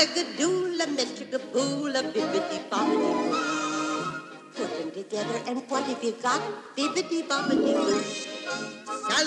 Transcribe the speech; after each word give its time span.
Bibbidi 0.00 0.46
bobbidi 0.46 1.36
boo. 1.52 1.84
Put 4.54 4.70
them 4.78 4.90
together 4.92 5.42
and 5.46 5.62
what 5.68 5.84
have 5.84 6.02
you 6.02 6.12
got? 6.22 6.40
Bibbidi 6.74 7.22
bobbidi 7.28 7.74
boo. 7.74 8.00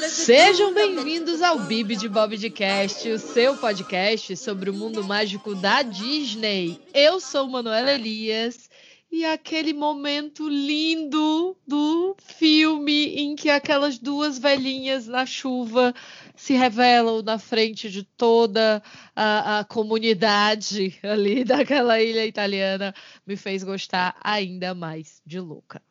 Sejam 0.10 0.74
bem-vindos 0.74 1.44
ao 1.44 1.60
Bibi 1.60 1.96
de 1.96 2.10
Bob 2.10 2.36
de 2.36 2.50
Cast, 2.50 3.08
o 3.08 3.20
seu 3.20 3.56
podcast 3.56 4.36
sobre 4.36 4.72
o 4.72 4.74
mundo 4.74 5.04
mágico 5.04 5.54
da 5.54 5.84
Disney. 5.84 6.80
Eu 6.92 7.20
sou 7.20 7.48
Manuela 7.48 7.92
Elias 7.92 8.68
e 9.12 9.24
aquele 9.26 9.74
momento 9.74 10.50
lindo 10.50 11.56
do 11.68 12.16
filme 12.18 13.14
em 13.16 13.36
que 13.36 13.48
aquelas 13.48 14.00
duas 14.00 14.40
velhinhas 14.40 15.06
na 15.06 15.24
chuva 15.24 15.94
se 16.36 16.54
revelam 16.54 17.22
na 17.22 17.38
frente 17.38 17.90
de 17.90 18.04
toda 18.04 18.82
a, 19.16 19.60
a 19.60 19.64
comunidade 19.64 21.00
ali 21.04 21.44
daquela 21.46 22.02
ilha 22.02 22.26
italiana 22.26 22.94
me 23.26 23.36
fez 23.36 23.64
gostar 23.64 24.16
ainda 24.24 24.74
mais 24.74 25.22
de 25.26 25.40
Luca. 25.40 25.82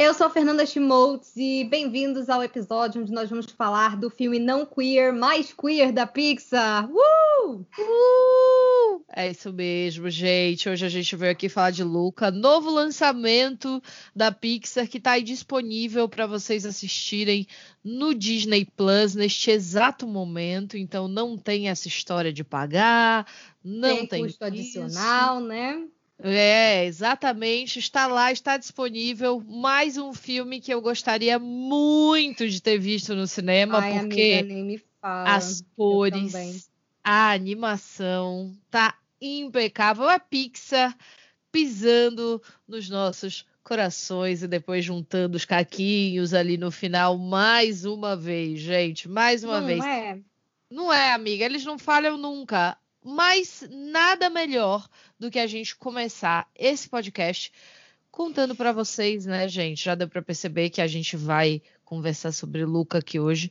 Eu 0.00 0.14
sou 0.14 0.28
a 0.28 0.30
Fernanda 0.30 0.64
Schmoltz 0.64 1.36
e 1.36 1.62
bem-vindos 1.64 2.30
ao 2.30 2.42
episódio 2.42 3.02
onde 3.02 3.12
nós 3.12 3.28
vamos 3.28 3.44
falar 3.44 3.98
do 3.98 4.08
filme 4.08 4.38
não 4.38 4.64
queer 4.64 5.12
mais 5.12 5.52
queer 5.52 5.92
da 5.92 6.06
Pixar. 6.06 6.88
Uh! 6.90 7.66
Uh! 7.78 9.04
É 9.14 9.30
isso 9.30 9.52
mesmo, 9.52 10.08
gente. 10.08 10.70
Hoje 10.70 10.86
a 10.86 10.88
gente 10.88 11.14
veio 11.14 11.30
aqui 11.30 11.50
falar 11.50 11.72
de 11.72 11.84
Luca, 11.84 12.30
novo 12.30 12.70
lançamento 12.70 13.82
da 14.16 14.32
Pixar 14.32 14.88
que 14.88 14.96
está 14.96 15.10
aí 15.10 15.22
disponível 15.22 16.08
para 16.08 16.26
vocês 16.26 16.64
assistirem 16.64 17.46
no 17.84 18.14
Disney 18.14 18.64
Plus 18.74 19.14
neste 19.14 19.50
exato 19.50 20.06
momento. 20.06 20.78
Então 20.78 21.08
não 21.08 21.36
tem 21.36 21.68
essa 21.68 21.88
história 21.88 22.32
de 22.32 22.42
pagar, 22.42 23.26
não 23.62 23.98
tem, 23.98 24.06
tem 24.06 24.24
custo 24.24 24.42
adicional, 24.42 25.40
né? 25.40 25.86
É, 26.22 26.84
exatamente. 26.84 27.78
Está 27.78 28.06
lá, 28.06 28.30
está 28.30 28.56
disponível. 28.56 29.42
Mais 29.46 29.96
um 29.96 30.12
filme 30.12 30.60
que 30.60 30.72
eu 30.72 30.80
gostaria 30.80 31.38
muito 31.38 32.48
de 32.48 32.60
ter 32.60 32.78
visto 32.78 33.14
no 33.14 33.26
cinema, 33.26 33.78
Ai, 33.78 34.00
porque 34.00 34.40
amiga, 34.40 34.54
nem 34.54 34.64
me 34.64 34.82
fala. 35.00 35.34
as 35.34 35.64
cores, 35.76 36.70
a 37.02 37.32
animação 37.32 38.52
tá 38.70 38.94
impecável. 39.20 40.08
A 40.08 40.18
Pixar 40.18 40.96
pisando 41.50 42.40
nos 42.66 42.88
nossos 42.88 43.44
corações 43.62 44.42
e 44.42 44.48
depois 44.48 44.84
juntando 44.84 45.36
os 45.36 45.44
caquinhos 45.44 46.34
ali 46.34 46.56
no 46.56 46.70
final 46.70 47.16
mais 47.16 47.84
uma 47.84 48.16
vez, 48.16 48.60
gente, 48.60 49.08
mais 49.08 49.44
uma 49.44 49.60
não 49.60 49.66
vez. 49.66 49.84
É. 49.84 50.18
Não 50.70 50.92
é, 50.92 51.12
amiga, 51.12 51.44
eles 51.44 51.64
não 51.64 51.78
falham 51.78 52.16
nunca. 52.16 52.76
Mas 53.02 53.66
nada 53.70 54.28
melhor 54.28 54.88
do 55.18 55.30
que 55.30 55.38
a 55.38 55.46
gente 55.46 55.76
começar 55.76 56.48
esse 56.54 56.88
podcast 56.88 57.52
contando 58.10 58.54
para 58.54 58.72
vocês, 58.72 59.24
né, 59.24 59.48
gente? 59.48 59.84
Já 59.84 59.94
deu 59.94 60.08
para 60.08 60.22
perceber 60.22 60.70
que 60.70 60.80
a 60.80 60.86
gente 60.86 61.16
vai 61.16 61.62
conversar 61.84 62.32
sobre 62.32 62.64
Luca 62.64 62.98
aqui 62.98 63.18
hoje. 63.18 63.50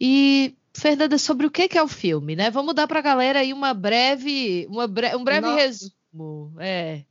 E 0.00 0.54
Fernanda, 0.74 1.18
sobre 1.18 1.46
o 1.46 1.50
que, 1.50 1.68
que 1.68 1.78
é 1.78 1.82
o 1.82 1.88
filme, 1.88 2.36
né? 2.36 2.50
Vamos 2.50 2.74
dar 2.74 2.86
para 2.86 2.98
a 2.98 3.02
galera 3.02 3.40
aí 3.40 3.52
uma 3.52 3.74
breve, 3.74 4.66
uma 4.68 4.86
bre 4.86 5.14
um 5.16 5.24
breve 5.24 5.46
Nossa. 5.46 5.60
resumo. 5.60 6.54
É. 6.58 7.04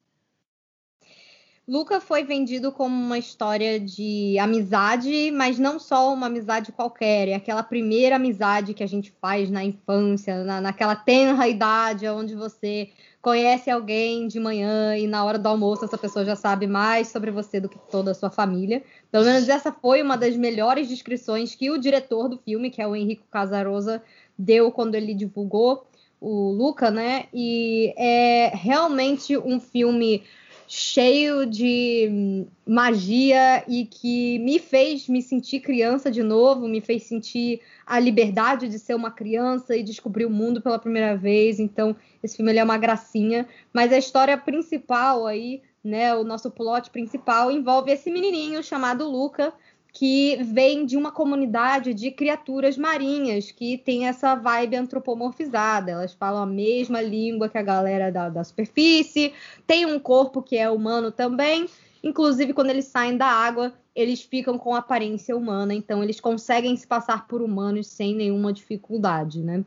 Luca 1.70 2.02
foi 2.02 2.24
vendido 2.24 2.72
como 2.72 2.96
uma 2.96 3.20
história 3.20 3.80
de 3.80 4.40
amizade, 4.40 5.30
mas 5.30 5.60
não 5.60 5.78
só 5.78 6.12
uma 6.12 6.26
amizade 6.26 6.72
qualquer, 6.72 7.28
é 7.28 7.36
aquela 7.36 7.62
primeira 7.62 8.16
amizade 8.16 8.74
que 8.74 8.82
a 8.82 8.88
gente 8.88 9.14
faz 9.22 9.52
na 9.52 9.64
infância, 9.64 10.44
na, 10.44 10.60
naquela 10.60 10.96
tenra 10.96 11.48
idade 11.48 12.08
onde 12.08 12.34
você 12.34 12.90
conhece 13.22 13.70
alguém 13.70 14.28
de 14.28 14.40
manhã 14.40 14.98
e 14.98 15.06
na 15.06 15.24
hora 15.24 15.38
do 15.38 15.48
almoço 15.48 15.86
essa 15.86 15.98
pessoa 15.98 16.26
já 16.26 16.36
sabe 16.36 16.66
mais 16.66 17.10
sobre 17.10 17.30
você 17.30 17.60
do 17.60 17.70
que 17.70 17.78
toda 17.92 18.10
a 18.10 18.16
sua 18.16 18.32
família. 18.32 18.82
Pelo 19.12 19.26
menos 19.26 19.48
essa 19.48 19.72
foi 19.72 20.02
uma 20.02 20.18
das 20.18 20.36
melhores 20.36 20.90
descrições 20.90 21.54
que 21.54 21.70
o 21.70 21.78
diretor 21.78 22.30
do 22.30 22.40
filme, 22.40 22.72
que 22.72 22.82
é 22.82 22.88
o 22.88 22.96
Henrico 22.96 23.28
Casarosa, 23.30 24.02
deu 24.36 24.72
quando 24.72 24.96
ele 24.96 25.14
divulgou 25.14 25.86
o 26.20 26.52
Luca, 26.52 26.90
né? 26.90 27.28
E 27.32 27.94
é 27.96 28.52
realmente 28.56 29.38
um 29.38 29.60
filme 29.60 30.24
cheio 30.72 31.48
de 31.48 32.46
magia 32.64 33.64
e 33.68 33.88
que 33.88 34.38
me 34.38 34.60
fez 34.60 35.10
me 35.10 35.20
sentir 35.20 35.62
criança 35.62 36.12
de 36.12 36.22
novo, 36.22 36.68
me 36.68 36.80
fez 36.80 37.04
sentir 37.04 37.60
a 37.88 38.00
liberdade 38.00 38.70
de 38.70 38.78
ser 38.78 38.94
uma 38.94 39.10
criança 39.10 39.76
e 39.76 39.82
descobrir 39.82 40.28
o 40.28 40.30
mundo 40.30 40.62
pela 40.62 40.78
primeira 40.78 41.18
vez. 41.18 41.60
Então, 41.60 41.96
esse 42.22 42.38
filme 42.38 42.56
é 42.56 42.64
uma 42.64 42.78
gracinha, 42.78 43.48
mas 43.74 43.92
a 43.92 43.98
história 43.98 44.38
principal 44.38 45.26
aí, 45.26 45.64
né, 45.84 46.14
o 46.14 46.24
nosso 46.24 46.52
plot 46.52 46.92
principal 46.92 47.52
envolve 47.52 47.92
esse 47.92 48.12
menininho 48.12 48.62
chamado 48.62 49.10
Luca, 49.10 49.52
que 49.92 50.38
vem 50.44 50.86
de 50.86 50.96
uma 50.96 51.12
comunidade 51.12 51.94
de 51.94 52.12
criaturas 52.12 52.78
marinhas 52.78 53.52
que 53.52 53.78
tem 53.78 54.08
essa 54.08 54.36
vibe 54.36 54.76
antropomorfizada. 54.76 55.92
Elas 55.92 56.14
falam 56.14 56.44
a 56.44 56.46
mesma 56.46 57.02
língua 57.02 57.50
que 57.50 57.58
a 57.58 57.64
galera 57.64 58.12
da, 58.12 58.30
da 58.30 58.44
superfície, 58.44 59.34
tem 59.66 59.86
um 59.86 60.00
corpo 60.00 60.42
que 60.42 60.58
é 60.58 60.70
humano 60.70 61.12
também. 61.12 61.68
Inclusive, 62.04 62.54
quando 62.54 62.70
eles 62.70 62.86
saem 62.86 63.18
da 63.18 63.28
água, 63.28 63.74
eles 63.96 64.22
ficam 64.22 64.58
com 64.58 64.74
aparência 64.74 65.36
humana, 65.36 65.74
então 65.74 66.02
eles 66.02 66.20
conseguem 66.20 66.76
se 66.78 66.88
passar 66.88 67.28
por 67.28 67.42
humanos 67.42 67.88
sem 67.88 68.16
nenhuma 68.16 68.54
dificuldade, 68.54 69.42
né? 69.42 69.66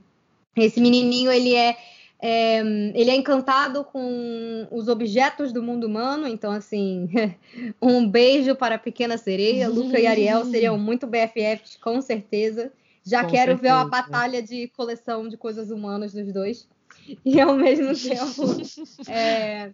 Esse 0.57 0.81
menininho, 0.81 1.31
ele 1.31 1.55
é 1.55 1.77
é, 2.25 2.61
ele 2.61 3.11
é 3.11 3.17
encantado 3.17 3.83
com 3.83 4.69
os 4.71 4.87
objetos 4.87 5.53
do 5.53 5.61
mundo 5.61 5.89
humano, 5.89 6.29
então, 6.29 6.53
assim, 6.53 7.11
um 7.83 8.09
beijo 8.09 8.55
para 8.55 8.77
a 8.77 8.79
pequena 8.79 9.19
sereia. 9.19 9.69
Luca 9.69 9.99
e 9.99 10.07
Ariel 10.07 10.45
seriam 10.47 10.79
muito 10.79 11.05
BFFs, 11.05 11.77
com 11.83 12.01
certeza. 12.01 12.73
Já 13.05 13.25
Com 13.25 13.31
quero 13.33 13.57
ver 13.57 13.71
certeza. 13.71 13.75
uma 13.75 13.85
batalha 13.87 14.41
de 14.41 14.69
coleção 14.69 15.27
de 15.29 15.37
coisas 15.37 15.73
humanas 15.73 16.15
dos 16.15 16.33
dois. 16.33 16.69
E 17.25 17.41
ao 17.41 17.57
mesmo 17.57 17.95
tempo. 17.99 19.11
é, 19.11 19.73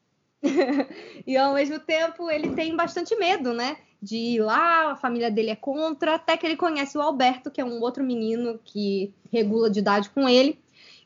e 1.27 1.37
ao 1.37 1.53
mesmo 1.53 1.79
tempo, 1.81 2.31
ele 2.31 2.55
tem 2.55 2.75
bastante 2.75 3.15
medo, 3.17 3.53
né? 3.53 3.77
De 4.01 4.17
ir 4.17 4.41
lá, 4.41 4.93
a 4.93 4.97
família 4.97 5.31
dele 5.31 5.51
é 5.51 5.57
contra, 5.57 6.15
até 6.15 6.37
que 6.37 6.47
ele 6.47 6.57
conhece 6.57 6.97
o 6.97 7.03
Alberto, 7.03 7.51
que 7.51 7.61
é 7.61 7.65
um 7.65 7.81
outro 7.83 8.03
menino 8.03 8.59
que 8.65 9.13
regula 9.31 9.69
de 9.69 9.81
idade 9.81 10.09
com 10.09 10.27
ele, 10.27 10.59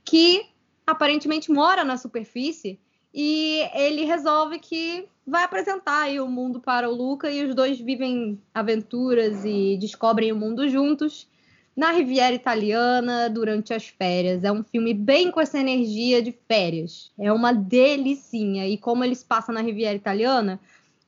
que 0.04 0.51
aparentemente 0.92 1.50
mora 1.50 1.84
na 1.84 1.96
superfície 1.96 2.78
e 3.14 3.60
ele 3.74 4.04
resolve 4.04 4.58
que 4.58 5.06
vai 5.26 5.44
apresentar 5.44 6.08
o 6.20 6.28
mundo 6.28 6.60
para 6.60 6.88
o 6.88 6.94
Luca 6.94 7.30
e 7.30 7.44
os 7.44 7.54
dois 7.54 7.78
vivem 7.78 8.40
aventuras 8.54 9.44
e 9.44 9.76
descobrem 9.76 10.32
o 10.32 10.36
mundo 10.36 10.68
juntos 10.68 11.28
na 11.76 11.90
Riviera 11.90 12.34
Italiana 12.34 13.30
durante 13.30 13.72
as 13.72 13.86
férias. 13.86 14.44
É 14.44 14.52
um 14.52 14.62
filme 14.62 14.92
bem 14.92 15.30
com 15.30 15.40
essa 15.40 15.58
energia 15.58 16.22
de 16.22 16.32
férias. 16.46 17.10
É 17.18 17.32
uma 17.32 17.52
delicinha 17.52 18.68
e 18.68 18.76
como 18.76 19.04
eles 19.04 19.22
passam 19.22 19.54
na 19.54 19.60
Riviera 19.60 19.94
Italiana, 19.94 20.60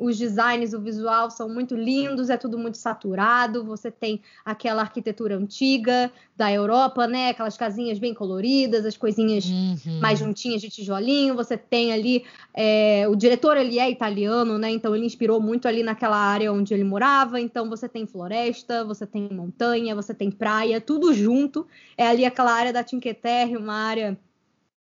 os 0.05 0.19
designs, 0.19 0.73
o 0.73 0.81
visual 0.81 1.31
são 1.31 1.49
muito 1.49 1.75
lindos, 1.75 2.31
é 2.31 2.37
tudo 2.37 2.59
muito 2.59 2.77
saturado. 2.77 3.65
Você 3.65 3.91
tem 3.91 4.21
aquela 4.45 4.83
arquitetura 4.83 5.37
antiga 5.37 6.11
da 6.37 6.53
Europa, 6.53 7.07
né? 7.07 7.31
Aquelas 7.31 7.57
casinhas 7.57 7.99
bem 7.99 8.13
coloridas, 8.13 8.85
as 8.85 8.97
coisinhas 8.97 9.45
Uhum. 9.45 10.01
mais 10.01 10.19
juntinhas 10.19 10.61
de 10.61 10.69
tijolinho. 10.69 11.35
Você 11.35 11.57
tem 11.57 11.93
ali 11.93 12.25
é, 12.53 13.07
o 13.09 13.15
diretor 13.15 13.57
ele 13.57 13.79
é 13.79 13.91
italiano, 13.91 14.59
né? 14.59 14.71
Então 14.71 14.95
ele 14.95 15.07
inspirou 15.07 15.41
muito 15.41 15.67
ali 15.69 15.83
naquela 15.83 16.17
área 16.17 16.53
onde 16.53 16.75
ele 16.75 16.85
morava. 16.85 17.41
Então 17.41 17.69
você 17.69 17.89
tem 17.89 18.07
floresta, 18.07 18.85
você 18.85 19.07
tem 19.07 19.29
montanha, 19.33 19.95
você 19.95 20.13
tem 20.13 20.31
praia, 20.31 20.81
tudo 20.81 21.13
junto. 21.13 21.67
É 21.97 22.07
ali 22.07 22.25
aquela 22.25 22.53
área 22.53 22.73
da 22.73 22.87
Cinque 22.87 23.15
Terre, 23.15 23.57
uma 23.57 23.75
área 23.75 24.19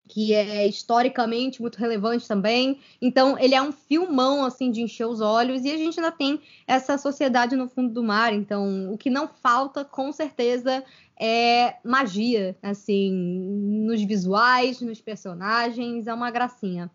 que 0.06 0.34
é 0.34 0.66
historicamente 0.66 1.62
muito 1.62 1.76
relevante 1.76 2.28
também. 2.28 2.78
Então, 3.00 3.38
ele 3.38 3.54
é 3.54 3.62
um 3.62 3.72
filmão 3.72 4.44
assim 4.44 4.70
de 4.70 4.82
encher 4.82 5.06
os 5.06 5.20
olhos 5.20 5.64
e 5.64 5.70
a 5.70 5.76
gente 5.76 5.98
ainda 5.98 6.12
tem 6.12 6.40
essa 6.66 6.98
sociedade 6.98 7.56
no 7.56 7.68
fundo 7.68 7.92
do 7.92 8.02
mar. 8.02 8.32
Então, 8.32 8.92
o 8.92 8.98
que 8.98 9.08
não 9.08 9.26
falta, 9.26 9.84
com 9.84 10.12
certeza, 10.12 10.84
é 11.18 11.76
magia, 11.82 12.56
assim, 12.62 13.12
nos 13.86 14.02
visuais, 14.02 14.80
nos 14.80 15.00
personagens, 15.00 16.06
é 16.06 16.12
uma 16.12 16.30
gracinha. 16.30 16.90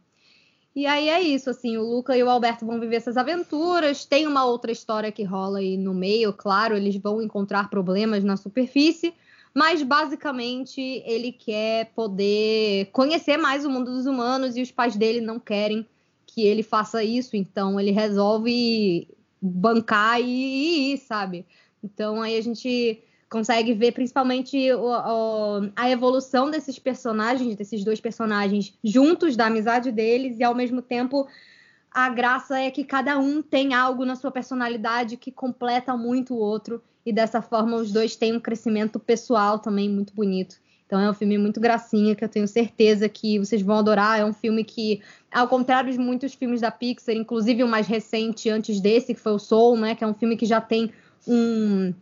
E 0.76 0.86
aí 0.86 1.10
é 1.10 1.20
isso, 1.20 1.50
assim, 1.50 1.78
o 1.78 1.84
Luca 1.84 2.16
e 2.16 2.24
o 2.24 2.30
Alberto 2.30 2.66
vão 2.66 2.80
viver 2.80 2.98
essas 2.98 3.18
aventuras. 3.18 4.06
Tem 4.06 4.28
uma 4.28 4.46
outra 4.46 4.72
história 4.72 5.12
que 5.12 5.24
rola 5.24 5.60
aí 5.60 5.78
no 5.78 5.94
meio, 5.94 6.32
claro, 6.32 6.78
eles 6.78 6.96
vão 6.96 7.22
encontrar 7.22 7.70
problemas 7.70 8.24
na 8.24 8.38
superfície, 8.38 9.14
mas 9.54 9.82
basicamente 9.84 10.82
ele 11.06 11.32
quer 11.32 11.92
poder 11.96 12.90
conhecer 12.92 13.38
mais 13.38 13.66
o 13.66 13.70
mundo 13.70 13.92
dos 13.92 14.06
humanos 14.06 14.56
e 14.56 14.62
os 14.62 14.72
pais 14.72 14.96
dele 14.96 15.22
não 15.22 15.40
querem 15.40 15.88
que 16.26 16.44
ele 16.44 16.64
faça 16.64 17.04
isso, 17.04 17.36
então 17.36 17.80
ele 17.80 17.92
resolve 17.92 19.08
bancar 19.42 20.22
e 20.22 20.94
ir, 20.94 20.98
sabe? 20.98 21.46
Então 21.84 22.22
aí 22.22 22.38
a 22.38 22.42
gente 22.42 23.02
consegue 23.30 23.74
ver 23.74 23.92
principalmente 23.92 24.72
o, 24.74 24.88
o, 24.88 25.72
a 25.76 25.90
evolução 25.90 26.50
desses 26.50 26.80
personagens, 26.80 27.56
desses 27.56 27.84
dois 27.84 28.00
personagens 28.00 28.78
juntos, 28.84 29.36
da 29.36 29.46
amizade 29.46 29.92
deles, 29.92 30.40
e 30.40 30.44
ao 30.44 30.56
mesmo 30.56 30.82
tempo 30.82 31.28
a 31.92 32.10
graça 32.10 32.60
é 32.60 32.70
que 32.70 32.84
cada 32.84 33.18
um 33.18 33.42
tem 33.42 33.74
algo 33.74 34.06
na 34.06 34.16
sua 34.16 34.32
personalidade 34.32 35.18
que 35.18 35.32
completa 35.32 35.96
muito 35.98 36.34
o 36.34 36.40
outro, 36.40 36.82
e 37.06 37.12
dessa 37.12 37.42
forma 37.42 37.78
os 37.78 37.92
dois 37.92 38.16
têm 38.16 38.36
um 38.36 38.40
crescimento 38.40 39.00
pessoal 39.00 39.60
também 39.60 39.90
muito 39.90 40.14
bonito. 40.14 40.58
Então 40.86 41.00
é 41.00 41.10
um 41.10 41.14
filme 41.14 41.38
muito 41.38 41.60
gracinha 41.60 42.16
que 42.16 42.24
eu 42.24 42.30
tenho 42.30 42.48
certeza 42.48 43.08
que 43.08 43.38
vocês 43.38 43.62
vão 43.62 43.78
adorar. 43.78 44.20
É 44.20 44.26
um 44.26 44.34
filme 44.34 44.64
que, 44.64 45.02
ao 45.32 45.48
contrário 45.48 45.92
de 45.92 46.00
muitos 46.00 46.34
filmes 46.34 46.62
da 46.62 46.72
Pixar, 46.72 47.16
inclusive 47.16 47.64
o 47.64 47.68
mais 47.68 47.86
recente 47.86 48.50
antes 48.50 48.82
desse, 48.82 49.14
que 49.14 49.20
foi 49.20 49.34
o 49.34 49.40
Soul, 49.40 49.78
né, 49.78 49.94
que 49.94 50.04
é 50.04 50.08
um 50.08 50.16
filme 50.16 50.36
que 50.36 50.48
já 50.48 50.60
tem 50.60 50.92
um 51.28 51.94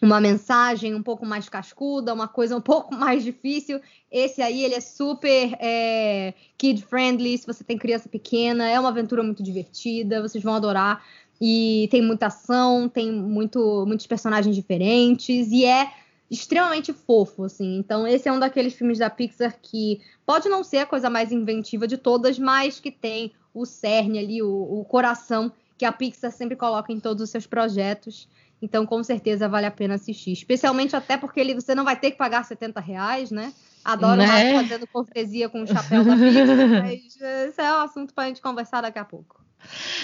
uma 0.00 0.20
mensagem 0.20 0.94
um 0.94 1.02
pouco 1.02 1.26
mais 1.26 1.48
cascuda, 1.48 2.14
uma 2.14 2.28
coisa 2.28 2.56
um 2.56 2.60
pouco 2.60 2.94
mais 2.96 3.22
difícil. 3.24 3.80
Esse 4.10 4.40
aí, 4.40 4.64
ele 4.64 4.74
é 4.74 4.80
super 4.80 5.56
é, 5.60 6.34
kid-friendly, 6.56 7.38
se 7.38 7.46
você 7.46 7.64
tem 7.64 7.76
criança 7.76 8.08
pequena, 8.08 8.68
é 8.68 8.78
uma 8.78 8.88
aventura 8.88 9.22
muito 9.22 9.42
divertida, 9.42 10.22
vocês 10.22 10.42
vão 10.42 10.54
adorar. 10.54 11.04
E 11.40 11.88
tem 11.90 12.02
muita 12.02 12.26
ação, 12.26 12.88
tem 12.88 13.12
muito, 13.12 13.84
muitos 13.86 14.06
personagens 14.06 14.56
diferentes, 14.56 15.52
e 15.52 15.64
é 15.64 15.92
extremamente 16.30 16.92
fofo, 16.92 17.44
assim. 17.44 17.78
Então, 17.78 18.06
esse 18.06 18.28
é 18.28 18.32
um 18.32 18.38
daqueles 18.38 18.74
filmes 18.74 18.98
da 18.98 19.08
Pixar 19.08 19.56
que 19.62 20.00
pode 20.26 20.48
não 20.48 20.62
ser 20.62 20.78
a 20.78 20.86
coisa 20.86 21.08
mais 21.08 21.32
inventiva 21.32 21.86
de 21.86 21.96
todas, 21.96 22.38
mas 22.38 22.80
que 22.80 22.90
tem 22.90 23.32
o 23.54 23.64
cerne 23.64 24.18
ali, 24.18 24.42
o, 24.42 24.48
o 24.48 24.84
coração 24.84 25.52
que 25.78 25.84
a 25.84 25.92
Pixar 25.92 26.32
sempre 26.32 26.56
coloca 26.56 26.92
em 26.92 26.98
todos 26.98 27.22
os 27.22 27.30
seus 27.30 27.46
projetos. 27.46 28.28
Então, 28.60 28.84
com 28.84 29.02
certeza, 29.04 29.48
vale 29.48 29.66
a 29.66 29.70
pena 29.70 29.94
assistir. 29.94 30.32
Especialmente 30.32 30.96
até 30.96 31.16
porque 31.16 31.38
ele, 31.38 31.54
você 31.54 31.74
não 31.74 31.84
vai 31.84 31.94
ter 31.94 32.10
que 32.10 32.18
pagar 32.18 32.44
70 32.44 32.80
reais, 32.80 33.30
né? 33.30 33.52
Adoro 33.84 34.20
né? 34.20 34.54
fazendo 34.60 34.86
cortesia 34.88 35.48
com 35.48 35.62
o 35.62 35.66
chapéu 35.66 36.04
da 36.04 36.16
Pixar, 36.16 36.82
mas 36.82 37.20
esse 37.20 37.62
é 37.62 37.72
um 37.72 37.82
assunto 37.82 38.12
para 38.12 38.24
a 38.24 38.26
gente 38.26 38.42
conversar 38.42 38.80
daqui 38.80 38.98
a 38.98 39.04
pouco. 39.04 39.37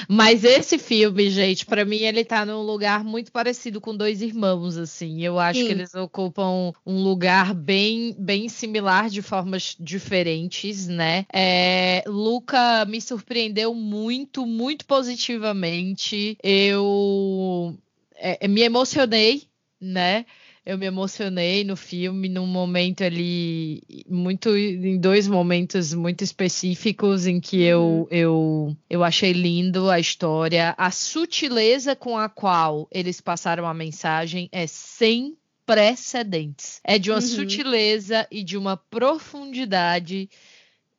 Mas 0.08 0.44
esse 0.44 0.78
filme, 0.78 1.30
gente, 1.30 1.64
para 1.66 1.84
mim 1.84 1.98
ele 1.98 2.24
tá 2.24 2.44
num 2.44 2.62
lugar 2.62 3.04
muito 3.04 3.32
parecido 3.32 3.80
com 3.80 3.96
Dois 3.96 4.22
Irmãos, 4.22 4.76
assim. 4.76 5.22
Eu 5.22 5.38
acho 5.38 5.60
Sim. 5.60 5.66
que 5.66 5.72
eles 5.72 5.94
ocupam 5.94 6.72
um 6.84 7.02
lugar 7.02 7.54
bem, 7.54 8.14
bem 8.18 8.48
similar 8.48 9.08
de 9.08 9.22
formas 9.22 9.76
diferentes, 9.78 10.86
né? 10.86 11.26
É, 11.32 12.02
Luca 12.06 12.84
me 12.86 13.00
surpreendeu 13.00 13.74
muito, 13.74 14.46
muito 14.46 14.84
positivamente. 14.84 16.36
Eu 16.42 17.76
é, 18.16 18.46
me 18.48 18.62
emocionei, 18.62 19.44
né? 19.80 20.24
Eu 20.66 20.78
me 20.78 20.86
emocionei 20.86 21.62
no 21.62 21.76
filme 21.76 22.28
num 22.28 22.46
momento 22.46 23.04
ali 23.04 23.82
muito 24.08 24.56
em 24.56 24.98
dois 24.98 25.28
momentos 25.28 25.92
muito 25.92 26.24
específicos 26.24 27.26
em 27.26 27.38
que 27.38 27.62
eu 27.62 27.82
uhum. 27.82 28.06
eu 28.10 28.76
eu 28.88 29.04
achei 29.04 29.32
lindo 29.32 29.90
a 29.90 30.00
história, 30.00 30.74
a 30.78 30.90
sutileza 30.90 31.94
com 31.94 32.16
a 32.16 32.28
qual 32.28 32.88
eles 32.90 33.20
passaram 33.20 33.66
a 33.66 33.74
mensagem 33.74 34.48
é 34.50 34.66
sem 34.66 35.36
precedentes. 35.66 36.80
É 36.84 36.98
de 36.98 37.10
uma 37.10 37.16
uhum. 37.16 37.22
sutileza 37.22 38.26
e 38.30 38.42
de 38.42 38.56
uma 38.56 38.76
profundidade 38.76 40.28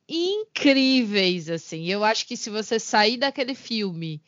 incríveis 0.07 1.49
assim. 1.49 1.85
Eu 1.85 2.03
acho 2.03 2.27
que 2.27 2.37
se 2.37 2.49
você 2.49 2.79
sair 2.79 3.17
daquele 3.17 3.55
filme 3.55 4.21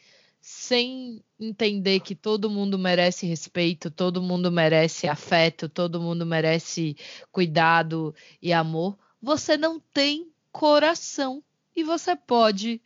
sem 0.67 1.23
entender 1.39 2.01
que 2.01 2.13
todo 2.13 2.49
mundo 2.49 2.77
merece 2.77 3.25
respeito, 3.25 3.89
todo 3.89 4.21
mundo 4.21 4.51
merece 4.51 5.07
afeto, 5.07 5.69
todo 5.69 6.01
mundo 6.01 6.25
merece 6.25 6.97
cuidado 7.31 8.13
e 8.41 8.51
amor, 8.51 8.97
você 9.21 9.55
não 9.55 9.79
tem 9.79 10.29
coração 10.51 11.41
e 11.73 11.83
você 11.83 12.17
pode 12.17 12.81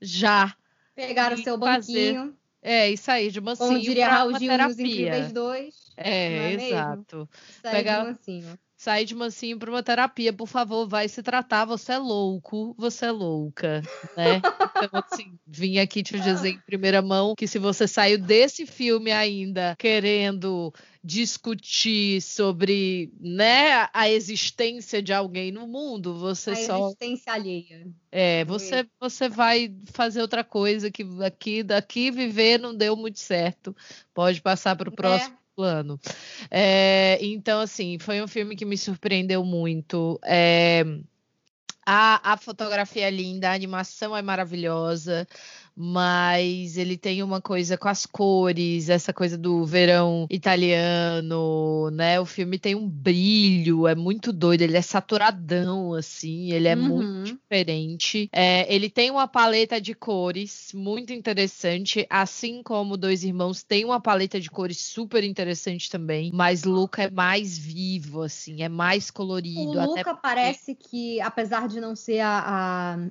já 0.00 0.54
pegar 0.94 1.32
o 1.32 1.38
seu 1.42 1.56
banquinho. 1.56 2.36
É, 2.60 2.90
isso 2.90 3.10
aí, 3.10 3.30
de 3.30 3.40
mansinho 3.40 3.70
Como 3.70 3.80
diria 3.80 4.08
Raul 4.08 4.38
Gil 4.38 4.56
nos 4.56 4.78
Incríveis 4.78 5.32
2. 5.32 5.74
É, 5.96 6.34
é 6.34 6.52
exato. 6.52 7.28
Pegar, 7.62 8.00
de 8.00 8.08
mansinho 8.10 8.58
sair 8.82 9.04
de 9.04 9.14
mansinho 9.14 9.56
para 9.56 9.70
uma 9.70 9.82
terapia, 9.82 10.32
por 10.32 10.48
favor, 10.48 10.88
vai 10.88 11.08
se 11.08 11.22
tratar, 11.22 11.64
você 11.64 11.92
é 11.92 11.98
louco, 11.98 12.74
você 12.76 13.06
é 13.06 13.10
louca, 13.12 13.80
né? 14.16 14.42
Então, 14.76 15.04
assim, 15.08 15.38
vim 15.46 15.78
aqui 15.78 16.02
te 16.02 16.18
dizer 16.18 16.48
em 16.48 16.60
primeira 16.62 17.00
mão 17.00 17.36
que 17.36 17.46
se 17.46 17.60
você 17.60 17.86
saiu 17.86 18.18
desse 18.18 18.66
filme 18.66 19.12
ainda 19.12 19.76
querendo 19.78 20.74
discutir 21.04 22.20
sobre, 22.20 23.12
né, 23.20 23.88
a 23.92 24.10
existência 24.10 25.00
de 25.00 25.12
alguém 25.12 25.52
no 25.52 25.68
mundo, 25.68 26.18
você 26.18 26.50
a 26.50 26.56
só 26.56 26.74
a 26.74 26.86
existência 26.86 27.32
alheia. 27.32 27.86
É, 28.10 28.44
você 28.44 28.84
você 29.00 29.28
vai 29.28 29.72
fazer 29.92 30.20
outra 30.20 30.42
coisa 30.42 30.90
que 30.90 31.06
aqui 31.24 31.62
daqui 31.62 32.10
viver 32.10 32.58
não 32.58 32.74
deu 32.74 32.96
muito 32.96 33.20
certo. 33.20 33.76
Pode 34.12 34.40
passar 34.40 34.74
para 34.74 34.90
o 34.90 34.92
é. 34.92 34.96
próximo 34.96 35.41
plano. 35.54 36.00
É, 36.50 37.18
então, 37.20 37.60
assim, 37.60 37.98
foi 37.98 38.22
um 38.22 38.28
filme 38.28 38.56
que 38.56 38.64
me 38.64 38.76
surpreendeu 38.76 39.44
muito. 39.44 40.18
É, 40.24 40.84
a, 41.86 42.32
a 42.32 42.36
fotografia 42.36 43.08
é 43.08 43.10
linda, 43.10 43.50
a 43.50 43.54
animação 43.54 44.16
é 44.16 44.22
maravilhosa 44.22 45.26
mas 45.76 46.76
ele 46.76 46.96
tem 46.96 47.22
uma 47.22 47.40
coisa 47.40 47.76
com 47.76 47.88
as 47.88 48.06
cores, 48.06 48.88
essa 48.88 49.12
coisa 49.12 49.38
do 49.38 49.64
verão 49.64 50.26
italiano, 50.30 51.90
né? 51.90 52.20
O 52.20 52.26
filme 52.26 52.58
tem 52.58 52.74
um 52.74 52.88
brilho, 52.88 53.86
é 53.86 53.94
muito 53.94 54.32
doido, 54.32 54.62
ele 54.62 54.76
é 54.76 54.82
saturadão, 54.82 55.94
assim, 55.94 56.52
ele 56.52 56.68
é 56.68 56.76
uhum. 56.76 56.82
muito 56.82 57.34
diferente. 57.34 58.28
É, 58.32 58.72
ele 58.72 58.90
tem 58.90 59.10
uma 59.10 59.26
paleta 59.26 59.80
de 59.80 59.94
cores 59.94 60.70
muito 60.74 61.12
interessante, 61.12 62.06
assim 62.10 62.62
como 62.62 62.96
Dois 62.96 63.24
Irmãos 63.24 63.62
tem 63.62 63.84
uma 63.84 64.00
paleta 64.00 64.40
de 64.40 64.50
cores 64.50 64.78
super 64.78 65.24
interessante 65.24 65.90
também, 65.90 66.30
mas 66.34 66.64
Luca 66.64 67.04
é 67.04 67.10
mais 67.10 67.56
vivo, 67.56 68.22
assim, 68.22 68.62
é 68.62 68.68
mais 68.68 69.10
colorido. 69.10 69.60
O 69.60 69.86
Luca 69.86 70.04
porque... 70.04 70.20
parece 70.22 70.74
que, 70.74 71.20
apesar 71.20 71.68
de 71.68 71.80
não 71.80 71.96
ser 71.96 72.20
a, 72.20 72.42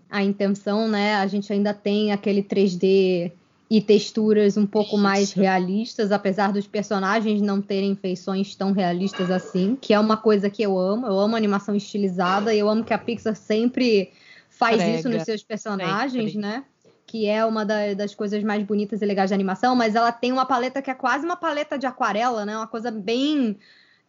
a, 0.09 0.17
a 0.17 0.23
intenção, 0.23 0.87
né, 0.87 1.15
a 1.15 1.27
gente 1.27 1.51
ainda 1.51 1.73
tem 1.73 2.11
aquele 2.11 2.43
3D 2.51 3.31
e 3.69 3.79
texturas 3.79 4.57
um 4.57 4.65
pouco 4.65 4.97
mais 4.97 5.31
realistas, 5.31 6.11
apesar 6.11 6.51
dos 6.51 6.67
personagens 6.67 7.41
não 7.41 7.61
terem 7.61 7.95
feições 7.95 8.53
tão 8.53 8.73
realistas 8.73 9.31
assim, 9.31 9.77
que 9.79 9.93
é 9.93 9.99
uma 9.99 10.17
coisa 10.17 10.49
que 10.49 10.61
eu 10.61 10.77
amo. 10.77 11.07
Eu 11.07 11.17
amo 11.17 11.37
animação 11.37 11.73
estilizada 11.73 12.53
e 12.53 12.59
eu 12.59 12.67
amo 12.67 12.83
que 12.83 12.93
a 12.93 12.97
Pixar 12.97 13.33
sempre 13.33 14.11
faz 14.49 14.75
Prega. 14.75 14.99
isso 14.99 15.07
nos 15.07 15.23
seus 15.23 15.41
personagens, 15.41 16.33
sempre. 16.33 16.41
né? 16.41 16.65
Que 17.05 17.27
é 17.27 17.45
uma 17.45 17.63
da, 17.63 17.93
das 17.93 18.13
coisas 18.13 18.43
mais 18.43 18.61
bonitas 18.61 19.01
e 19.01 19.05
legais 19.05 19.29
de 19.29 19.33
animação, 19.33 19.73
mas 19.73 19.95
ela 19.95 20.11
tem 20.11 20.33
uma 20.33 20.45
paleta 20.45 20.81
que 20.81 20.91
é 20.91 20.93
quase 20.93 21.23
uma 21.23 21.37
paleta 21.37 21.79
de 21.79 21.85
aquarela, 21.85 22.45
né? 22.45 22.57
Uma 22.57 22.67
coisa 22.67 22.91
bem 22.91 23.57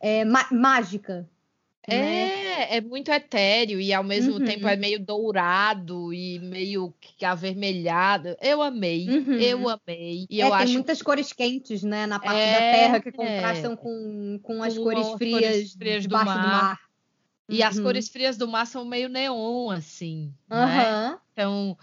é, 0.01 0.25
mágica, 0.51 1.25
é, 1.87 2.01
né? 2.01 2.77
é 2.77 2.81
muito 2.81 3.11
etéreo 3.11 3.81
e 3.81 3.93
ao 3.93 4.05
mesmo 4.05 4.35
uhum. 4.35 4.45
tempo 4.45 4.69
é 4.69 4.77
meio 4.77 5.01
dourado 5.01 6.13
e 6.15 6.39
meio 6.39 6.95
avermelhado. 7.23 8.37
Eu 8.41 8.63
amei, 8.63 9.09
uhum. 9.09 9.35
eu 9.35 9.69
amei. 9.69 10.27
E 10.31 10.41
é, 10.41 10.45
eu 10.45 10.51
tem 10.51 10.59
acho... 10.59 10.73
muitas 10.75 11.03
cores 11.03 11.33
quentes, 11.33 11.83
né, 11.83 12.07
na 12.07 12.21
parte 12.21 12.41
é, 12.41 12.53
da 12.53 12.59
terra 12.59 13.01
que 13.01 13.11
contrastam 13.11 13.77
com, 13.77 14.39
com 14.43 14.63
as 14.63 14.77
com 14.77 14.85
cores 14.85 15.09
frias, 15.19 15.41
cores 15.41 15.75
frias 15.75 16.07
do 16.07 16.15
mar. 16.15 16.25
do 16.25 16.49
mar. 16.49 16.81
E 17.49 17.61
uhum. 17.61 17.67
as 17.67 17.81
cores 17.81 18.09
frias 18.09 18.37
do 18.37 18.47
mar 18.47 18.67
são 18.67 18.85
meio 18.85 19.09
neon, 19.09 19.71
assim. 19.71 20.33
Né? 20.49 21.19
Então, 21.33 21.77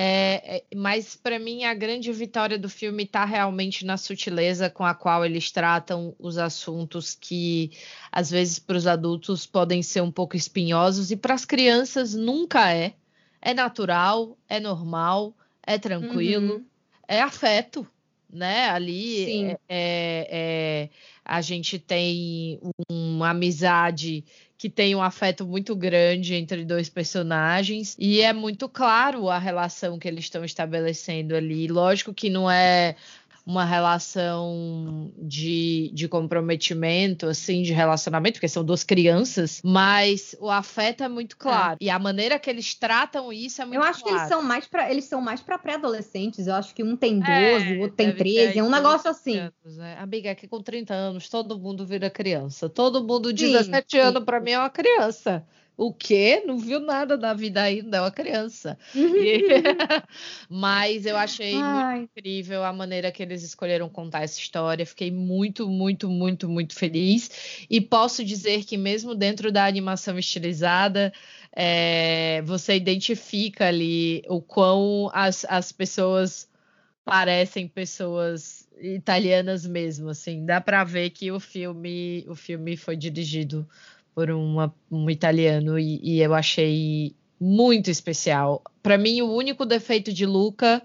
é, 0.00 0.58
é, 0.58 0.76
mas 0.76 1.16
para 1.16 1.40
mim 1.40 1.64
a 1.64 1.74
grande 1.74 2.12
vitória 2.12 2.56
do 2.56 2.68
filme 2.68 3.02
está 3.02 3.24
realmente 3.24 3.84
na 3.84 3.96
sutileza 3.96 4.70
com 4.70 4.84
a 4.84 4.94
qual 4.94 5.24
eles 5.24 5.50
tratam 5.50 6.14
os 6.20 6.38
assuntos 6.38 7.16
que 7.16 7.72
às 8.12 8.30
vezes 8.30 8.60
para 8.60 8.76
os 8.76 8.86
adultos 8.86 9.44
podem 9.44 9.82
ser 9.82 10.00
um 10.00 10.12
pouco 10.12 10.36
espinhosos 10.36 11.10
e 11.10 11.16
para 11.16 11.34
as 11.34 11.44
crianças 11.44 12.14
nunca 12.14 12.72
é. 12.72 12.94
É 13.42 13.52
natural, 13.52 14.38
é 14.48 14.60
normal, 14.60 15.36
é 15.66 15.76
tranquilo, 15.78 16.54
uhum. 16.54 16.64
é 17.08 17.20
afeto, 17.20 17.84
né? 18.30 18.68
Ali 18.68 19.56
é, 19.68 20.28
é, 20.30 20.88
a 21.24 21.40
gente 21.40 21.78
tem 21.78 22.60
uma 22.90 23.30
amizade 23.30 24.24
que 24.58 24.68
tem 24.68 24.94
um 24.94 25.02
afeto 25.02 25.46
muito 25.46 25.76
grande 25.76 26.34
entre 26.34 26.64
dois 26.64 26.88
personagens 26.88 27.94
e 27.96 28.20
é 28.20 28.32
muito 28.32 28.68
claro 28.68 29.28
a 29.28 29.38
relação 29.38 29.98
que 29.98 30.08
eles 30.08 30.24
estão 30.24 30.44
estabelecendo 30.44 31.36
ali. 31.36 31.68
Lógico 31.68 32.12
que 32.12 32.28
não 32.28 32.50
é 32.50 32.96
uma 33.48 33.64
relação 33.64 35.10
de, 35.16 35.90
de 35.94 36.06
comprometimento, 36.06 37.24
assim, 37.24 37.62
de 37.62 37.72
relacionamento, 37.72 38.34
porque 38.34 38.46
são 38.46 38.62
duas 38.62 38.84
crianças, 38.84 39.62
mas 39.64 40.36
o 40.38 40.50
afeto 40.50 41.02
é 41.02 41.08
muito 41.08 41.34
claro. 41.34 41.78
É. 41.80 41.84
E 41.86 41.88
a 41.88 41.98
maneira 41.98 42.38
que 42.38 42.50
eles 42.50 42.74
tratam 42.74 43.32
isso 43.32 43.62
é 43.62 43.64
muito 43.64 43.76
Eu 43.76 43.82
acho 43.82 44.02
claro. 44.02 44.16
que 44.16 44.20
eles 44.20 44.28
são 44.28 44.42
mais 44.42 44.66
para 44.66 44.90
eles 44.90 45.06
são 45.06 45.22
mais 45.22 45.40
para 45.40 45.56
pré-adolescentes. 45.56 46.46
Eu 46.46 46.56
acho 46.56 46.74
que 46.74 46.84
um 46.84 46.94
tem 46.94 47.20
12, 47.20 47.32
é, 47.32 47.76
o 47.78 47.80
outro 47.80 47.96
tem 47.96 48.14
13, 48.14 48.58
é 48.58 48.62
um 48.62 48.68
negócio 48.68 49.10
assim. 49.10 49.38
Anos, 49.38 49.78
né? 49.78 49.96
Amiga, 49.98 50.30
aqui 50.30 50.46
com 50.46 50.60
30 50.60 50.92
anos 50.92 51.30
todo 51.30 51.58
mundo 51.58 51.86
vira 51.86 52.10
criança. 52.10 52.68
Todo 52.68 53.02
mundo 53.02 53.32
de 53.32 53.46
17 53.46 53.98
anos 53.98 54.24
para 54.24 54.40
mim 54.40 54.50
é 54.50 54.58
uma 54.58 54.68
criança. 54.68 55.42
O 55.78 55.92
quê? 55.92 56.42
Não 56.44 56.58
viu 56.58 56.80
nada 56.80 57.16
da 57.16 57.32
vida 57.32 57.62
ainda, 57.62 57.98
é 57.98 58.00
uma 58.00 58.10
criança. 58.10 58.76
Uhum. 58.92 59.14
Mas 60.50 61.06
eu 61.06 61.16
achei 61.16 61.54
muito 61.54 62.10
incrível 62.16 62.64
a 62.64 62.72
maneira 62.72 63.12
que 63.12 63.22
eles 63.22 63.44
escolheram 63.44 63.88
contar 63.88 64.24
essa 64.24 64.40
história. 64.40 64.84
Fiquei 64.84 65.12
muito, 65.12 65.68
muito, 65.68 66.10
muito, 66.10 66.48
muito 66.48 66.74
feliz. 66.74 67.64
E 67.70 67.80
posso 67.80 68.24
dizer 68.24 68.64
que, 68.64 68.76
mesmo 68.76 69.14
dentro 69.14 69.52
da 69.52 69.66
animação 69.66 70.18
estilizada, 70.18 71.12
é, 71.54 72.42
você 72.42 72.74
identifica 72.74 73.68
ali 73.68 74.24
o 74.28 74.42
quão 74.42 75.08
as, 75.14 75.46
as 75.48 75.70
pessoas 75.70 76.48
parecem 77.04 77.68
pessoas 77.68 78.68
italianas 78.80 79.64
mesmo, 79.64 80.10
assim, 80.10 80.44
dá 80.44 80.60
para 80.60 80.84
ver 80.84 81.10
que 81.10 81.30
o 81.30 81.40
filme, 81.40 82.24
o 82.28 82.34
filme 82.34 82.76
foi 82.76 82.96
dirigido 82.96 83.66
por 84.18 84.32
uma, 84.32 84.74
um 84.90 85.08
italiano 85.08 85.78
e, 85.78 86.00
e 86.02 86.20
eu 86.20 86.34
achei 86.34 87.14
muito 87.40 87.88
especial. 87.88 88.64
Para 88.82 88.98
mim, 88.98 89.22
o 89.22 89.32
único 89.32 89.64
defeito 89.64 90.12
de 90.12 90.26
Luca 90.26 90.82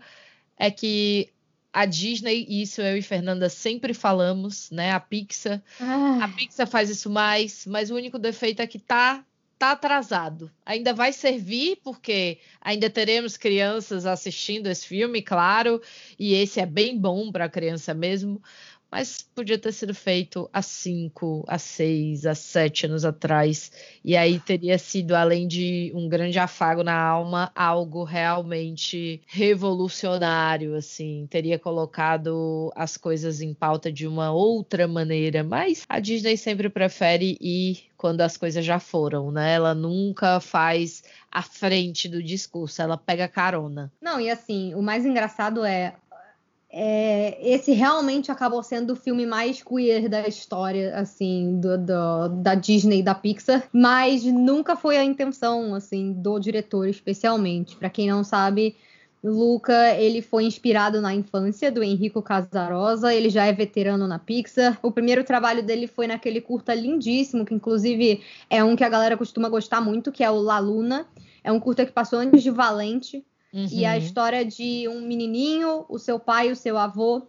é 0.55 0.69
que 0.69 1.31
a 1.73 1.87
Disney, 1.87 2.45
isso 2.47 2.79
eu 2.79 2.95
e 2.95 3.01
Fernanda 3.01 3.49
sempre 3.49 3.91
falamos, 3.91 4.69
né? 4.69 4.91
A 4.91 4.99
Pixar, 4.99 5.63
ah. 5.79 6.19
a 6.21 6.27
Pixar 6.27 6.67
faz 6.67 6.91
isso 6.91 7.09
mais, 7.09 7.65
mas 7.65 7.89
o 7.89 7.95
único 7.95 8.19
defeito 8.19 8.61
é 8.61 8.67
que 8.67 8.77
tá 8.77 9.25
tá 9.63 9.71
atrasado. 9.71 10.51
Ainda 10.65 10.93
vai 10.93 11.13
servir 11.13 11.79
porque 11.83 12.37
ainda 12.59 12.89
teremos 12.89 13.37
crianças 13.37 14.05
assistindo 14.05 14.67
esse 14.67 14.85
filme, 14.85 15.21
claro, 15.21 15.81
e 16.19 16.33
esse 16.33 16.59
é 16.59 16.65
bem 16.65 16.99
bom 16.99 17.31
para 17.31 17.45
a 17.45 17.49
criança 17.49 17.93
mesmo, 17.93 18.43
mas 18.93 19.27
podia 19.33 19.57
ter 19.57 19.71
sido 19.71 19.91
feito 19.91 20.47
há 20.53 20.61
cinco, 20.61 21.43
há 21.47 21.57
seis, 21.57 22.27
há 22.27 22.35
sete 22.35 22.85
anos 22.85 23.03
atrás. 23.03 23.71
E 24.05 24.15
aí 24.15 24.39
teria 24.39 24.77
sido, 24.77 25.15
além 25.15 25.47
de 25.47 25.91
um 25.95 26.07
grande 26.07 26.37
afago 26.37 26.83
na 26.83 26.95
alma, 26.95 27.51
algo 27.55 28.03
realmente 28.03 29.19
revolucionário, 29.25 30.75
assim. 30.75 31.25
Teria 31.27 31.57
colocado 31.57 32.71
as 32.75 32.95
coisas 32.95 33.41
em 33.41 33.51
pauta 33.51 33.91
de 33.91 34.05
uma 34.05 34.31
outra 34.31 34.87
maneira. 34.87 35.43
Mas 35.43 35.85
a 35.89 35.99
Disney 35.99 36.37
sempre 36.37 36.69
prefere 36.69 37.35
ir 37.41 37.85
quando 38.03 38.21
as 38.21 38.37
coisas 38.37 38.63
já 38.63 38.79
foram, 38.79 39.31
né? 39.31 39.53
Ela 39.53 39.73
nunca 39.73 40.39
faz 40.39 41.03
a 41.31 41.41
frente 41.41 42.07
do 42.09 42.21
discurso, 42.21 42.81
ela 42.81 42.97
pega 42.97 43.29
carona. 43.29 43.91
Não, 44.01 44.19
e 44.19 44.29
assim, 44.29 44.75
o 44.75 44.81
mais 44.81 45.05
engraçado 45.05 45.63
é 45.65 45.95
é, 46.75 47.37
esse 47.39 47.71
realmente 47.71 48.31
acabou 48.31 48.63
sendo 48.63 48.93
o 48.93 48.95
filme 48.95 49.27
mais 49.27 49.61
queer 49.61 50.09
da 50.09 50.27
história, 50.27 50.95
assim, 50.95 51.59
do, 51.59 51.77
do, 51.77 52.29
da 52.41 52.55
Disney 52.55 52.99
e 52.99 53.03
da 53.03 53.13
Pixar, 53.13 53.69
mas 53.71 54.23
nunca 54.23 54.75
foi 54.75 54.97
a 54.97 55.03
intenção, 55.03 55.75
assim, 55.75 56.11
do 56.13 56.39
diretor 56.39 56.89
especialmente. 56.89 57.75
Para 57.75 57.91
quem 57.91 58.09
não 58.09 58.23
sabe, 58.23 58.75
Luca, 59.23 59.93
ele 59.99 60.23
foi 60.23 60.45
inspirado 60.45 60.99
na 60.99 61.13
infância 61.13 61.71
do 61.71 61.83
Enrico 61.83 62.23
Casarosa, 62.23 63.13
ele 63.13 63.29
já 63.29 63.45
é 63.45 63.53
veterano 63.53 64.07
na 64.07 64.17
Pixar. 64.17 64.79
O 64.81 64.91
primeiro 64.91 65.23
trabalho 65.23 65.61
dele 65.61 65.85
foi 65.85 66.07
naquele 66.07 66.41
curta 66.41 66.73
lindíssimo, 66.73 67.45
que 67.45 67.53
inclusive 67.53 68.23
é 68.49 68.63
um 68.63 68.75
que 68.75 68.83
a 68.83 68.89
galera 68.89 69.15
costuma 69.15 69.47
gostar 69.47 69.79
muito, 69.79 70.11
que 70.11 70.23
é 70.23 70.31
o 70.31 70.41
La 70.41 70.57
Luna. 70.57 71.05
É 71.43 71.51
um 71.51 71.59
curta 71.59 71.85
que 71.85 71.91
passou 71.91 72.17
antes 72.17 72.41
de 72.41 72.49
Valente, 72.49 73.23
Uhum. 73.53 73.67
E 73.71 73.85
a 73.85 73.91
uhum. 73.91 73.97
história 73.97 74.43
de 74.43 74.87
um 74.87 75.01
menininho, 75.01 75.85
o 75.87 75.99
seu 75.99 76.19
pai 76.19 76.49
e 76.49 76.51
o 76.51 76.55
seu 76.55 76.77
avô, 76.77 77.21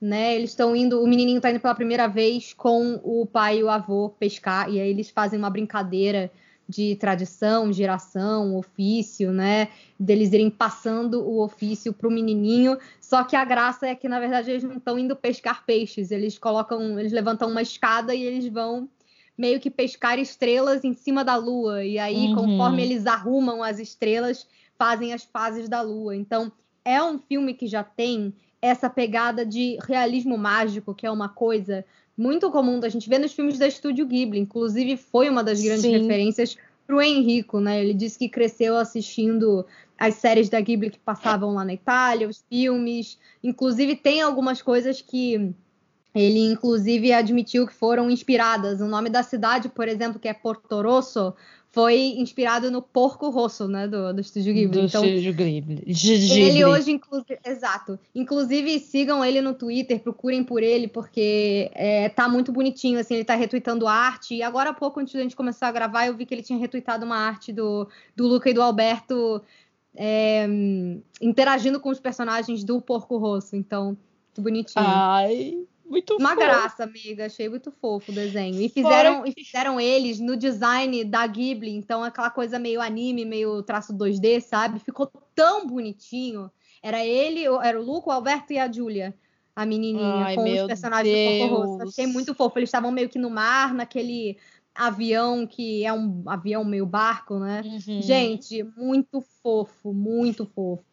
né? 0.00 0.34
Eles 0.34 0.50
estão 0.50 0.74
indo, 0.74 1.02
o 1.02 1.06
menininho 1.06 1.38
está 1.38 1.50
indo 1.50 1.60
pela 1.60 1.74
primeira 1.74 2.08
vez 2.08 2.52
com 2.52 3.00
o 3.04 3.24
pai 3.24 3.58
e 3.58 3.62
o 3.62 3.70
avô 3.70 4.10
pescar, 4.18 4.68
e 4.70 4.80
aí 4.80 4.88
eles 4.88 5.10
fazem 5.10 5.38
uma 5.38 5.50
brincadeira 5.50 6.30
de 6.68 6.96
tradição, 6.96 7.72
geração, 7.72 8.54
ofício, 8.56 9.32
né? 9.32 9.68
Deles 9.98 10.32
irem 10.32 10.50
passando 10.50 11.26
o 11.26 11.42
ofício 11.42 11.94
para 11.94 12.06
o 12.06 12.10
menininho. 12.10 12.76
Só 13.00 13.24
que 13.24 13.34
a 13.34 13.44
graça 13.44 13.86
é 13.86 13.94
que, 13.94 14.06
na 14.06 14.20
verdade, 14.20 14.50
eles 14.50 14.62
não 14.62 14.76
estão 14.76 14.98
indo 14.98 15.16
pescar 15.16 15.64
peixes. 15.64 16.10
Eles 16.10 16.38
colocam, 16.38 16.98
eles 16.98 17.10
levantam 17.10 17.48
uma 17.48 17.62
escada 17.62 18.14
e 18.14 18.22
eles 18.22 18.46
vão 18.48 18.86
meio 19.36 19.58
que 19.60 19.70
pescar 19.70 20.18
estrelas 20.18 20.84
em 20.84 20.92
cima 20.92 21.24
da 21.24 21.36
lua. 21.36 21.84
E 21.84 21.98
aí, 21.98 22.26
uhum. 22.26 22.34
conforme 22.34 22.82
eles 22.82 23.06
arrumam 23.06 23.62
as 23.62 23.78
estrelas, 23.78 24.46
fazem 24.78 25.12
as 25.12 25.24
fases 25.24 25.68
da 25.68 25.80
lua. 25.82 26.14
Então, 26.14 26.52
é 26.84 27.02
um 27.02 27.18
filme 27.18 27.52
que 27.52 27.66
já 27.66 27.82
tem 27.82 28.32
essa 28.62 28.88
pegada 28.88 29.44
de 29.44 29.78
realismo 29.86 30.38
mágico, 30.38 30.94
que 30.94 31.06
é 31.06 31.10
uma 31.10 31.28
coisa 31.28 31.84
muito 32.16 32.50
comum 32.50 32.80
da 32.80 32.88
gente 32.88 33.08
ver 33.08 33.18
nos 33.18 33.32
filmes 33.32 33.58
da 33.58 33.68
Estúdio 33.68 34.06
Ghibli. 34.06 34.40
Inclusive, 34.40 34.96
foi 34.96 35.28
uma 35.28 35.44
das 35.44 35.60
grandes 35.60 35.82
Sim. 35.82 35.98
referências 35.98 36.56
para 36.86 36.96
o 36.96 37.02
Henrico, 37.02 37.60
né? 37.60 37.80
Ele 37.80 37.94
disse 37.94 38.18
que 38.18 38.28
cresceu 38.28 38.76
assistindo 38.76 39.64
as 39.98 40.14
séries 40.14 40.48
da 40.48 40.60
Ghibli 40.60 40.90
que 40.90 40.98
passavam 40.98 41.54
lá 41.54 41.64
na 41.64 41.74
Itália, 41.74 42.28
os 42.28 42.44
filmes. 42.48 43.18
Inclusive, 43.44 43.94
tem 43.94 44.22
algumas 44.22 44.62
coisas 44.62 45.02
que 45.02 45.54
ele, 46.14 46.40
inclusive, 46.40 47.12
admitiu 47.12 47.66
que 47.66 47.74
foram 47.74 48.10
inspiradas. 48.10 48.80
O 48.80 48.86
nome 48.86 49.10
da 49.10 49.22
cidade, 49.22 49.68
por 49.68 49.86
exemplo, 49.86 50.18
que 50.18 50.28
é 50.28 50.32
Porto 50.32 50.80
Rosso, 50.80 51.34
foi 51.78 52.16
inspirado 52.16 52.72
no 52.72 52.82
Porco 52.82 53.30
Rosso, 53.30 53.68
né, 53.68 53.86
do, 53.86 54.12
do 54.12 54.20
Estúdio 54.20 54.52
Ghibli. 54.52 54.80
Do 54.80 54.86
então, 54.86 55.04
Estúdio 55.04 55.32
Ghibli. 55.32 55.84
Ele 55.86 56.64
hoje, 56.64 56.90
inclusive, 56.90 57.38
exato. 57.46 57.96
Inclusive, 58.12 58.80
sigam 58.80 59.24
ele 59.24 59.40
no 59.40 59.54
Twitter, 59.54 60.00
procurem 60.00 60.42
por 60.42 60.60
ele, 60.60 60.88
porque 60.88 61.70
é, 61.72 62.08
tá 62.08 62.28
muito 62.28 62.50
bonitinho, 62.50 62.98
assim, 62.98 63.14
ele 63.14 63.24
tá 63.24 63.36
retweetando 63.36 63.86
arte. 63.86 64.34
E 64.34 64.42
agora 64.42 64.70
há 64.70 64.74
pouco, 64.74 64.98
antes 64.98 65.14
da 65.14 65.22
gente 65.22 65.36
começar 65.36 65.68
a 65.68 65.72
gravar, 65.72 66.04
eu 66.04 66.16
vi 66.16 66.26
que 66.26 66.34
ele 66.34 66.42
tinha 66.42 66.58
retweetado 66.58 67.06
uma 67.06 67.16
arte 67.16 67.52
do, 67.52 67.88
do 68.16 68.26
Luca 68.26 68.50
e 68.50 68.54
do 68.54 68.60
Alberto 68.60 69.40
é, 69.94 70.48
interagindo 71.22 71.78
com 71.78 71.90
os 71.90 72.00
personagens 72.00 72.64
do 72.64 72.80
Porco 72.80 73.18
Rosso. 73.18 73.54
Então, 73.54 73.96
muito 74.38 74.42
bonitinho. 74.42 74.84
Ai, 74.84 75.58
muito 75.88 76.16
Uma 76.16 76.30
fofo. 76.30 76.40
graça, 76.40 76.84
amiga. 76.84 77.26
Achei 77.26 77.48
muito 77.48 77.72
fofo 77.72 78.12
o 78.12 78.14
desenho. 78.14 78.60
E 78.60 78.68
fizeram, 78.68 79.26
e 79.26 79.32
fizeram 79.32 79.80
eles 79.80 80.20
no 80.20 80.36
design 80.36 81.04
da 81.04 81.26
Ghibli. 81.26 81.74
Então, 81.74 82.04
aquela 82.04 82.30
coisa 82.30 82.58
meio 82.58 82.80
anime, 82.80 83.24
meio 83.24 83.62
traço 83.62 83.92
2D, 83.92 84.40
sabe? 84.40 84.78
Ficou 84.78 85.10
tão 85.34 85.66
bonitinho. 85.66 86.50
Era 86.82 87.04
ele, 87.04 87.44
era 87.62 87.80
o 87.80 87.84
Luco, 87.84 88.10
o 88.10 88.12
Alberto 88.12 88.52
e 88.52 88.58
a 88.58 88.70
Júlia. 88.70 89.14
A 89.56 89.66
menininha 89.66 90.24
Ai, 90.24 90.34
com 90.36 90.44
os 90.44 90.62
personagens 90.62 91.14
Deus. 91.14 91.50
do 91.50 91.56
Rosso. 91.56 91.82
Achei 91.82 92.06
muito 92.06 92.34
fofo. 92.34 92.58
Eles 92.58 92.68
estavam 92.68 92.92
meio 92.92 93.08
que 93.08 93.18
no 93.18 93.28
mar, 93.28 93.74
naquele 93.74 94.36
avião 94.72 95.44
que 95.44 95.84
é 95.84 95.92
um 95.92 96.22
avião 96.26 96.64
meio 96.64 96.86
barco, 96.86 97.38
né? 97.40 97.62
Uhum. 97.64 98.00
Gente, 98.00 98.62
muito 98.76 99.20
fofo, 99.42 99.92
muito 99.92 100.46
fofo. 100.46 100.84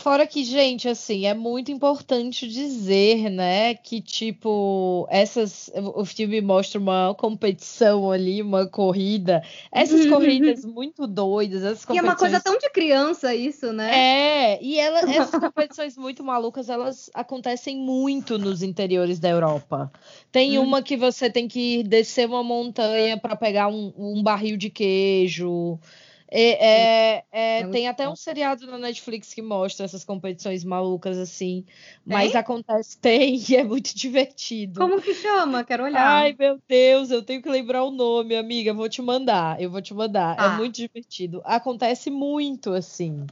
Fora 0.00 0.26
que, 0.26 0.42
gente, 0.44 0.88
assim, 0.88 1.26
é 1.26 1.34
muito 1.34 1.70
importante 1.70 2.48
dizer, 2.48 3.30
né, 3.30 3.74
que, 3.74 4.00
tipo, 4.00 5.06
essas. 5.10 5.70
O 5.94 6.06
filme 6.06 6.40
mostra 6.40 6.80
uma 6.80 7.14
competição 7.14 8.10
ali, 8.10 8.40
uma 8.40 8.66
corrida. 8.66 9.42
Essas 9.70 10.06
uhum. 10.06 10.12
corridas 10.12 10.64
muito 10.64 11.06
doidas, 11.06 11.62
essas 11.62 11.84
competições. 11.84 11.96
E 11.96 11.98
é 11.98 12.02
uma 12.02 12.16
coisa 12.16 12.40
tão 12.40 12.56
de 12.56 12.70
criança, 12.70 13.34
isso, 13.34 13.74
né? 13.74 13.90
É, 14.54 14.62
e 14.62 14.78
ela, 14.78 15.00
essas 15.00 15.38
competições 15.38 15.98
muito 15.98 16.24
malucas, 16.24 16.70
elas 16.70 17.10
acontecem 17.12 17.76
muito 17.76 18.38
nos 18.38 18.62
interiores 18.62 19.18
da 19.18 19.28
Europa. 19.28 19.92
Tem 20.32 20.58
hum. 20.58 20.62
uma 20.62 20.82
que 20.82 20.96
você 20.96 21.28
tem 21.28 21.46
que 21.46 21.82
descer 21.82 22.26
uma 22.26 22.42
montanha 22.42 23.18
para 23.18 23.36
pegar 23.36 23.68
um, 23.68 23.92
um 23.98 24.22
barril 24.22 24.56
de 24.56 24.70
queijo. 24.70 25.78
É, 26.30 26.50
é, 26.50 27.24
é, 27.32 27.60
é 27.60 27.66
tem 27.68 27.88
até 27.88 28.08
um 28.08 28.14
seriado 28.14 28.66
na 28.66 28.78
Netflix 28.78 29.34
que 29.34 29.42
mostra 29.42 29.84
essas 29.84 30.04
competições 30.04 30.62
malucas 30.62 31.18
assim, 31.18 31.64
mas 32.06 32.34
acontece, 32.36 32.96
tem, 33.02 33.42
e 33.48 33.56
é 33.56 33.64
muito 33.64 33.94
divertido. 33.96 34.80
Como 34.80 35.00
que 35.02 35.12
chama? 35.12 35.64
Quero 35.64 35.84
olhar. 35.84 36.06
Ai, 36.06 36.36
meu 36.38 36.60
Deus, 36.68 37.10
eu 37.10 37.22
tenho 37.22 37.42
que 37.42 37.48
lembrar 37.48 37.82
o 37.82 37.90
nome, 37.90 38.36
amiga. 38.36 38.72
Vou 38.72 38.88
te 38.88 39.02
mandar, 39.02 39.60
eu 39.60 39.70
vou 39.70 39.82
te 39.82 39.92
mandar. 39.92 40.36
É 40.36 40.42
ah. 40.42 40.54
É 40.54 40.56
muito 40.56 40.76
divertido. 40.76 41.42
Acontece 41.44 42.10
muito 42.10 42.72
assim. 42.72 43.26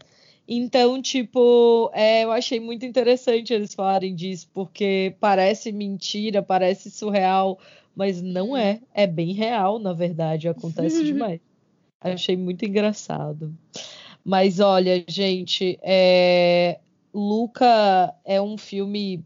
Então, 0.49 1.01
tipo, 1.01 1.91
é, 1.93 2.25
eu 2.25 2.33
achei 2.33 2.59
muito 2.59 2.87
interessante 2.87 3.53
eles 3.53 3.75
falarem 3.75 4.15
disso, 4.15 4.49
porque 4.55 5.15
parece 5.21 5.71
mentira, 5.71 6.43
parece 6.43 6.91
surreal, 6.91 7.59
mas 7.95 8.23
não 8.23 8.57
é. 8.57 8.81
É 8.95 9.07
bem 9.07 9.35
real, 9.35 9.79
na 9.79 9.93
verdade, 9.93 10.49
acontece 10.49 11.05
demais. 11.05 11.41
Achei 12.01 12.37
muito 12.37 12.65
engraçado. 12.65 13.55
Mas 14.25 14.61
olha, 14.61 15.05
gente, 15.09 15.79
é... 15.83 16.79
Luca 17.13 18.15
é 18.25 18.41
um 18.41 18.57
filme 18.57 19.25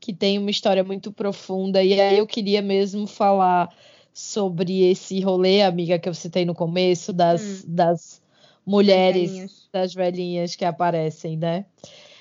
que 0.00 0.12
tem 0.12 0.38
uma 0.38 0.50
história 0.50 0.82
muito 0.82 1.12
profunda. 1.12 1.82
E 1.82 1.98
aí 1.98 2.18
eu 2.18 2.26
queria 2.26 2.60
mesmo 2.60 3.06
falar 3.06 3.72
sobre 4.12 4.82
esse 4.82 5.20
rolê, 5.20 5.62
amiga, 5.62 5.98
que 5.98 6.08
eu 6.08 6.14
citei 6.14 6.44
no 6.44 6.54
começo, 6.54 7.12
das, 7.12 7.42
hum. 7.42 7.62
das 7.68 8.22
mulheres, 8.66 9.30
velhinhas. 9.30 9.68
das 9.72 9.94
velhinhas 9.94 10.56
que 10.56 10.64
aparecem, 10.64 11.36
né? 11.36 11.64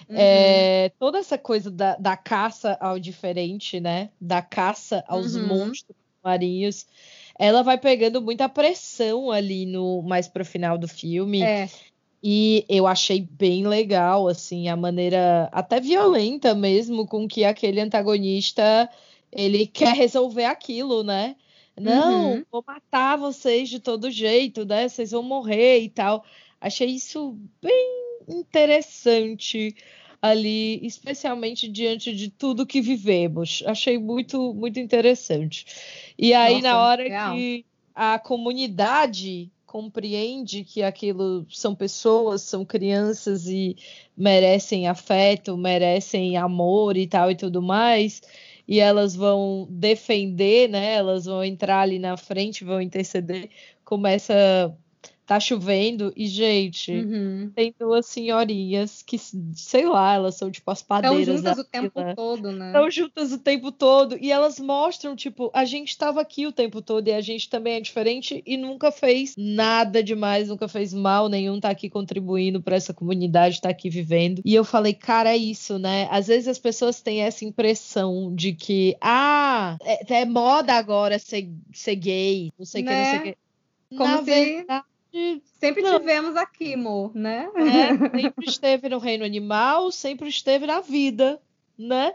Uhum. 0.08 0.16
É, 0.18 0.90
toda 1.00 1.18
essa 1.18 1.38
coisa 1.38 1.72
da, 1.72 1.96
da, 1.96 2.16
caça 2.16 2.78
ao 2.80 3.00
diferente, 3.00 3.80
né? 3.80 4.10
Da 4.20 4.42
caça 4.42 5.04
aos 5.08 5.36
uhum. 5.36 5.48
monstros 5.48 5.98
marinhos, 6.24 6.86
ela 7.42 7.64
vai 7.64 7.76
pegando 7.76 8.22
muita 8.22 8.48
pressão 8.48 9.32
ali 9.32 9.66
no 9.66 10.04
mais 10.04 10.28
pro 10.28 10.46
final 10.46 10.78
do 10.78 10.88
filme. 10.88 11.42
É. 11.42 11.68
E 12.24 12.64
eu 12.70 12.86
achei 12.86 13.20
bem 13.20 13.66
legal, 13.66 14.28
assim, 14.28 14.70
a 14.70 14.76
maneira 14.76 15.50
até 15.52 15.80
violenta 15.80 16.54
mesmo 16.54 17.08
com 17.08 17.28
que 17.28 17.44
aquele 17.44 17.82
antagonista 17.82 18.88
ele 19.32 19.66
quer 19.66 19.96
resolver 19.96 20.46
aquilo, 20.46 21.04
né? 21.04 21.36
Não, 21.76 22.34
uhum. 22.34 22.46
vou 22.52 22.64
matar 22.68 23.18
vocês 23.18 23.70
de 23.70 23.80
todo 23.80 24.12
jeito, 24.12 24.64
né? 24.64 24.88
Vocês 24.88 25.10
vão 25.10 25.24
morrer 25.24 25.80
e 25.80 25.90
tal. 25.90 26.24
Achei 26.60 26.90
isso 26.90 27.36
bem 27.60 28.04
interessante 28.30 29.76
ali, 30.22 30.80
especialmente 30.86 31.68
diante 31.68 32.14
de 32.14 32.30
tudo 32.30 32.66
que 32.66 32.82
vivemos. 32.82 33.64
Achei 33.66 33.98
muito, 33.98 34.54
muito 34.54 34.80
interessante. 34.80 35.66
E 36.18 36.34
aí, 36.34 36.56
Nossa, 36.56 36.68
na 36.68 36.84
hora 36.84 37.04
real. 37.04 37.36
que 37.36 37.66
a 37.96 38.20
comunidade 38.20 39.52
compreende 39.66 40.66
que 40.66 40.84
aquilo 40.84 41.46
são 41.50 41.74
pessoas, 41.74 42.42
são 42.42 42.66
crianças 42.66 43.48
e 43.48 43.76
merecem 44.18 44.88
afeto, 44.88 45.58
merecem 45.58 46.36
amor 46.36 46.98
e 46.98 47.08
tal 47.08 47.32
e 47.32 47.36
tudo 47.36 47.62
mais, 47.62 48.22
e 48.68 48.80
elas 48.80 49.16
vão 49.16 49.66
defender, 49.70 50.68
né? 50.70 50.96
Elas 50.96 51.26
vão 51.26 51.42
entrar 51.42 51.80
ali 51.80 52.00
na 52.00 52.18
frente, 52.18 52.66
vão 52.66 52.82
interceder, 52.82 53.50
começa 53.86 54.76
tá 55.26 55.40
chovendo 55.40 56.12
e, 56.16 56.28
gente, 56.28 56.92
uhum. 56.92 57.52
tem 57.56 57.74
duas 57.80 58.06
senhorinhas 58.06 59.02
que, 59.02 59.18
sei 59.18 59.86
lá, 59.86 60.16
elas 60.16 60.36
são 60.36 60.52
tipo 60.52 60.70
as 60.70 60.82
padeiras. 60.82 61.20
Estão 61.20 61.38
juntas 61.38 61.58
o 61.60 61.64
tempo 61.64 62.16
todo, 62.16 62.52
né? 62.52 62.68
Estão 62.68 62.92
juntas 62.92 63.32
o 63.32 63.38
tempo 63.38 63.72
todo 63.72 64.18
e 64.20 64.32
elas 64.32 64.60
mostram, 64.60 65.16
tipo, 65.16 65.50
a 65.54 65.64
gente 65.64 65.90
estava 65.90 66.20
aqui 66.22 66.46
o 66.46 66.52
tempo 66.52 66.82
todo 66.82 67.08
e 67.08 67.14
a 67.14 67.22
gente 67.22 67.50
também 67.50 67.76
é 67.76 67.82
diferente 67.82 68.44
e 68.46 68.58
nunca 68.58 68.92
fez 68.92 69.36
nada 69.38 70.04
demais, 70.04 70.50
nunca 70.50 70.68
fez 70.68 70.94
mal 70.94 71.30
nenhum, 71.30 71.60
tá 71.60 71.70
aqui 71.70 71.90
contribuindo 71.90 72.62
para 72.62 72.76
essa 72.76 72.94
comunidade, 72.94 73.62
tá 73.62 73.70
aqui 73.70 73.90
vivendo. 73.90 74.42
E 74.44 74.54
eu 74.54 74.66
falei, 74.66 74.94
cara, 74.94 75.32
é 75.32 75.38
isso, 75.38 75.80
né? 75.80 76.08
Às 76.12 76.28
vezes 76.28 76.48
as 76.48 76.60
pessoas 76.60 77.02
têm 77.02 77.22
essa 77.22 77.46
impressão 77.46 78.34
de 78.36 78.54
que, 78.54 78.98
ah, 79.00 79.78
é, 79.82 80.22
é 80.22 80.26
moda 80.26 80.74
agora 80.74 81.18
ser, 81.20 81.50
ser 81.74 81.96
gay, 81.96 82.52
não 82.58 82.66
sei 82.66 82.82
o 82.82 82.86
né? 82.86 82.92
que, 82.92 82.98
não 82.98 83.06
sei 83.06 83.20
o 83.20 83.26
né? 83.26 83.32
que. 83.32 83.42
Como 83.98 84.10
Na 84.10 84.18
se 84.20 84.24
verdade, 84.24 84.86
Sempre 85.60 85.84
não. 85.84 86.00
tivemos 86.00 86.36
aqui, 86.36 86.74
amor, 86.74 87.16
né? 87.16 87.50
É, 87.56 87.98
sempre 88.22 88.46
esteve 88.46 88.90
no 88.90 88.98
reino 88.98 89.26
animal, 89.26 89.92
sempre 89.92 90.30
esteve 90.30 90.66
na 90.66 90.80
vida, 90.80 91.42
né? 91.78 92.14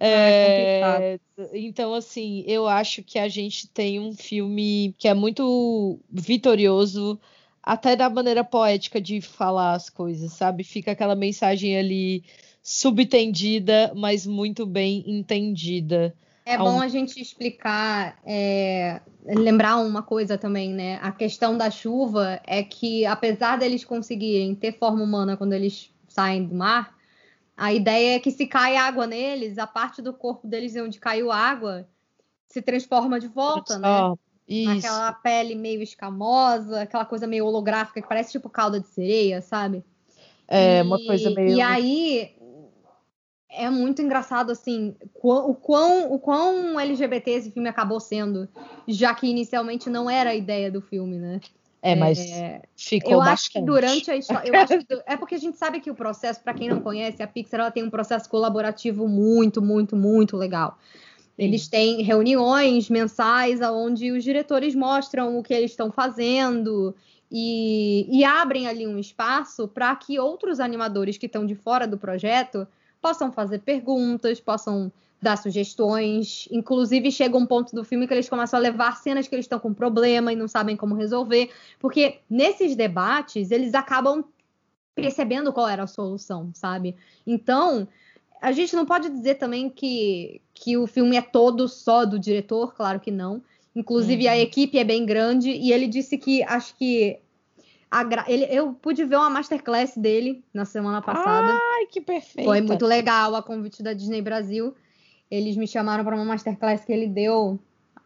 É, 0.00 1.18
então, 1.52 1.92
assim, 1.92 2.44
eu 2.46 2.68
acho 2.68 3.02
que 3.02 3.18
a 3.18 3.28
gente 3.28 3.68
tem 3.68 3.98
um 3.98 4.14
filme 4.14 4.94
que 4.96 5.08
é 5.08 5.14
muito 5.14 5.98
vitorioso, 6.10 7.20
até 7.62 7.96
da 7.96 8.08
maneira 8.08 8.44
poética 8.44 9.00
de 9.00 9.20
falar 9.20 9.74
as 9.74 9.90
coisas, 9.90 10.32
sabe? 10.32 10.62
Fica 10.64 10.92
aquela 10.92 11.16
mensagem 11.16 11.76
ali 11.76 12.24
subtendida, 12.62 13.92
mas 13.96 14.26
muito 14.26 14.64
bem 14.64 15.04
entendida. 15.06 16.14
É 16.48 16.56
bom 16.56 16.80
a 16.80 16.88
gente 16.88 17.20
explicar, 17.20 18.18
é, 18.24 19.00
lembrar 19.24 19.76
uma 19.76 20.02
coisa 20.02 20.38
também, 20.38 20.72
né? 20.72 20.98
A 21.02 21.12
questão 21.12 21.58
da 21.58 21.70
chuva 21.70 22.40
é 22.46 22.62
que, 22.62 23.04
apesar 23.04 23.58
deles 23.58 23.84
conseguirem 23.84 24.54
ter 24.54 24.78
forma 24.78 25.02
humana 25.04 25.36
quando 25.36 25.52
eles 25.52 25.92
saem 26.08 26.46
do 26.46 26.54
mar, 26.54 26.96
a 27.54 27.72
ideia 27.72 28.16
é 28.16 28.18
que 28.18 28.30
se 28.30 28.46
cai 28.46 28.76
água 28.76 29.06
neles, 29.06 29.58
a 29.58 29.66
parte 29.66 30.00
do 30.00 30.12
corpo 30.12 30.46
deles 30.46 30.74
onde 30.76 30.98
caiu 30.98 31.30
água 31.30 31.86
se 32.48 32.62
transforma 32.62 33.20
de 33.20 33.28
volta, 33.28 33.78
né? 33.78 34.14
Isso. 34.48 34.86
Aquela 34.86 35.12
pele 35.12 35.54
meio 35.54 35.82
escamosa, 35.82 36.80
aquela 36.80 37.04
coisa 37.04 37.26
meio 37.26 37.44
holográfica 37.44 38.00
que 38.00 38.08
parece 38.08 38.32
tipo 38.32 38.48
calda 38.48 38.80
de 38.80 38.86
sereia, 38.86 39.42
sabe? 39.42 39.84
É, 40.48 40.78
e, 40.78 40.82
uma 40.82 40.96
coisa 41.04 41.30
meio. 41.30 41.56
E 41.56 41.60
aí, 41.60 42.34
é 43.50 43.70
muito 43.70 44.02
engraçado, 44.02 44.52
assim, 44.52 44.94
o 45.22 45.54
quão, 45.54 46.12
o 46.12 46.18
quão 46.18 46.78
LGBT 46.78 47.30
esse 47.30 47.50
filme 47.50 47.68
acabou 47.68 47.98
sendo, 47.98 48.48
já 48.86 49.14
que 49.14 49.26
inicialmente 49.26 49.88
não 49.88 50.08
era 50.08 50.30
a 50.30 50.34
ideia 50.34 50.70
do 50.70 50.80
filme, 50.80 51.18
né? 51.18 51.40
É, 51.80 51.94
mas 51.94 52.18
é, 52.18 52.62
ficou 52.76 53.12
eu 53.12 53.18
bastante. 53.18 53.34
acho 53.34 53.50
que 53.52 53.60
durante 53.60 54.10
a 54.10 54.16
história, 54.16 54.50
é 55.06 55.16
porque 55.16 55.36
a 55.36 55.38
gente 55.38 55.56
sabe 55.56 55.80
que 55.80 55.90
o 55.90 55.94
processo, 55.94 56.42
para 56.42 56.52
quem 56.52 56.68
não 56.68 56.80
conhece, 56.80 57.22
a 57.22 57.26
Pixar 57.26 57.60
ela 57.60 57.70
tem 57.70 57.84
um 57.84 57.90
processo 57.90 58.28
colaborativo 58.28 59.08
muito, 59.08 59.62
muito, 59.62 59.96
muito 59.96 60.36
legal. 60.36 60.76
Eles 61.38 61.68
têm 61.68 62.02
reuniões 62.02 62.90
mensais 62.90 63.60
onde 63.60 64.10
os 64.10 64.24
diretores 64.24 64.74
mostram 64.74 65.38
o 65.38 65.42
que 65.42 65.54
eles 65.54 65.70
estão 65.70 65.92
fazendo 65.92 66.96
e, 67.30 68.08
e 68.10 68.24
abrem 68.24 68.66
ali 68.66 68.84
um 68.84 68.98
espaço 68.98 69.68
para 69.68 69.94
que 69.94 70.18
outros 70.18 70.58
animadores 70.58 71.16
que 71.16 71.26
estão 71.26 71.46
de 71.46 71.54
fora 71.54 71.86
do 71.86 71.96
projeto 71.96 72.66
possam 73.00 73.32
fazer 73.32 73.60
perguntas, 73.60 74.40
possam 74.40 74.92
dar 75.20 75.36
sugestões. 75.36 76.48
Inclusive, 76.50 77.10
chega 77.10 77.36
um 77.36 77.46
ponto 77.46 77.74
do 77.74 77.84
filme 77.84 78.06
que 78.06 78.14
eles 78.14 78.28
começam 78.28 78.58
a 78.58 78.62
levar 78.62 78.96
cenas 78.96 79.26
que 79.26 79.34
eles 79.34 79.44
estão 79.44 79.58
com 79.58 79.74
problema 79.74 80.32
e 80.32 80.36
não 80.36 80.48
sabem 80.48 80.76
como 80.76 80.94
resolver, 80.94 81.50
porque 81.78 82.20
nesses 82.30 82.76
debates 82.76 83.50
eles 83.50 83.74
acabam 83.74 84.24
percebendo 84.94 85.52
qual 85.52 85.68
era 85.68 85.84
a 85.84 85.86
solução, 85.86 86.50
sabe? 86.54 86.96
Então, 87.26 87.86
a 88.40 88.52
gente 88.52 88.74
não 88.74 88.84
pode 88.84 89.08
dizer 89.08 89.36
também 89.36 89.68
que, 89.68 90.40
que 90.54 90.76
o 90.76 90.86
filme 90.86 91.16
é 91.16 91.22
todo 91.22 91.68
só 91.68 92.04
do 92.04 92.18
diretor, 92.18 92.74
claro 92.74 92.98
que 92.98 93.10
não. 93.10 93.42
Inclusive, 93.74 94.24
uhum. 94.24 94.32
a 94.32 94.38
equipe 94.38 94.78
é 94.78 94.84
bem 94.84 95.06
grande 95.06 95.50
e 95.50 95.72
ele 95.72 95.86
disse 95.86 96.18
que 96.18 96.42
acho 96.42 96.74
que 96.76 97.18
Gra... 97.90 98.24
Ele, 98.28 98.44
eu 98.50 98.72
pude 98.74 99.04
ver 99.04 99.16
uma 99.16 99.30
masterclass 99.30 99.96
dele 99.96 100.44
na 100.52 100.64
semana 100.64 101.00
passada. 101.00 101.52
Ai, 101.52 101.86
que 101.86 102.00
perfeito! 102.00 102.46
Foi 102.46 102.60
muito 102.60 102.84
legal 102.84 103.34
a 103.34 103.42
convite 103.42 103.82
da 103.82 103.92
Disney 103.92 104.20
Brasil. 104.20 104.74
Eles 105.30 105.56
me 105.56 105.66
chamaram 105.66 106.04
para 106.04 106.14
uma 106.14 106.24
masterclass 106.24 106.84
que 106.84 106.92
ele 106.92 107.06
deu 107.06 107.58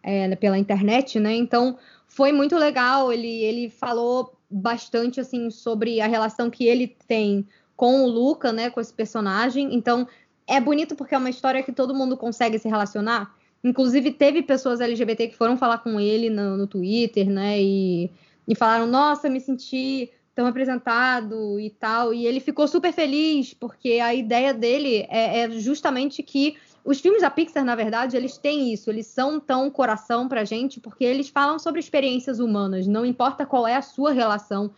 é, 0.02 0.34
pela 0.36 0.58
internet, 0.58 1.18
né? 1.18 1.34
Então 1.34 1.76
foi 2.06 2.32
muito 2.32 2.56
legal. 2.56 3.12
Ele, 3.12 3.42
ele 3.42 3.70
falou 3.70 4.36
bastante 4.50 5.20
assim 5.20 5.50
sobre 5.50 6.00
a 6.00 6.06
relação 6.06 6.50
que 6.50 6.64
ele 6.64 6.96
tem 7.08 7.46
com 7.76 8.04
o 8.04 8.06
Luca, 8.06 8.52
né? 8.52 8.70
Com 8.70 8.80
esse 8.80 8.92
personagem. 8.92 9.74
Então 9.74 10.06
é 10.46 10.60
bonito 10.60 10.94
porque 10.94 11.14
é 11.14 11.18
uma 11.18 11.30
história 11.30 11.62
que 11.62 11.72
todo 11.72 11.94
mundo 11.94 12.16
consegue 12.16 12.58
se 12.58 12.68
relacionar. 12.68 13.34
Inclusive 13.64 14.12
teve 14.12 14.42
pessoas 14.42 14.80
LGBT 14.80 15.28
que 15.28 15.36
foram 15.36 15.56
falar 15.56 15.78
com 15.78 15.98
ele 15.98 16.28
no, 16.28 16.56
no 16.56 16.66
Twitter, 16.66 17.28
né? 17.28 17.60
E 17.60 18.10
e 18.46 18.54
falaram: 18.54 18.86
Nossa, 18.86 19.28
me 19.28 19.40
senti 19.40 20.10
tão 20.34 20.46
representado 20.46 21.60
e 21.60 21.70
tal. 21.70 22.12
E 22.14 22.26
ele 22.26 22.40
ficou 22.40 22.66
super 22.66 22.92
feliz, 22.92 23.54
porque 23.54 24.00
a 24.02 24.14
ideia 24.14 24.52
dele 24.54 25.06
é, 25.08 25.40
é, 25.40 25.50
justamente 25.50 26.22
que 26.22 26.56
os 26.84 27.00
filmes 27.00 27.22
da 27.22 27.30
Pixar, 27.30 27.64
na 27.64 27.76
verdade, 27.76 28.16
eles 28.16 28.36
têm 28.36 28.72
isso, 28.72 28.90
eles 28.90 29.06
são 29.06 29.38
tão 29.38 29.70
coração 29.70 30.28
pra 30.28 30.44
gente, 30.44 30.80
porque 30.80 31.04
eles 31.04 31.28
falam 31.28 31.58
sobre 31.58 31.80
experiências 31.80 32.40
humanas, 32.40 32.86
não 32.86 33.06
importa 33.06 33.46
qual 33.46 33.66
é 33.66 33.76
a 33.76 33.82
sua 33.82 34.12
relação. 34.12 34.72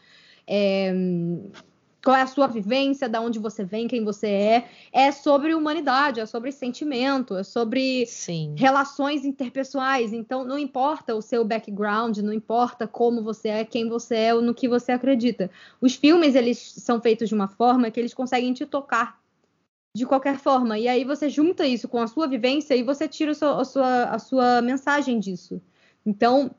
É, 0.46 0.92
qual 2.04 2.14
é 2.14 2.20
a 2.20 2.26
sua 2.26 2.46
vivência, 2.46 3.08
da 3.08 3.18
onde 3.18 3.38
você 3.38 3.64
vem, 3.64 3.88
quem 3.88 4.04
você 4.04 4.26
é. 4.26 4.68
É 4.92 5.10
sobre 5.10 5.54
humanidade, 5.54 6.20
é 6.20 6.26
sobre 6.26 6.52
sentimento, 6.52 7.34
é 7.34 7.42
sobre 7.42 8.04
Sim. 8.04 8.54
relações 8.58 9.24
interpessoais. 9.24 10.12
Então, 10.12 10.44
não 10.44 10.58
importa 10.58 11.14
o 11.14 11.22
seu 11.22 11.42
background, 11.44 12.18
não 12.18 12.32
importa 12.32 12.86
como 12.86 13.22
você 13.22 13.48
é, 13.48 13.64
quem 13.64 13.88
você 13.88 14.16
é 14.16 14.34
ou 14.34 14.42
no 14.42 14.54
que 14.54 14.68
você 14.68 14.92
acredita. 14.92 15.50
Os 15.80 15.94
filmes, 15.94 16.34
eles 16.34 16.58
são 16.58 17.00
feitos 17.00 17.30
de 17.30 17.34
uma 17.34 17.48
forma 17.48 17.90
que 17.90 17.98
eles 17.98 18.12
conseguem 18.12 18.52
te 18.52 18.66
tocar 18.66 19.18
de 19.96 20.04
qualquer 20.04 20.38
forma. 20.38 20.78
E 20.78 20.86
aí 20.86 21.04
você 21.04 21.30
junta 21.30 21.66
isso 21.66 21.88
com 21.88 21.98
a 21.98 22.06
sua 22.06 22.26
vivência 22.26 22.74
e 22.74 22.82
você 22.82 23.08
tira 23.08 23.30
a 23.30 23.34
sua, 23.34 23.60
a 23.60 23.64
sua, 23.64 24.04
a 24.04 24.18
sua 24.18 24.60
mensagem 24.60 25.18
disso. 25.18 25.58
Então, 26.04 26.50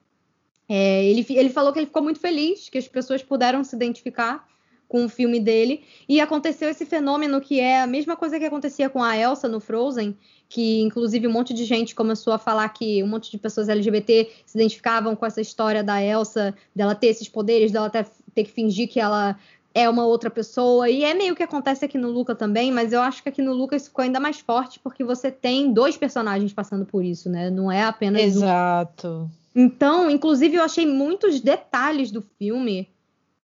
é, 0.68 1.06
ele, 1.06 1.24
ele 1.30 1.50
falou 1.52 1.72
que 1.72 1.78
ele 1.78 1.86
ficou 1.86 2.02
muito 2.02 2.20
feliz, 2.20 2.68
que 2.68 2.80
as 2.80 2.88
pessoas 2.88 3.22
puderam 3.22 3.64
se 3.64 3.76
identificar 3.76 4.55
com 4.88 5.06
o 5.06 5.10
filme 5.10 5.40
dele. 5.40 5.84
E 6.08 6.20
aconteceu 6.20 6.70
esse 6.70 6.86
fenômeno 6.86 7.42
que 7.42 7.60
é 7.60 7.82
a 7.82 7.88
mesma 7.88 8.16
coisa 8.16 8.40
que 8.40 8.46
acontecia 8.46 8.90
com 8.90 9.04
a 9.04 9.18
Elsa 9.18 9.48
no 9.48 9.60
Frozen, 9.60 10.16
que 10.48 10.82
inclusive 10.82 11.28
um 11.28 11.32
monte 11.32 11.54
de 11.54 11.66
gente 11.66 11.96
começou 11.96 12.34
a 12.34 12.38
falar 12.38 12.70
que 12.70 13.04
um 13.04 13.08
monte 13.08 13.32
de 13.32 13.38
pessoas 13.38 13.70
LGBT 13.70 14.30
se 14.46 14.58
identificavam 14.58 15.16
com 15.16 15.26
essa 15.26 15.42
história 15.42 15.84
da 15.84 16.02
Elsa, 16.02 16.54
dela 16.76 16.96
ter 16.96 17.08
esses 17.08 17.28
poderes, 17.28 17.72
dela 17.72 17.90
ter, 17.90 18.06
ter 18.34 18.44
que 18.44 18.52
fingir 18.52 18.88
que 18.88 19.00
ela 19.00 19.38
é 19.74 19.90
uma 19.90 20.06
outra 20.06 20.30
pessoa. 20.30 20.90
E 20.90 21.04
é 21.04 21.14
meio 21.14 21.36
que 21.36 21.44
acontece 21.44 21.84
aqui 21.84 21.98
no 21.98 22.10
Luca 22.10 22.34
também, 22.34 22.72
mas 22.72 22.94
eu 22.94 23.02
acho 23.02 23.22
que 23.22 23.28
aqui 23.28 23.42
no 23.42 23.54
Luca 23.54 23.76
isso 23.76 23.90
ficou 23.90 24.04
ainda 24.04 24.22
mais 24.22 24.40
forte 24.40 24.80
porque 24.80 25.04
você 25.04 25.30
tem 25.30 25.74
dois 25.74 25.98
personagens 25.98 26.54
passando 26.54 26.86
por 26.86 27.04
isso, 27.04 27.30
né? 27.30 27.50
Não 27.50 27.70
é 27.70 27.84
apenas. 27.84 28.22
Exato. 28.22 29.30
Um. 29.54 29.62
Então, 29.64 30.10
inclusive, 30.10 30.56
eu 30.56 30.64
achei 30.64 30.86
muitos 30.86 31.40
detalhes 31.40 32.12
do 32.12 32.22
filme 32.22 32.90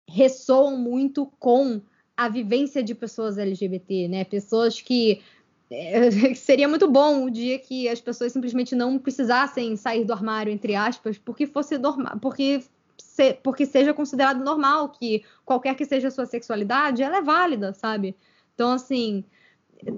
ressoam 0.09 0.77
muito 0.77 1.31
com 1.39 1.81
a 2.17 2.27
vivência 2.27 2.83
de 2.83 2.93
pessoas 2.93 3.37
LGBT, 3.37 4.07
né? 4.07 4.23
Pessoas 4.25 4.81
que 4.81 5.21
é, 5.71 6.33
seria 6.35 6.67
muito 6.67 6.89
bom 6.89 7.25
o 7.25 7.29
dia 7.29 7.57
que 7.59 7.87
as 7.87 8.01
pessoas 8.01 8.33
simplesmente 8.33 8.75
não 8.75 8.97
precisassem 8.97 9.75
sair 9.75 10.03
do 10.03 10.13
armário, 10.13 10.51
entre 10.51 10.75
aspas, 10.75 11.17
porque 11.17 11.45
fosse 11.45 11.77
normal, 11.77 12.19
porque 12.19 12.63
se, 12.97 13.33
porque 13.35 13.65
seja 13.65 13.93
considerado 13.93 14.43
normal 14.43 14.89
que 14.89 15.23
qualquer 15.45 15.75
que 15.75 15.85
seja 15.85 16.09
a 16.09 16.11
sua 16.11 16.25
sexualidade, 16.25 17.01
ela 17.01 17.17
é 17.17 17.21
válida, 17.21 17.73
sabe? 17.73 18.15
Então, 18.53 18.71
assim, 18.71 19.23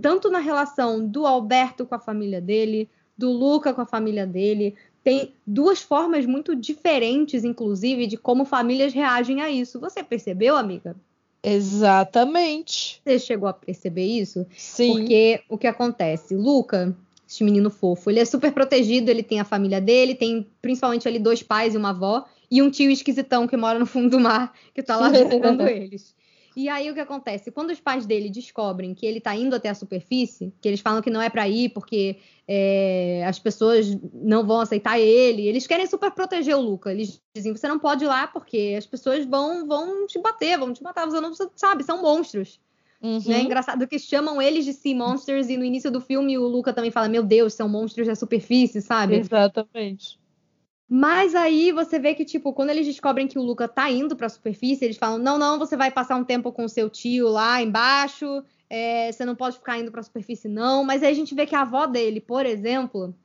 tanto 0.02 0.30
na 0.30 0.40
relação 0.40 1.08
do 1.08 1.26
Alberto 1.26 1.86
com 1.86 1.96
a 1.96 2.00
família 2.00 2.40
dele, 2.40 2.90
do 3.18 3.32
Luca 3.32 3.74
com 3.74 3.82
a 3.82 3.86
família 3.86 4.26
dele, 4.26 4.76
tem 5.04 5.34
duas 5.46 5.82
formas 5.82 6.26
muito 6.26 6.56
diferentes, 6.56 7.44
inclusive, 7.44 8.08
de 8.08 8.18
como 8.18 8.46
famílias 8.46 8.94
reagem 8.94 9.42
a 9.42 9.50
isso. 9.50 9.80
Você 9.80 10.04
percebeu, 10.04 10.56
amiga? 10.56 10.96
Exatamente. 11.44 13.02
Você 13.04 13.18
chegou 13.18 13.50
a 13.50 13.54
perceber 13.54 14.06
isso? 14.06 14.46
Sim. 14.56 14.94
Porque 14.94 15.42
o 15.50 15.58
que 15.58 15.68
acontece? 15.68 16.36
Luca, 16.36 16.96
esse 17.28 17.44
menino 17.44 17.70
fofo, 17.70 18.10
ele 18.10 18.20
é 18.20 18.26
super 18.26 18.52
protegido, 18.52 19.10
ele 19.10 19.24
tem 19.24 19.40
a 19.40 19.46
família 19.46 19.82
dele, 19.82 20.14
tem 20.14 20.46
principalmente 20.62 21.08
ali 21.08 21.18
dois 21.18 21.42
pais 21.42 21.74
e 21.74 21.78
uma 21.78 21.90
avó, 21.90 22.26
e 22.50 22.62
um 22.62 22.70
tio 22.70 22.92
esquisitão 22.92 23.48
que 23.48 23.58
mora 23.58 23.80
no 23.80 23.86
fundo 23.86 24.10
do 24.10 24.20
mar, 24.20 24.54
que 24.74 24.84
tá 24.84 24.98
lá 24.98 25.10
visitando 25.10 25.68
eles. 25.68 26.14
E 26.56 26.68
aí 26.68 26.90
o 26.90 26.94
que 26.94 27.00
acontece? 27.00 27.52
Quando 27.52 27.70
os 27.70 27.80
pais 27.80 28.06
dele 28.06 28.30
descobrem 28.30 28.94
que 28.94 29.06
ele 29.06 29.22
tá 29.22 29.36
indo 29.36 29.56
até 29.56 29.70
a 29.70 29.76
superfície, 29.76 30.54
que 30.62 30.68
eles 30.68 30.82
falam 30.82 31.02
que 31.02 31.10
não 31.10 31.22
é 31.22 31.30
para 31.30 31.48
ir 31.48 31.70
porque 31.70 32.18
é, 32.48 33.24
as 33.26 33.40
pessoas 33.40 33.98
não 34.14 34.46
vão 34.46 34.60
aceitar 34.60 35.00
ele, 35.00 35.48
eles 35.48 35.66
querem 35.66 35.88
super 35.88 36.12
proteger 36.12 36.56
o 36.56 36.62
Luca. 36.62 36.92
Eles 36.92 37.22
dizem: 37.34 37.56
você 37.56 37.68
não 37.68 37.80
pode 37.80 38.04
ir 38.04 38.08
lá 38.08 38.28
porque 38.28 38.76
as 38.78 38.86
pessoas 38.86 39.26
vão, 39.26 39.66
vão 39.66 40.06
te 40.08 40.20
bater, 40.20 40.58
vão 40.58 40.74
te 40.74 40.84
matar, 40.84 41.06
você 41.06 41.22
não 41.22 41.34
sabe, 41.56 41.84
são 41.84 42.02
monstros. 42.02 42.60
Uhum. 43.02 43.20
Né? 43.26 43.42
Engraçado 43.42 43.88
que 43.88 43.98
chamam 43.98 44.40
eles 44.40 44.64
de 44.64 44.74
Sea 44.74 44.96
Monsters 44.96 45.50
e 45.50 45.58
no 45.58 45.66
início 45.66 45.90
do 45.90 46.00
filme 46.00 46.38
o 46.38 46.48
Luca 46.48 46.72
também 46.72 46.92
fala: 46.92 47.10
Meu 47.10 47.24
Deus, 47.24 47.54
são 47.54 47.68
monstros 47.68 48.08
da 48.08 48.16
superfície, 48.16 48.82
sabe? 48.82 49.16
Exatamente. 49.16 50.21
Mas 50.94 51.36
aí 51.36 51.72
você 51.72 51.98
vê 51.98 52.14
que, 52.14 52.26
tipo, 52.26 52.52
quando 52.52 52.72
eles 52.72 52.86
descobrem 52.86 53.26
que 53.26 53.40
o 53.40 53.42
Luca 53.42 53.66
tá 53.66 53.90
indo 53.90 54.14
pra 54.14 54.28
superfície, 54.28 54.84
eles 54.84 54.98
falam: 54.98 55.18
não, 55.18 55.38
não, 55.38 55.58
você 55.58 55.78
vai 55.78 55.90
passar 55.90 56.18
um 56.18 56.24
tempo 56.26 56.52
com 56.52 56.68
seu 56.68 56.90
tio 56.90 57.30
lá 57.30 57.62
embaixo, 57.62 58.44
é, 58.70 59.10
você 59.10 59.24
não 59.24 59.34
pode 59.34 59.56
ficar 59.56 59.80
indo 59.80 59.90
pra 59.90 60.04
superfície, 60.04 60.50
não. 60.50 60.84
Mas 60.84 61.02
aí 61.02 61.10
a 61.10 61.16
gente 61.16 61.34
vê 61.34 61.46
que 61.46 61.56
a 61.56 61.62
avó 61.62 61.86
dele, 61.86 62.20
por 62.20 62.46
exemplo, 62.46 63.16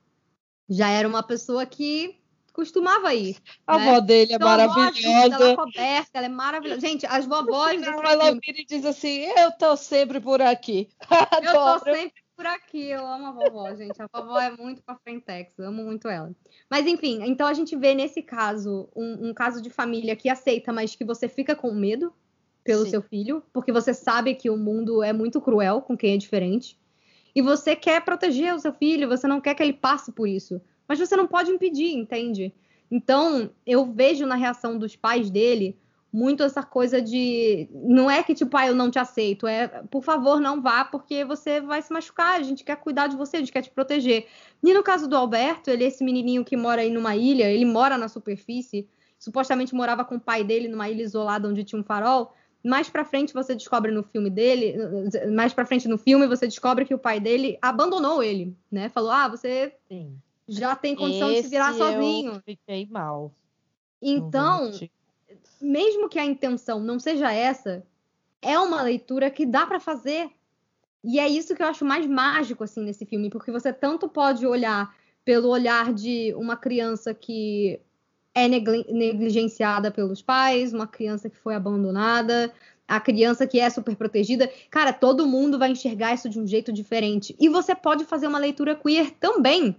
já 0.69 0.89
era 0.89 1.05
uma 1.05 1.21
pessoa 1.21 1.65
que 1.65 2.15
costumava 2.53 3.13
ir. 3.13 3.35
A 3.67 3.77
né? 3.77 3.89
avó 3.89 3.99
dele 3.99 4.31
é 4.31 4.35
então, 4.37 4.47
maravilhosa. 4.47 5.35
Ela 5.35 5.49
é 5.49 5.55
coberta, 5.57 6.09
ela 6.13 6.25
é 6.25 6.29
maravilhosa. 6.29 6.79
Gente, 6.79 7.05
as 7.05 7.25
vovós. 7.25 7.81
Não, 7.81 8.01
ela 8.01 8.31
vira 8.31 8.61
e 8.61 8.65
diz 8.65 8.85
assim: 8.85 9.23
eu 9.37 9.51
tô 9.51 9.75
sempre 9.75 10.21
por 10.21 10.41
aqui. 10.41 10.87
eu 11.43 11.51
tô 11.51 11.79
sempre 11.79 12.13
por 12.37 12.45
aqui. 12.45 12.83
Eu 12.89 13.05
amo 13.05 13.25
a 13.25 13.31
vovó, 13.31 13.75
gente. 13.75 13.99
A 13.99 14.07
vovó 14.13 14.39
é 14.39 14.55
muito 14.55 14.83
pra 14.83 14.95
frentex. 14.95 15.57
Eu 15.57 15.65
amo 15.65 15.83
muito 15.83 16.07
ela. 16.07 16.31
Mas 16.69 16.85
enfim, 16.85 17.19
então 17.23 17.47
a 17.47 17.53
gente 17.53 17.75
vê 17.75 17.95
nesse 17.95 18.21
caso 18.21 18.87
um, 18.95 19.29
um 19.29 19.33
caso 19.33 19.61
de 19.61 19.71
família 19.71 20.15
que 20.15 20.29
aceita, 20.29 20.71
mas 20.71 20.95
que 20.95 21.03
você 21.03 21.27
fica 21.27 21.55
com 21.55 21.73
medo 21.73 22.13
pelo 22.63 22.83
Sim. 22.83 22.91
seu 22.91 23.01
filho, 23.01 23.43
porque 23.51 23.71
você 23.71 23.93
sabe 23.93 24.35
que 24.35 24.49
o 24.49 24.57
mundo 24.57 25.01
é 25.01 25.11
muito 25.11 25.41
cruel 25.41 25.81
com 25.81 25.97
quem 25.97 26.13
é 26.13 26.17
diferente. 26.17 26.77
E 27.33 27.41
você 27.41 27.75
quer 27.75 28.03
proteger 28.03 28.53
o 28.53 28.59
seu 28.59 28.73
filho, 28.73 29.07
você 29.07 29.27
não 29.27 29.41
quer 29.41 29.55
que 29.55 29.63
ele 29.63 29.73
passe 29.73 30.11
por 30.11 30.27
isso. 30.27 30.61
Mas 30.87 30.99
você 30.99 31.15
não 31.15 31.27
pode 31.27 31.49
impedir, 31.49 31.93
entende? 31.93 32.53
Então, 32.89 33.49
eu 33.65 33.85
vejo 33.85 34.25
na 34.25 34.35
reação 34.35 34.77
dos 34.77 34.95
pais 34.95 35.29
dele 35.29 35.77
muito 36.17 36.41
essa 36.41 36.63
coisa 36.63 36.99
de. 36.99 37.69
Não 37.71 38.09
é 38.09 38.23
que, 38.23 38.33
tipo, 38.33 38.57
ah, 38.57 38.65
eu 38.65 38.73
não 38.75 38.89
te 38.89 38.97
aceito. 38.97 39.45
É, 39.45 39.67
por 39.91 40.03
favor, 40.03 40.39
não 40.41 40.59
vá, 40.61 40.83
porque 40.83 41.23
você 41.23 41.61
vai 41.61 41.79
se 41.81 41.93
machucar. 41.93 42.39
A 42.39 42.43
gente 42.43 42.63
quer 42.63 42.75
cuidar 42.77 43.05
de 43.07 43.15
você, 43.15 43.37
a 43.37 43.39
gente 43.39 43.51
quer 43.51 43.61
te 43.61 43.69
proteger. 43.69 44.25
E 44.63 44.73
no 44.73 44.81
caso 44.81 45.07
do 45.07 45.15
Alberto, 45.15 45.69
ele 45.69 45.83
é 45.83 45.87
esse 45.87 46.03
menininho 46.03 46.43
que 46.43 46.57
mora 46.57 46.81
aí 46.81 46.89
numa 46.89 47.15
ilha, 47.15 47.51
ele 47.51 47.65
mora 47.65 47.97
na 47.99 48.07
superfície. 48.07 48.89
Supostamente 49.19 49.75
morava 49.75 50.03
com 50.03 50.15
o 50.15 50.19
pai 50.19 50.43
dele 50.43 50.67
numa 50.67 50.89
ilha 50.89 51.03
isolada 51.03 51.47
onde 51.47 51.63
tinha 51.63 51.79
um 51.79 51.83
farol. 51.83 52.33
Mais 52.65 52.89
pra 52.89 53.05
frente 53.05 53.33
você 53.33 53.53
descobre 53.53 53.91
no 53.91 54.01
filme 54.03 54.29
dele, 54.31 54.75
mais 55.35 55.53
pra 55.53 55.65
frente 55.65 55.87
no 55.87 55.97
filme 55.99 56.27
você 56.27 56.47
descobre 56.47 56.83
que 56.85 56.93
o 56.93 56.99
pai 56.99 57.19
dele 57.19 57.57
abandonou 57.61 58.23
ele, 58.23 58.57
né? 58.71 58.89
Falou: 58.89 59.11
"Ah, 59.11 59.27
você 59.27 59.73
Sim. 59.87 60.17
já 60.49 60.75
tem 60.75 60.95
condição 60.95 61.29
Esse 61.29 61.43
de 61.43 61.43
se 61.43 61.49
virar 61.49 61.73
sozinho". 61.75 62.33
Eu 62.33 62.41
fiquei 62.41 62.87
mal. 62.87 63.31
Então, 64.01 64.71
mesmo 65.61 66.09
que 66.09 66.19
a 66.19 66.25
intenção 66.25 66.79
não 66.79 66.99
seja 66.99 67.31
essa, 67.31 67.85
é 68.41 68.57
uma 68.59 68.81
leitura 68.81 69.29
que 69.29 69.45
dá 69.45 69.65
para 69.65 69.79
fazer. 69.79 70.29
E 71.03 71.19
é 71.19 71.27
isso 71.27 71.55
que 71.55 71.61
eu 71.61 71.67
acho 71.67 71.85
mais 71.85 72.05
mágico 72.05 72.63
assim 72.63 72.83
nesse 72.83 73.05
filme, 73.05 73.29
porque 73.29 73.51
você 73.51 73.71
tanto 73.71 74.07
pode 74.09 74.45
olhar 74.45 74.95
pelo 75.23 75.49
olhar 75.49 75.93
de 75.93 76.33
uma 76.35 76.55
criança 76.55 77.13
que 77.13 77.79
é 78.33 78.47
negligenciada 78.47 79.89
pelos 79.89 80.21
pais, 80.21 80.73
uma 80.73 80.85
criança 80.85 81.29
que 81.29 81.37
foi 81.37 81.55
abandonada, 81.55 82.53
a 82.87 82.99
criança 82.99 83.47
que 83.47 83.59
é 83.59 83.69
super 83.69 83.95
protegida. 83.95 84.49
Cara, 84.69 84.93
todo 84.93 85.27
mundo 85.27 85.57
vai 85.57 85.71
enxergar 85.71 86.13
isso 86.13 86.29
de 86.29 86.39
um 86.39 86.47
jeito 86.47 86.71
diferente. 86.71 87.35
E 87.39 87.49
você 87.49 87.75
pode 87.75 88.05
fazer 88.05 88.27
uma 88.27 88.37
leitura 88.37 88.75
queer 88.75 89.11
também, 89.19 89.75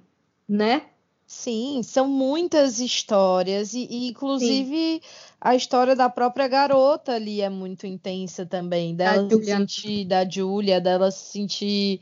né? 0.49 0.83
Sim, 1.27 1.83
são 1.83 2.09
muitas 2.09 2.81
histórias, 2.81 3.75
e, 3.75 3.87
e 3.91 4.09
inclusive 4.09 4.77
Sim. 4.77 5.01
A 5.41 5.55
história 5.55 5.95
da 5.95 6.09
própria 6.09 6.49
garota 6.49 7.13
ali 7.13 7.41
é 7.41 7.49
muito 7.49 7.87
intensa 7.87 8.45
também, 8.45 8.95
dela 8.95 9.29
se 9.29 9.45
sentir, 9.45 10.05
da 10.05 10.29
Julia, 10.29 10.81
dela 10.81 11.11
se 11.11 11.33
sentir 11.33 12.01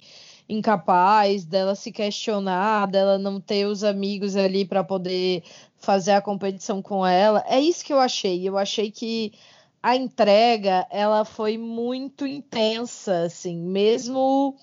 incapaz, 0.49 1.45
dela 1.45 1.75
se 1.75 1.93
questionar, 1.93 2.87
dela 2.87 3.19
não 3.19 3.41
ter 3.41 3.67
os 3.67 3.85
amigos 3.85 4.37
ali 4.37 4.65
para 4.65 4.83
poder 4.83 5.43
fazer 5.77 6.13
a 6.13 6.23
competição 6.23 6.81
com 6.81 7.07
ela. 7.07 7.45
É 7.49 7.61
isso 7.61 7.85
que 7.85 7.93
eu 7.93 7.99
achei. 7.99 8.49
Eu 8.49 8.57
achei 8.57 8.91
que 8.91 9.33
a 9.83 9.95
entrega 9.95 10.87
ela 10.91 11.25
foi 11.25 11.59
muito 11.59 12.27
intensa, 12.27 13.25
assim, 13.25 13.57
mesmo 13.57 14.57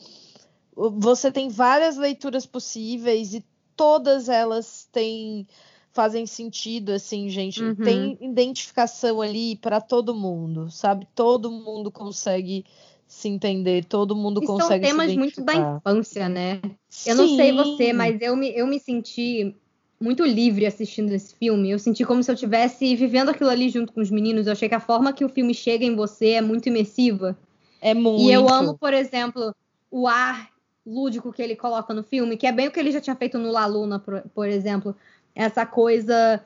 você 0.76 1.32
tem 1.32 1.50
várias 1.50 1.98
leituras 1.98 2.46
possíveis 2.46 3.34
e 3.34 3.46
todas 3.76 4.28
elas 4.28 4.88
têm 4.92 5.48
fazem 5.94 6.26
sentido, 6.26 6.92
assim, 6.92 7.30
gente. 7.30 7.64
Uhum. 7.64 7.76
Tem 7.76 8.18
identificação 8.20 9.22
ali 9.22 9.56
para 9.56 9.80
todo 9.80 10.14
mundo, 10.14 10.70
sabe? 10.70 11.08
Todo 11.16 11.52
mundo 11.52 11.92
consegue 11.92 12.66
se 13.08 13.30
entender, 13.30 13.86
todo 13.86 14.16
mundo 14.16 14.42
e 14.44 14.46
consegue 14.46 14.88
são 14.88 14.98
temas 14.98 15.16
muito 15.16 15.42
da 15.44 15.54
infância, 15.54 16.28
né? 16.28 16.60
Sim. 16.90 17.12
Eu 17.12 17.16
não 17.16 17.36
sei 17.36 17.52
você, 17.52 17.94
mas 17.94 18.20
eu 18.22 18.36
me, 18.36 18.50
eu 18.50 18.66
me 18.66 18.80
senti 18.80 19.56
muito 20.02 20.26
livre 20.26 20.66
assistindo 20.66 21.12
esse 21.12 21.36
filme. 21.36 21.70
Eu 21.70 21.78
senti 21.78 22.04
como 22.04 22.24
se 22.24 22.32
eu 22.32 22.34
estivesse 22.34 22.96
vivendo 22.96 23.30
aquilo 23.30 23.52
ali 23.52 23.70
junto 23.70 23.94
com 23.94 24.02
os 24.02 24.10
meninos. 24.10 24.48
Eu 24.48 24.54
achei 24.54 24.68
que 24.68 24.76
a 24.76 24.80
forma 24.80 25.14
que 25.14 25.24
o 25.24 25.30
filme 25.30 25.54
chega 25.54 25.86
em 25.86 25.96
você 25.96 26.32
é 26.32 26.42
muito 26.42 26.68
imersiva. 26.68 27.38
É 27.80 27.94
muito. 27.94 28.24
E 28.24 28.32
eu 28.32 28.50
amo, 28.50 28.76
por 28.78 28.94
exemplo, 28.94 29.56
o 29.92 30.08
ar 30.08 30.50
lúdico 30.86 31.32
que 31.32 31.42
ele 31.42 31.56
coloca 31.56 31.94
no 31.94 32.04
filme, 32.04 32.36
que 32.36 32.48
é 32.48 32.52
bem 32.52 32.68
o 32.68 32.72
que 32.72 32.80
ele 32.80 32.92
já 32.92 33.00
tinha 33.00 33.16
feito 33.16 33.38
no 33.38 33.52
La 33.52 33.66
Luna, 33.66 34.00
por, 34.00 34.22
por 34.34 34.50
exemplo. 34.50 34.96
Essa 35.36 35.66
coisa, 35.66 36.44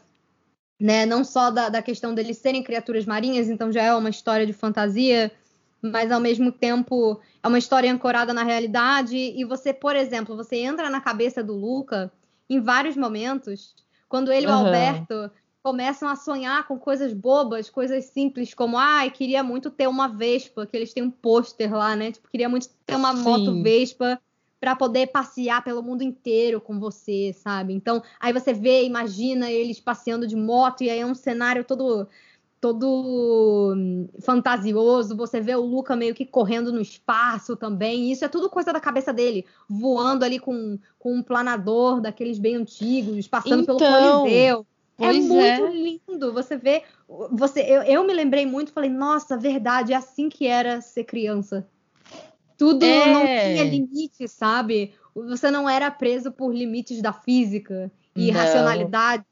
né, 0.80 1.06
não 1.06 1.24
só 1.24 1.52
da, 1.52 1.70
da 1.70 1.82
questão 1.82 2.14
deles 2.14 2.38
serem 2.38 2.64
criaturas 2.64 3.06
marinhas, 3.06 3.50
então 3.50 3.72
já 3.72 3.84
é 3.84 3.94
uma 3.94 4.10
história 4.10 4.46
de 4.46 4.54
fantasia, 4.54 5.32
mas 5.82 6.12
ao 6.12 6.20
mesmo 6.20 6.52
tempo 6.52 7.20
é 7.44 7.48
uma 7.48 7.58
história 7.58 7.92
ancorada 7.92 8.34
na 8.34 8.44
realidade. 8.44 9.18
E 9.18 9.44
você, 9.44 9.74
por 9.74 9.96
exemplo, 9.96 10.36
você 10.36 10.58
entra 10.58 10.90
na 10.90 11.02
cabeça 11.02 11.44
do 11.44 11.54
Luca 11.54 12.12
em 12.50 12.62
vários 12.62 12.96
momentos, 12.96 13.76
quando 14.08 14.32
ele 14.32 14.46
e 14.46 14.50
o 14.50 14.54
Alberto 14.54 15.30
começam 15.62 16.08
a 16.08 16.16
sonhar 16.16 16.66
com 16.66 16.80
coisas 16.80 17.12
bobas, 17.12 17.70
coisas 17.70 18.06
simples, 18.06 18.54
como, 18.54 18.78
ai, 18.78 19.08
ah, 19.08 19.12
queria 19.12 19.44
muito 19.44 19.70
ter 19.70 19.88
uma 19.88 20.08
Vespa, 20.08 20.66
que 20.66 20.78
eles 20.78 20.94
têm 20.94 21.04
um 21.04 21.12
pôster 21.12 21.76
lá, 21.76 21.94
né? 21.94 22.14
Tipo, 22.14 22.30
queria 22.30 22.48
muito 22.48 22.70
ter 22.86 22.96
uma 22.96 23.14
Sim. 23.14 23.22
moto 23.22 23.62
Vespa 23.62 24.18
para 24.60 24.76
poder 24.76 25.08
passear 25.08 25.64
pelo 25.64 25.84
mundo 25.84 26.02
inteiro 26.02 26.60
com 26.60 26.80
você, 26.80 27.32
sabe? 27.34 27.74
Então, 27.74 28.02
aí 28.20 28.34
você 28.34 28.54
vê, 28.54 28.84
imagina 28.84 29.52
eles 29.52 29.80
passeando 29.80 30.28
de 30.28 30.36
moto 30.36 30.84
e 30.84 30.90
aí 30.90 31.00
é 31.00 31.06
um 31.06 31.16
cenário 31.16 31.64
todo 31.64 32.08
todo 32.60 33.74
hum, 33.76 34.08
fantasioso, 34.20 35.16
você 35.16 35.40
vê 35.40 35.56
o 35.56 35.62
Luca 35.62 35.96
meio 35.96 36.16
que 36.16 36.26
correndo 36.26 36.72
no 36.72 36.82
espaço 36.82 37.56
também, 37.56 38.12
isso 38.12 38.26
é 38.26 38.28
tudo 38.28 38.50
coisa 38.50 38.74
da 38.74 38.80
cabeça 38.80 39.14
dele, 39.14 39.46
voando 39.70 40.26
ali 40.26 40.40
com, 40.40 40.80
com 40.98 41.14
um 41.14 41.24
planador 41.24 42.02
daqueles 42.02 42.40
bem 42.40 42.56
antigos, 42.56 43.28
passando 43.28 43.62
então, 43.62 43.78
pelo 43.78 44.22
Coliseu. 44.22 44.66
é 45.00 45.14
muito 45.14 45.66
é. 45.66 45.70
lindo. 45.70 46.34
Você 46.34 46.58
vê. 46.58 46.84
Você, 47.32 47.62
eu, 47.62 47.84
eu 47.84 48.04
me 48.04 48.14
lembrei 48.14 48.46
muito, 48.46 48.74
falei, 48.74 48.90
nossa, 48.90 49.38
verdade, 49.38 49.94
é 49.94 49.96
assim 49.96 50.28
que 50.28 50.48
era 50.48 50.82
ser 50.82 51.04
criança. 51.04 51.68
Tudo 52.58 52.84
é. 52.84 53.14
não 53.14 53.22
tinha 53.22 53.64
limite, 53.64 54.28
sabe? 54.28 54.94
Você 55.14 55.52
não 55.52 55.70
era 55.70 55.92
preso 55.92 56.32
por 56.32 56.54
limites 56.54 57.02
da 57.02 57.14
física 57.14 57.92
e 58.16 58.32
não. 58.32 58.40
racionalidade. 58.40 59.24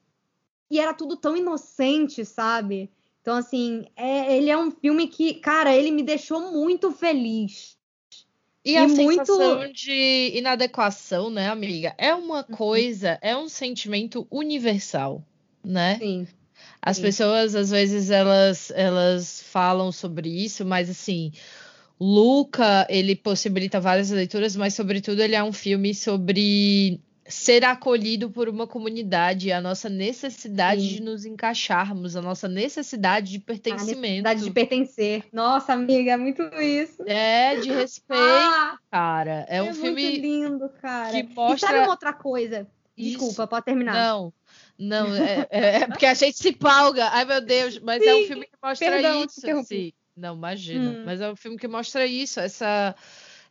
E 0.70 0.80
era 0.80 0.94
tudo 0.94 1.18
tão 1.18 1.36
inocente, 1.36 2.24
sabe? 2.24 2.90
Então, 3.22 3.36
assim, 3.36 3.86
é, 3.96 4.38
ele 4.38 4.50
é 4.52 4.58
um 4.58 4.70
filme 4.70 5.08
que, 5.08 5.34
cara, 5.36 5.76
ele 5.76 5.90
me 5.90 6.04
deixou 6.04 6.52
muito 6.52 6.92
feliz. 6.92 7.76
E, 8.64 8.74
e 8.74 8.78
a 8.78 8.88
muito... 8.88 8.96
sensação 8.96 9.72
de 9.72 10.32
inadequação, 10.36 11.30
né, 11.30 11.50
amiga? 11.50 11.96
É 11.98 12.14
uma 12.14 12.46
uhum. 12.48 12.56
coisa, 12.56 13.18
é 13.22 13.36
um 13.36 13.50
sentimento 13.50 14.28
universal, 14.30 15.24
né? 15.64 15.98
Sim. 15.98 16.28
As 16.82 16.98
Sim. 16.98 17.02
pessoas, 17.04 17.56
às 17.56 17.72
vezes, 17.72 18.12
elas, 18.12 18.72
elas 18.76 19.42
falam 19.42 19.92
sobre 19.92 20.30
isso, 20.30 20.64
mas 20.64 20.88
assim, 20.88 21.32
Luca, 22.00 22.86
ele 22.90 23.16
possibilita 23.16 23.80
várias 23.80 24.10
leituras, 24.10 24.56
mas 24.56 24.74
sobretudo 24.74 25.22
ele 25.22 25.36
é 25.36 25.44
um 25.44 25.54
filme 25.54 25.94
sobre 25.96 27.00
ser 27.28 27.66
acolhido 27.66 28.30
por 28.30 28.48
uma 28.48 28.68
comunidade, 28.68 29.52
a 29.52 29.60
nossa 29.60 29.90
necessidade 29.90 30.82
Sim. 30.82 30.88
de 30.88 31.02
nos 31.02 31.26
encaixarmos, 31.26 32.16
a 32.16 32.22
nossa 32.22 32.48
necessidade 32.48 33.32
de 33.32 33.40
pertencimento. 33.40 34.28
A 34.28 34.34
necessidade 34.34 34.44
de 34.44 34.52
pertencer. 34.52 35.24
Nossa, 35.34 35.74
amiga, 35.74 36.12
é 36.12 36.18
muito 36.18 36.44
isso. 36.62 37.02
É, 37.08 37.56
de 37.56 37.72
respeito, 37.72 38.22
ah, 38.22 38.78
cara. 38.92 39.46
É, 39.50 39.58
é 39.58 39.64
um 39.64 39.74
filme 39.74 40.04
muito 40.04 40.22
lindo, 40.22 40.70
cara. 40.82 41.12
Que 41.12 41.24
mostra... 41.24 41.56
E 41.56 41.60
sabe 41.60 41.80
uma 41.80 41.90
outra 41.90 42.14
coisa? 42.14 42.68
Desculpa, 42.96 43.44
isso. 43.44 43.48
pode 43.48 43.66
terminar. 43.66 43.94
Não. 43.94 44.34
Não, 44.78 45.16
é, 45.16 45.48
é, 45.50 45.76
é, 45.78 45.88
porque 45.88 46.06
a 46.06 46.14
gente 46.14 46.38
se 46.38 46.52
palga. 46.52 47.08
Ai, 47.08 47.26
meu 47.26 47.42
Deus, 47.42 47.80
mas 47.80 48.04
Sim, 48.04 48.10
é 48.10 48.16
um 48.16 48.28
filme 48.28 48.46
que 48.46 48.58
mostra 48.62 48.92
perdão, 48.92 49.24
isso. 49.24 49.42
Sim. 49.66 49.94
Não, 50.16 50.36
imagina. 50.36 50.92
Hum. 50.92 51.04
Mas 51.06 51.22
é 51.22 51.32
um 51.32 51.36
filme 51.36 51.58
que 51.58 51.68
mostra 51.68 52.06
isso, 52.06 52.40
essa 52.40 52.96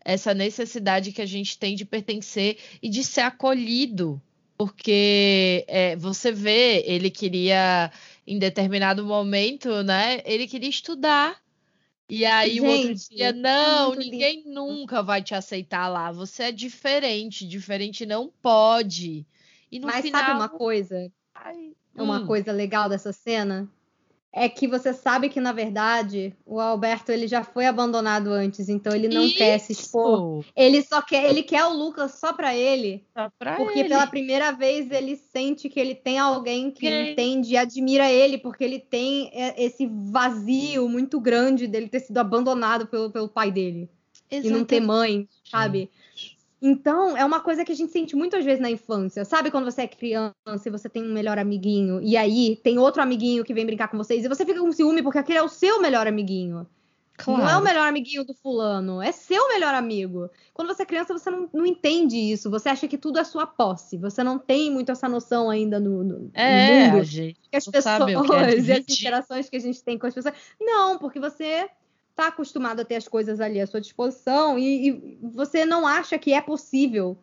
essa 0.04 0.34
necessidade 0.34 1.12
que 1.12 1.22
a 1.22 1.26
gente 1.26 1.58
tem 1.58 1.74
de 1.74 1.84
pertencer 1.84 2.58
e 2.82 2.90
de 2.90 3.02
ser 3.02 3.22
acolhido. 3.22 4.20
Porque 4.56 5.64
é, 5.66 5.96
você 5.96 6.30
vê, 6.30 6.84
ele 6.86 7.10
queria, 7.10 7.90
em 8.26 8.38
determinado 8.38 9.04
momento, 9.04 9.82
né? 9.82 10.20
Ele 10.24 10.46
queria 10.46 10.68
estudar. 10.68 11.42
E 12.08 12.24
aí 12.24 12.54
gente, 12.54 12.60
o 12.60 12.66
outro 12.66 12.94
dizia: 12.94 13.32
não, 13.32 13.94
ninguém 13.94 14.44
lindo. 14.44 14.50
nunca 14.50 15.02
vai 15.02 15.22
te 15.22 15.34
aceitar 15.34 15.88
lá. 15.88 16.12
Você 16.12 16.44
é 16.44 16.52
diferente, 16.52 17.48
diferente 17.48 18.06
não 18.06 18.30
pode. 18.42 19.26
E 19.72 19.80
no 19.80 19.88
Mas 19.88 20.04
final... 20.04 20.20
sabe 20.20 20.36
uma 20.36 20.48
coisa? 20.48 21.10
Ai, 21.34 21.72
uma 21.96 22.20
hum. 22.20 22.26
coisa 22.26 22.52
legal 22.52 22.88
dessa 22.88 23.12
cena? 23.12 23.68
É 24.36 24.48
que 24.48 24.66
você 24.66 24.92
sabe 24.92 25.28
que 25.28 25.40
na 25.40 25.52
verdade 25.52 26.34
o 26.44 26.58
Alberto 26.58 27.12
ele 27.12 27.28
já 27.28 27.44
foi 27.44 27.66
abandonado 27.66 28.32
antes, 28.32 28.68
então 28.68 28.92
ele 28.92 29.06
não 29.06 29.22
Isso. 29.22 29.36
quer 29.36 29.58
se 29.58 29.70
expor. 29.72 30.44
Ele 30.56 30.82
só 30.82 31.00
quer, 31.00 31.30
ele 31.30 31.44
quer 31.44 31.64
o 31.64 31.72
Lucas 31.72 32.18
só 32.18 32.32
para 32.32 32.54
ele. 32.54 33.04
Só 33.16 33.30
pra 33.38 33.54
porque 33.54 33.78
ele. 33.78 33.88
pela 33.88 34.06
primeira 34.08 34.50
vez 34.50 34.90
ele 34.90 35.14
sente 35.14 35.68
que 35.68 35.78
ele 35.78 35.94
tem 35.94 36.18
alguém 36.18 36.72
que 36.72 36.86
okay. 36.86 37.12
entende 37.12 37.52
e 37.52 37.56
admira 37.56 38.10
ele, 38.10 38.36
porque 38.36 38.64
ele 38.64 38.80
tem 38.80 39.30
é, 39.32 39.64
esse 39.64 39.88
vazio 39.88 40.88
muito 40.88 41.20
grande 41.20 41.68
dele 41.68 41.88
ter 41.88 42.00
sido 42.00 42.18
abandonado 42.18 42.88
pelo, 42.88 43.10
pelo 43.10 43.28
pai 43.28 43.52
dele. 43.52 43.88
Exatamente. 44.28 44.46
E 44.48 44.50
não 44.50 44.64
ter 44.64 44.80
mãe, 44.80 45.28
sabe? 45.48 45.88
Então, 46.66 47.14
é 47.14 47.22
uma 47.22 47.40
coisa 47.40 47.62
que 47.62 47.72
a 47.72 47.74
gente 47.74 47.92
sente 47.92 48.16
muitas 48.16 48.42
vezes 48.42 48.58
na 48.58 48.70
infância. 48.70 49.22
Sabe 49.22 49.50
quando 49.50 49.66
você 49.66 49.82
é 49.82 49.86
criança 49.86 50.32
e 50.64 50.70
você 50.70 50.88
tem 50.88 51.04
um 51.04 51.12
melhor 51.12 51.38
amiguinho, 51.38 52.00
e 52.02 52.16
aí 52.16 52.58
tem 52.64 52.78
outro 52.78 53.02
amiguinho 53.02 53.44
que 53.44 53.52
vem 53.52 53.66
brincar 53.66 53.88
com 53.88 53.98
vocês, 53.98 54.24
e 54.24 54.28
você 54.28 54.46
fica 54.46 54.60
com 54.60 54.72
ciúme 54.72 55.02
porque 55.02 55.18
aquele 55.18 55.38
é 55.38 55.42
o 55.42 55.48
seu 55.48 55.78
melhor 55.78 56.06
amiguinho. 56.06 56.66
Claro. 57.18 57.42
Não 57.42 57.50
é 57.50 57.58
o 57.58 57.62
melhor 57.62 57.86
amiguinho 57.86 58.24
do 58.24 58.32
fulano, 58.32 59.02
é 59.02 59.12
seu 59.12 59.46
melhor 59.48 59.74
amigo. 59.74 60.30
Quando 60.54 60.68
você 60.68 60.84
é 60.84 60.86
criança, 60.86 61.12
você 61.12 61.30
não, 61.30 61.50
não 61.52 61.66
entende 61.66 62.16
isso. 62.16 62.50
Você 62.50 62.70
acha 62.70 62.88
que 62.88 62.96
tudo 62.96 63.18
é 63.18 63.24
sua 63.24 63.46
posse. 63.46 63.98
Você 63.98 64.24
não 64.24 64.38
tem 64.38 64.70
muito 64.70 64.90
essa 64.90 65.06
noção 65.06 65.50
ainda 65.50 65.78
no, 65.78 66.02
no, 66.02 66.30
é, 66.32 66.86
no 66.86 66.92
mundo. 66.94 67.04
Gente, 67.04 67.38
que 67.50 67.56
as 67.58 67.66
pessoas 67.66 68.04
que 68.04 68.32
é 68.32 68.58
e 68.58 68.72
as 68.72 68.88
interações 68.88 69.50
que 69.50 69.56
a 69.56 69.60
gente 69.60 69.84
tem 69.84 69.98
com 69.98 70.06
as 70.06 70.14
pessoas. 70.14 70.34
Não, 70.58 70.98
porque 70.98 71.20
você 71.20 71.68
está 72.14 72.28
acostumado 72.28 72.80
a 72.80 72.84
ter 72.84 72.94
as 72.94 73.08
coisas 73.08 73.40
ali 73.40 73.60
à 73.60 73.66
sua 73.66 73.80
disposição 73.80 74.56
e, 74.56 74.88
e, 74.88 75.18
você 75.20 75.66
não 75.66 75.84
acha 75.84 76.16
que 76.16 76.32
é 76.32 76.40
possível, 76.40 77.18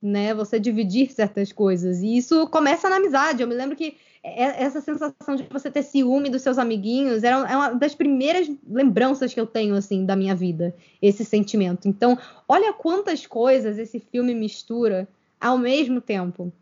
né, 0.00 0.32
você 0.32 0.58
dividir 0.58 1.12
certas 1.12 1.52
coisas. 1.52 2.00
E 2.00 2.16
isso 2.16 2.48
começa 2.48 2.88
na 2.88 2.96
amizade. 2.96 3.42
Eu 3.42 3.48
me 3.48 3.54
lembro 3.54 3.76
que 3.76 3.96
essa 4.22 4.80
sensação 4.80 5.36
de 5.36 5.44
você 5.44 5.70
ter 5.70 5.82
ciúme 5.82 6.28
dos 6.28 6.42
seus 6.42 6.58
amiguinhos 6.58 7.22
era 7.22 7.36
é 7.50 7.56
uma 7.56 7.70
das 7.70 7.94
primeiras 7.94 8.50
lembranças 8.68 9.32
que 9.32 9.40
eu 9.40 9.46
tenho 9.46 9.74
assim 9.74 10.04
da 10.04 10.16
minha 10.16 10.34
vida, 10.34 10.74
esse 11.00 11.24
sentimento. 11.24 11.86
Então, 11.86 12.18
olha 12.48 12.72
quantas 12.72 13.26
coisas 13.26 13.78
esse 13.78 13.98
filme 13.98 14.34
mistura 14.34 15.08
ao 15.38 15.56
mesmo 15.56 16.00
tempo. 16.00 16.52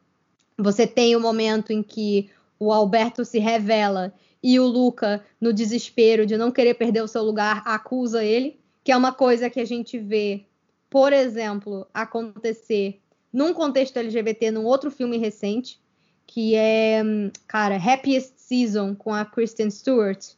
Você 0.56 0.86
tem 0.86 1.16
o 1.16 1.20
momento 1.20 1.72
em 1.72 1.82
que 1.82 2.28
o 2.58 2.72
Alberto 2.72 3.24
se 3.24 3.38
revela 3.38 4.12
e 4.42 4.58
o 4.60 4.66
Luca, 4.66 5.24
no 5.40 5.52
desespero 5.52 6.24
de 6.24 6.36
não 6.36 6.50
querer 6.50 6.74
perder 6.74 7.02
o 7.02 7.08
seu 7.08 7.22
lugar, 7.22 7.62
acusa 7.64 8.24
ele, 8.24 8.58
que 8.84 8.92
é 8.92 8.96
uma 8.96 9.12
coisa 9.12 9.50
que 9.50 9.60
a 9.60 9.64
gente 9.64 9.98
vê, 9.98 10.44
por 10.88 11.12
exemplo, 11.12 11.86
acontecer 11.92 13.00
num 13.32 13.52
contexto 13.52 13.98
LGBT 13.98 14.50
num 14.50 14.64
outro 14.64 14.90
filme 14.90 15.18
recente, 15.18 15.80
que 16.26 16.54
é, 16.54 17.02
cara, 17.46 17.76
Happiest 17.76 18.34
Season 18.36 18.94
com 18.94 19.12
a 19.12 19.24
Kristen 19.24 19.70
Stewart. 19.70 20.34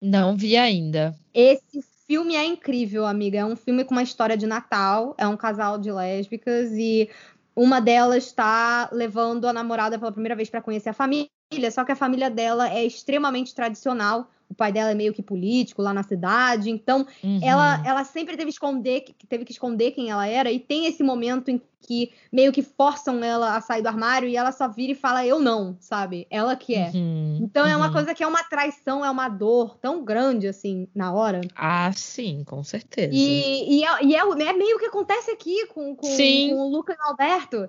Não 0.00 0.36
vi 0.36 0.56
ainda. 0.56 1.14
Esse 1.32 1.82
filme 2.06 2.34
é 2.34 2.44
incrível, 2.44 3.06
amiga. 3.06 3.38
É 3.38 3.44
um 3.44 3.56
filme 3.56 3.84
com 3.84 3.92
uma 3.92 4.02
história 4.02 4.36
de 4.36 4.46
Natal, 4.46 5.14
é 5.18 5.26
um 5.26 5.36
casal 5.36 5.78
de 5.78 5.90
lésbicas 5.90 6.72
e 6.72 7.08
uma 7.54 7.80
delas 7.80 8.26
está 8.26 8.88
levando 8.92 9.46
a 9.46 9.52
namorada 9.52 9.98
pela 9.98 10.12
primeira 10.12 10.34
vez 10.34 10.48
para 10.48 10.62
conhecer 10.62 10.88
a 10.88 10.94
família 10.94 11.28
só 11.70 11.84
que 11.84 11.92
a 11.92 11.96
família 11.96 12.30
dela 12.30 12.68
é 12.68 12.84
extremamente 12.84 13.54
tradicional. 13.54 14.30
O 14.48 14.54
pai 14.54 14.70
dela 14.70 14.90
é 14.90 14.94
meio 14.94 15.14
que 15.14 15.22
político 15.22 15.80
lá 15.80 15.94
na 15.94 16.02
cidade, 16.02 16.70
então 16.70 17.06
uhum. 17.24 17.40
ela, 17.42 17.82
ela 17.86 18.04
sempre 18.04 18.36
teve, 18.36 18.50
esconder, 18.50 19.02
teve 19.26 19.46
que 19.46 19.52
esconder 19.52 19.92
quem 19.92 20.10
ela 20.10 20.26
era, 20.26 20.52
e 20.52 20.60
tem 20.60 20.84
esse 20.84 21.02
momento 21.02 21.50
em 21.50 21.58
que 21.80 22.12
meio 22.30 22.52
que 22.52 22.62
forçam 22.62 23.22
ela 23.22 23.56
a 23.56 23.60
sair 23.60 23.82
do 23.82 23.88
armário 23.88 24.28
e 24.28 24.36
ela 24.36 24.52
só 24.52 24.68
vira 24.68 24.92
e 24.92 24.94
fala, 24.94 25.26
eu 25.26 25.40
não, 25.40 25.76
sabe? 25.80 26.26
Ela 26.30 26.54
que 26.54 26.74
é. 26.74 26.90
Uhum. 26.94 27.40
Então 27.42 27.66
é 27.66 27.76
uma 27.76 27.86
uhum. 27.86 27.92
coisa 27.92 28.14
que 28.14 28.22
é 28.22 28.26
uma 28.26 28.42
traição, 28.44 29.04
é 29.04 29.10
uma 29.10 29.28
dor 29.28 29.76
tão 29.78 30.04
grande 30.04 30.46
assim 30.46 30.86
na 30.94 31.12
hora. 31.12 31.40
Ah, 31.54 31.90
sim, 31.92 32.44
com 32.44 32.62
certeza. 32.62 33.10
E, 33.12 33.78
e, 33.78 33.84
é, 33.84 34.04
e 34.04 34.14
é, 34.14 34.20
é 34.20 34.52
meio 34.52 34.78
que 34.78 34.86
acontece 34.86 35.30
aqui 35.30 35.66
com, 35.68 35.96
com, 35.96 36.06
com 36.06 36.60
o 36.60 36.68
Lucas 36.70 36.96
Alberto 37.00 37.68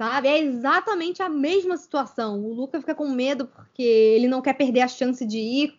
sabe? 0.00 0.28
É 0.28 0.38
exatamente 0.38 1.22
a 1.22 1.28
mesma 1.28 1.76
situação. 1.76 2.42
O 2.42 2.54
Luca 2.54 2.80
fica 2.80 2.94
com 2.94 3.06
medo 3.06 3.46
porque 3.46 3.82
ele 3.82 4.28
não 4.28 4.40
quer 4.40 4.54
perder 4.54 4.80
a 4.80 4.88
chance 4.88 5.26
de 5.26 5.36
ir 5.36 5.78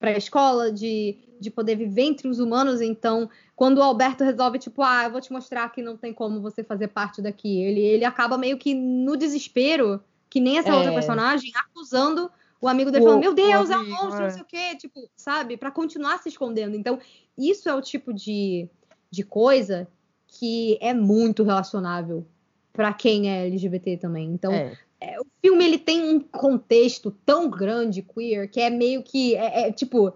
para 0.00 0.10
a 0.10 0.18
escola, 0.18 0.72
de, 0.72 1.16
de 1.38 1.52
poder 1.52 1.76
viver 1.76 2.02
entre 2.02 2.26
os 2.26 2.40
humanos. 2.40 2.80
Então, 2.80 3.30
quando 3.54 3.78
o 3.78 3.82
Alberto 3.82 4.24
resolve, 4.24 4.58
tipo, 4.58 4.82
ah, 4.82 5.04
eu 5.04 5.12
vou 5.12 5.20
te 5.20 5.32
mostrar 5.32 5.70
que 5.70 5.82
não 5.82 5.96
tem 5.96 6.12
como 6.12 6.40
você 6.40 6.64
fazer 6.64 6.88
parte 6.88 7.22
daqui, 7.22 7.62
ele, 7.62 7.80
ele 7.80 8.04
acaba 8.04 8.36
meio 8.36 8.58
que 8.58 8.74
no 8.74 9.16
desespero, 9.16 10.02
que 10.28 10.40
nem 10.40 10.58
essa 10.58 10.70
é. 10.70 10.74
outra 10.74 10.92
personagem, 10.92 11.52
acusando 11.54 12.28
o 12.60 12.66
amigo 12.66 12.90
dele, 12.90 13.04
o, 13.04 13.06
falando, 13.06 13.20
meu 13.20 13.34
Deus, 13.34 13.70
é 13.70 13.78
um 13.78 13.88
monstro, 13.88 14.16
é. 14.16 14.22
não 14.22 14.30
sei 14.30 14.42
o 14.42 14.46
quê, 14.46 14.74
tipo, 14.78 15.08
sabe? 15.14 15.56
Para 15.56 15.70
continuar 15.70 16.18
se 16.18 16.28
escondendo. 16.28 16.74
Então, 16.74 16.98
isso 17.38 17.68
é 17.68 17.74
o 17.74 17.80
tipo 17.80 18.12
de, 18.12 18.68
de 19.08 19.22
coisa 19.22 19.86
que 20.26 20.76
é 20.80 20.92
muito 20.92 21.44
relacionável 21.44 22.26
para 22.72 22.92
quem 22.92 23.30
é 23.30 23.46
LGBT 23.46 23.96
também. 23.96 24.28
Então, 24.28 24.52
é. 24.52 24.76
É, 25.00 25.18
o 25.18 25.24
filme 25.40 25.64
ele 25.64 25.78
tem 25.78 26.02
um 26.02 26.20
contexto 26.20 27.10
tão 27.24 27.48
grande 27.48 28.02
queer 28.02 28.50
que 28.50 28.60
é 28.60 28.68
meio 28.68 29.02
que 29.02 29.34
é, 29.34 29.68
é, 29.68 29.72
tipo 29.72 30.12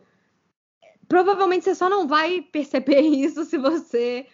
provavelmente 1.09 1.65
você 1.65 1.75
só 1.75 1.89
não 1.89 2.07
vai 2.07 2.43
perceber 2.43 3.01
isso 3.01 3.47
se 3.47 3.57
você 3.57 4.27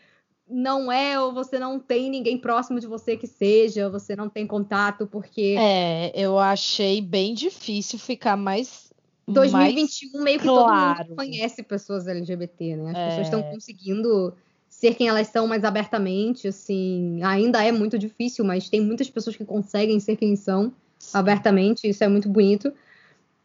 não 0.49 0.91
é 0.91 1.21
ou 1.21 1.33
você 1.33 1.61
não 1.61 1.79
tem 1.79 2.11
ninguém 2.11 2.37
próximo 2.37 2.81
de 2.81 2.89
você 2.89 3.17
que 3.17 3.29
seja, 3.29 3.89
você 3.89 4.17
não 4.17 4.29
tem 4.29 4.45
contato 4.45 5.07
porque 5.07 5.55
É, 5.57 6.11
eu 6.17 6.37
achei 6.37 7.01
bem 7.01 7.33
difícil 7.33 7.97
ficar 8.01 8.37
mais 8.37 8.93
2021 9.29 10.11
mais 10.15 10.25
meio 10.25 10.39
que 10.41 10.49
claro. 10.49 10.99
todo 10.99 11.07
mundo 11.07 11.17
conhece 11.17 11.63
pessoas 11.63 12.09
LGBT, 12.09 12.77
né? 12.77 12.91
As 12.91 12.97
é... 12.97 13.07
pessoas 13.07 13.27
estão 13.29 13.43
conseguindo 13.45 14.35
ser 14.81 14.95
quem 14.95 15.09
elas 15.09 15.27
são 15.27 15.47
mais 15.47 15.63
abertamente, 15.63 16.49
assim, 16.49 17.23
ainda 17.23 17.63
é 17.63 17.71
muito 17.71 17.99
difícil, 17.99 18.43
mas 18.47 18.71
tem 18.71 18.81
muitas 18.81 19.11
pessoas 19.11 19.37
que 19.37 19.45
conseguem 19.45 20.01
ser 20.01 20.17
quem 20.17 20.35
são 20.35 20.73
abertamente, 21.13 21.87
isso 21.87 22.03
é 22.03 22.09
muito 22.09 22.31
bonito. 22.31 22.73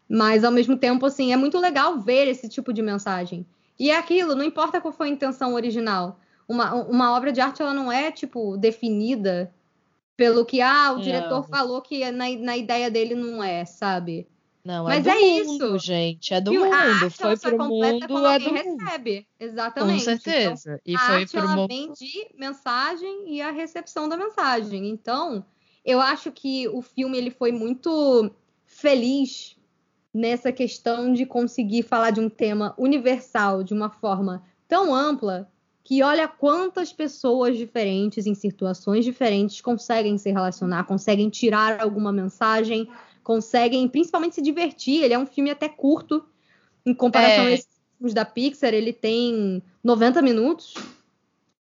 Mas 0.07 0.45
ao 0.45 0.51
mesmo 0.51 0.77
tempo, 0.77 1.05
assim, 1.05 1.33
é 1.33 1.35
muito 1.35 1.59
legal 1.59 1.99
ver 1.99 2.29
esse 2.29 2.47
tipo 2.47 2.71
de 2.71 2.81
mensagem. 2.81 3.45
E 3.77 3.91
é 3.91 3.97
aquilo, 3.97 4.33
não 4.33 4.45
importa 4.45 4.79
qual 4.79 4.93
foi 4.93 5.09
a 5.09 5.11
intenção 5.11 5.55
original. 5.55 6.17
Uma, 6.47 6.73
uma 6.73 7.13
obra 7.13 7.33
de 7.33 7.41
arte, 7.41 7.61
ela 7.61 7.73
não 7.73 7.91
é, 7.91 8.13
tipo, 8.13 8.55
definida 8.55 9.53
pelo 10.15 10.45
que 10.45 10.61
ah, 10.61 10.93
o 10.93 11.01
diretor 11.01 11.41
não. 11.41 11.43
falou 11.43 11.81
que 11.81 12.09
na, 12.11 12.29
na 12.29 12.55
ideia 12.55 12.89
dele 12.89 13.13
não 13.13 13.43
é, 13.43 13.65
sabe? 13.65 14.25
Não, 14.65 14.89
é 14.89 14.95
Mas 14.95 15.05
é, 15.05 15.11
do 15.11 15.17
é 15.17 15.43
mundo, 15.43 15.75
isso. 15.75 15.85
gente. 15.85 16.33
É 16.33 16.41
do 16.41 16.51
e 16.51 16.57
mundo. 16.57 17.11
Foi 17.11 17.37
pro 17.37 17.57
mundo, 17.59 17.85
é 18.25 18.39
do 18.39 18.51
recebe. 18.51 19.15
Mundo. 19.15 19.25
Exatamente. 19.39 19.99
Com 19.99 20.03
certeza. 20.03 20.81
Então, 20.83 20.95
e 20.95 20.97
foi 20.97 21.15
arte, 21.21 21.31
pro 21.37 21.49
mundo. 21.49 21.67
vem 21.67 21.93
de 21.93 22.27
mensagem 22.35 23.25
e 23.27 23.41
a 23.41 23.51
recepção 23.51 24.09
da 24.09 24.17
mensagem. 24.17 24.89
Então, 24.89 25.45
eu 25.85 26.01
acho 26.01 26.31
que 26.31 26.67
o 26.69 26.81
filme 26.81 27.15
ele 27.15 27.29
foi 27.29 27.51
muito 27.51 28.31
feliz 28.65 29.55
nessa 30.11 30.51
questão 30.51 31.13
de 31.13 31.27
conseguir 31.27 31.83
falar 31.83 32.09
de 32.09 32.19
um 32.19 32.29
tema 32.29 32.73
universal 32.75 33.61
de 33.61 33.73
uma 33.73 33.91
forma 33.91 34.43
tão 34.67 34.95
ampla 34.95 35.47
que 35.83 36.01
olha 36.01 36.27
quantas 36.27 36.91
pessoas 36.91 37.55
diferentes 37.55 38.25
em 38.25 38.33
situações 38.33 39.05
diferentes 39.05 39.61
conseguem 39.61 40.17
se 40.17 40.31
relacionar, 40.31 40.85
conseguem 40.85 41.29
tirar 41.29 41.79
alguma 41.79 42.11
mensagem, 42.11 42.89
conseguem 43.25 43.87
principalmente 43.87 44.35
se 44.35 44.41
divertir. 44.41 45.03
Ele 45.03 45.15
é 45.15 45.19
um 45.19 45.25
filme 45.25 45.49
até 45.49 45.67
curto, 45.67 46.23
em 46.85 46.93
comparação 46.93 47.45
é. 47.45 47.47
a 47.47 47.51
esses 47.51 47.81
filmes 47.97 48.13
da 48.13 48.23
Pixar, 48.23 48.71
ele 48.71 48.93
tem 48.93 49.63
90 49.83 50.21
minutos, 50.21 50.75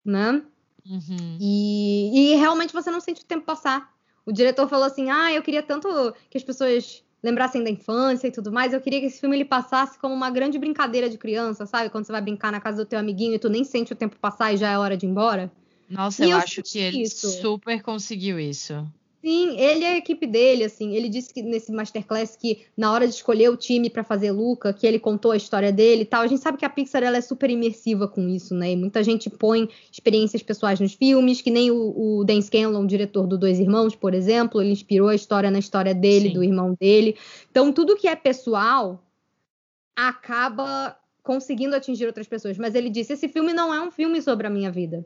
né? 0.04 0.40
Uhum. 0.88 1.36
E, 1.40 2.30
e 2.32 2.34
realmente 2.36 2.72
você 2.72 2.90
não 2.92 3.00
sente 3.00 3.22
o 3.22 3.26
tempo 3.26 3.44
passar. 3.44 3.92
O 4.24 4.32
diretor 4.32 4.68
falou 4.68 4.86
assim: 4.86 5.10
ah, 5.10 5.32
eu 5.32 5.42
queria 5.42 5.62
tanto 5.62 5.88
que 6.30 6.38
as 6.38 6.44
pessoas 6.44 7.04
lembrassem 7.20 7.64
da 7.64 7.70
infância 7.70 8.28
e 8.28 8.30
tudo 8.30 8.52
mais. 8.52 8.72
Eu 8.72 8.80
queria 8.80 9.00
que 9.00 9.06
esse 9.06 9.18
filme 9.18 9.36
ele 9.36 9.44
passasse 9.44 9.98
como 9.98 10.14
uma 10.14 10.30
grande 10.30 10.60
brincadeira 10.60 11.10
de 11.10 11.18
criança, 11.18 11.66
sabe? 11.66 11.90
Quando 11.90 12.04
você 12.04 12.12
vai 12.12 12.22
brincar 12.22 12.52
na 12.52 12.60
casa 12.60 12.84
do 12.84 12.88
teu 12.88 13.00
amiguinho 13.00 13.34
e 13.34 13.38
tu 13.38 13.48
nem 13.48 13.64
sente 13.64 13.92
o 13.92 13.96
tempo 13.96 14.16
passar 14.20 14.54
e 14.54 14.56
já 14.56 14.70
é 14.70 14.78
hora 14.78 14.96
de 14.96 15.06
ir 15.06 15.08
embora. 15.08 15.50
Nossa, 15.90 16.22
eu, 16.22 16.30
eu 16.30 16.36
acho 16.36 16.62
que 16.62 16.78
ele 16.78 17.02
isso. 17.02 17.28
super 17.40 17.82
conseguiu 17.82 18.38
isso. 18.38 18.86
Sim, 19.28 19.60
ele 19.60 19.84
é 19.84 19.92
a 19.92 19.96
equipe 19.98 20.26
dele, 20.26 20.64
assim. 20.64 20.94
Ele 20.94 21.06
disse 21.06 21.34
que 21.34 21.42
nesse 21.42 21.70
masterclass 21.70 22.34
que 22.34 22.62
na 22.74 22.90
hora 22.90 23.06
de 23.06 23.12
escolher 23.12 23.50
o 23.50 23.58
time 23.58 23.90
para 23.90 24.02
fazer 24.02 24.30
Luca, 24.32 24.72
que 24.72 24.86
ele 24.86 24.98
contou 24.98 25.32
a 25.32 25.36
história 25.36 25.70
dele 25.70 26.00
e 26.00 26.04
tal. 26.06 26.22
A 26.22 26.26
gente 26.26 26.40
sabe 26.40 26.56
que 26.56 26.64
a 26.64 26.70
Pixar 26.70 27.02
ela 27.02 27.18
é 27.18 27.20
super 27.20 27.50
imersiva 27.50 28.08
com 28.08 28.26
isso, 28.26 28.54
né? 28.54 28.72
E 28.72 28.76
muita 28.76 29.04
gente 29.04 29.28
põe 29.28 29.68
experiências 29.92 30.42
pessoais 30.42 30.80
nos 30.80 30.94
filmes, 30.94 31.42
que 31.42 31.50
nem 31.50 31.70
o, 31.70 32.20
o 32.20 32.24
Dan 32.24 32.40
Scanlon, 32.40 32.86
diretor 32.86 33.26
do 33.26 33.36
Dois 33.36 33.60
Irmãos, 33.60 33.94
por 33.94 34.14
exemplo, 34.14 34.62
ele 34.62 34.72
inspirou 34.72 35.08
a 35.10 35.14
história 35.14 35.50
na 35.50 35.58
história 35.58 35.94
dele, 35.94 36.28
Sim. 36.28 36.34
do 36.34 36.42
irmão 36.42 36.74
dele. 36.80 37.14
Então, 37.50 37.70
tudo 37.70 37.96
que 37.96 38.08
é 38.08 38.16
pessoal 38.16 39.04
acaba 39.94 40.96
conseguindo 41.22 41.76
atingir 41.76 42.06
outras 42.06 42.26
pessoas. 42.26 42.56
Mas 42.56 42.74
ele 42.74 42.88
disse: 42.88 43.12
esse 43.12 43.28
filme 43.28 43.52
não 43.52 43.74
é 43.74 43.82
um 43.82 43.90
filme 43.90 44.22
sobre 44.22 44.46
a 44.46 44.50
minha 44.50 44.70
vida. 44.70 45.04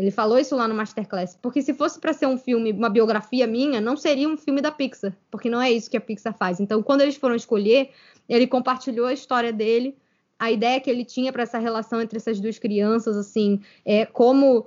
Ele 0.00 0.10
falou 0.10 0.38
isso 0.38 0.56
lá 0.56 0.66
no 0.66 0.74
Masterclass. 0.74 1.36
Porque 1.40 1.60
se 1.60 1.74
fosse 1.74 2.00
para 2.00 2.12
ser 2.12 2.26
um 2.26 2.38
filme, 2.38 2.72
uma 2.72 2.88
biografia 2.88 3.46
minha, 3.46 3.80
não 3.80 3.96
seria 3.96 4.28
um 4.28 4.36
filme 4.36 4.60
da 4.60 4.70
Pixar. 4.70 5.14
Porque 5.30 5.50
não 5.50 5.60
é 5.60 5.70
isso 5.70 5.90
que 5.90 5.96
a 5.96 6.00
Pixar 6.00 6.34
faz. 6.36 6.58
Então, 6.58 6.82
quando 6.82 7.02
eles 7.02 7.16
foram 7.16 7.34
escolher, 7.34 7.90
ele 8.28 8.46
compartilhou 8.46 9.06
a 9.06 9.12
história 9.12 9.52
dele, 9.52 9.96
a 10.38 10.50
ideia 10.50 10.80
que 10.80 10.88
ele 10.88 11.04
tinha 11.04 11.32
para 11.32 11.42
essa 11.42 11.58
relação 11.58 12.00
entre 12.00 12.16
essas 12.16 12.40
duas 12.40 12.58
crianças, 12.58 13.16
assim, 13.16 13.60
é 13.84 14.06
como 14.06 14.66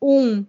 um 0.00 0.44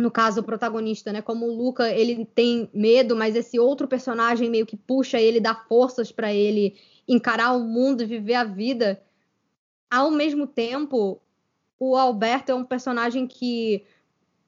no 0.00 0.10
caso 0.10 0.40
o 0.40 0.44
protagonista, 0.44 1.12
né, 1.12 1.20
como 1.20 1.46
o 1.46 1.54
Luca, 1.54 1.90
ele 1.90 2.24
tem 2.24 2.70
medo, 2.72 3.14
mas 3.14 3.36
esse 3.36 3.58
outro 3.58 3.86
personagem 3.86 4.48
meio 4.48 4.64
que 4.64 4.76
puxa 4.76 5.20
ele, 5.20 5.38
dá 5.38 5.54
forças 5.54 6.10
para 6.10 6.32
ele 6.32 6.74
encarar 7.06 7.52
o 7.52 7.60
mundo 7.60 8.02
e 8.02 8.06
viver 8.06 8.34
a 8.34 8.44
vida. 8.44 9.02
Ao 9.90 10.10
mesmo 10.10 10.46
tempo, 10.46 11.20
o 11.80 11.96
Alberto 11.96 12.52
é 12.52 12.54
um 12.54 12.62
personagem 12.62 13.26
que 13.26 13.84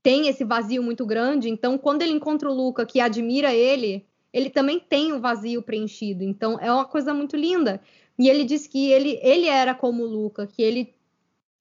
tem 0.03 0.29
esse 0.29 0.45
vazio 0.45 0.83
muito 0.83 1.07
grande, 1.07 1.49
então 1.49 1.79
quando 1.79 2.03
ele 2.03 2.13
encontra 2.13 2.51
o 2.51 2.55
Luca 2.55 2.85
que 2.85 3.01
admira 3.01 3.55
ele, 3.55 4.07
ele 4.33 4.51
também 4.51 4.79
tem 4.79 5.13
o 5.13 5.21
vazio 5.21 5.63
preenchido. 5.63 6.23
Então 6.23 6.59
é 6.61 6.71
uma 6.71 6.85
coisa 6.85 7.15
muito 7.15 7.37
linda. 7.37 7.81
E 8.19 8.29
ele 8.29 8.45
disse 8.45 8.69
que 8.69 8.91
ele, 8.91 9.19
ele 9.23 9.47
era 9.47 9.75
como 9.75 10.03
o 10.03 10.07
Luca, 10.07 10.47
que 10.47 10.63
ele 10.63 10.95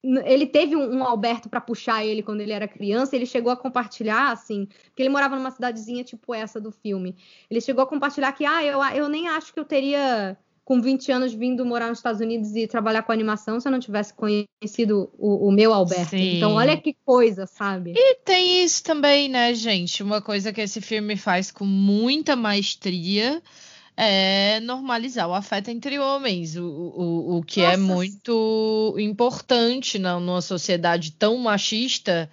ele 0.04 0.48
teve 0.48 0.76
um, 0.76 0.98
um 0.98 1.04
Alberto 1.04 1.48
para 1.48 1.62
puxar 1.62 2.04
ele 2.04 2.24
quando 2.24 2.42
ele 2.42 2.52
era 2.52 2.68
criança, 2.68 3.16
ele 3.16 3.26
chegou 3.28 3.52
a 3.52 3.56
compartilhar, 3.56 4.32
assim, 4.32 4.66
porque 4.86 5.04
ele 5.04 5.10
morava 5.10 5.36
numa 5.36 5.52
cidadezinha 5.52 6.04
tipo 6.04 6.34
essa 6.34 6.60
do 6.60 6.72
filme. 6.72 7.16
Ele 7.50 7.62
chegou 7.62 7.84
a 7.84 7.88
compartilhar 7.88 8.32
que, 8.32 8.44
ah, 8.44 8.64
eu, 8.64 8.84
eu 8.96 9.08
nem 9.08 9.28
acho 9.28 9.54
que 9.54 9.60
eu 9.60 9.66
teria 9.66 10.36
com 10.64 10.82
20 10.82 11.12
anos 11.12 11.34
vindo 11.34 11.66
morar 11.66 11.90
nos 11.90 12.00
Estados 12.00 12.22
Unidos 12.22 12.56
e 12.56 12.68
trabalhar 12.68 13.04
com 13.04 13.12
animação 13.12 13.60
se 13.60 13.68
eu 13.68 13.72
não 13.72 13.80
tivesse 13.80 14.14
conhecido 14.14 15.12
o, 15.18 15.48
o 15.48 15.52
meu 15.52 15.74
Alberto. 15.74 16.12
Sim. 16.12 16.38
Então, 16.38 16.54
olha 16.54 16.78
que 16.78 16.96
coisa, 17.06 17.46
sabe? 17.46 17.94
E 17.96 18.16
tem 18.24 18.64
isso 18.64 18.84
também, 18.84 19.28
né, 19.28 19.54
gente? 19.54 20.04
Uma 20.04 20.22
coisa 20.22 20.54
que 20.54 20.62
esse 20.62 20.80
filme 20.80 21.18
faz 21.18 21.52
com 21.52 21.66
muita 21.66 22.36
maestria 22.36 23.42
é 23.98 24.60
normalizar 24.62 25.28
o 25.28 25.34
afeto 25.34 25.70
entre 25.70 26.00
homens, 26.00 26.56
o, 26.56 26.64
o, 26.66 27.38
o 27.38 27.44
que 27.44 27.62
é 27.62 27.76
Nossa. 27.76 27.92
é 27.92 27.96
muito 27.96 28.96
importante 28.98 30.00
na, 30.00 30.20
numa 30.20 30.42
sociedade 30.42 31.12
tão 31.12 31.38
machista, 31.38 32.30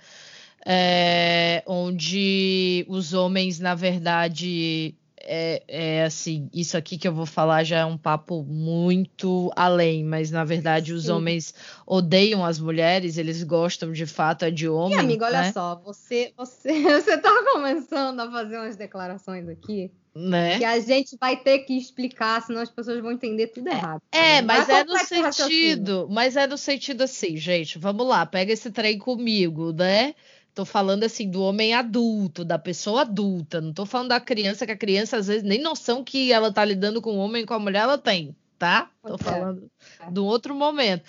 é, 0.65 1.63
onde 1.67 2.87
os 2.89 3.13
homens, 3.13 3.59
na 3.59 3.75
verdade, 3.75 4.95
é, 5.31 5.63
é, 5.69 6.05
assim, 6.05 6.49
isso 6.55 6.75
aqui 6.75 6.97
que 6.97 7.07
eu 7.07 7.13
vou 7.13 7.27
falar 7.27 7.63
já 7.63 7.81
é 7.81 7.85
um 7.85 7.99
papo 7.99 8.43
muito 8.43 9.53
além, 9.55 10.03
mas 10.03 10.31
na 10.31 10.43
verdade 10.43 10.95
os 10.95 11.05
Sim. 11.05 11.13
homens 11.13 11.55
odeiam 11.87 12.43
as 12.43 12.59
mulheres, 12.59 13.19
eles 13.19 13.43
gostam 13.43 13.93
de 13.93 14.07
fato 14.07 14.47
é 14.47 14.51
de 14.51 14.67
homem. 14.67 14.97
E 14.97 15.01
amigo, 15.01 15.21
né? 15.25 15.29
olha 15.29 15.53
só, 15.53 15.77
você, 15.85 16.33
você, 16.35 16.73
você 16.83 17.19
tá 17.19 17.31
começando 17.53 18.19
a 18.21 18.31
fazer 18.31 18.57
umas 18.57 18.77
declarações 18.77 19.47
aqui. 19.49 19.93
Né? 20.17 20.59
Que 20.59 20.65
a 20.65 20.81
gente 20.81 21.17
vai 21.17 21.37
ter 21.37 21.61
que 21.61 21.77
explicar, 21.77 22.43
senão 22.43 22.61
as 22.61 22.71
pessoas 22.71 23.01
vão 23.01 23.13
entender 23.13 23.49
tudo 23.49 23.69
errado. 23.69 24.03
É, 24.11 24.43
mas 24.43 24.69
é 24.69 24.83
no 24.83 24.99
sentido, 24.99 26.09
mas 26.11 26.37
é 26.37 26.47
no 26.47 26.59
sentido 26.59 27.03
assim, 27.03 27.37
gente, 27.37 27.79
vamos 27.79 28.05
lá, 28.05 28.27
pega 28.27 28.53
esse 28.53 28.71
trem 28.71 28.99
comigo, 28.99 29.73
né? 29.73 30.15
Tô 30.59 30.65
falando 30.65 31.05
assim 31.05 31.31
do 31.31 31.41
homem 31.45 31.73
adulto, 31.73 32.45
da 32.45 32.59
pessoa 32.59 33.03
adulta. 33.03 33.61
Não 33.61 33.73
tô 33.73 33.87
falando 33.87 34.09
da 34.09 34.19
criança, 34.19 34.67
que 34.67 34.73
a 34.73 34.77
criança 34.77 35.17
às 35.17 35.29
vezes 35.29 35.45
nem 35.45 35.63
noção 35.63 36.03
que 36.03 36.33
ela 36.33 36.53
tá 36.53 36.65
lidando 36.65 37.01
com 37.01 37.13
o 37.13 37.19
homem 37.19 37.47
com 37.47 37.55
a 37.55 37.61
mulher 37.61 37.83
ela 37.83 37.97
tem, 37.97 38.35
tá? 38.59 38.91
Tô 39.07 39.15
é. 39.15 39.19
falando 39.19 39.71
é. 40.01 40.11
de 40.11 40.19
um 40.19 40.25
outro 40.25 40.57
momento. 40.57 41.05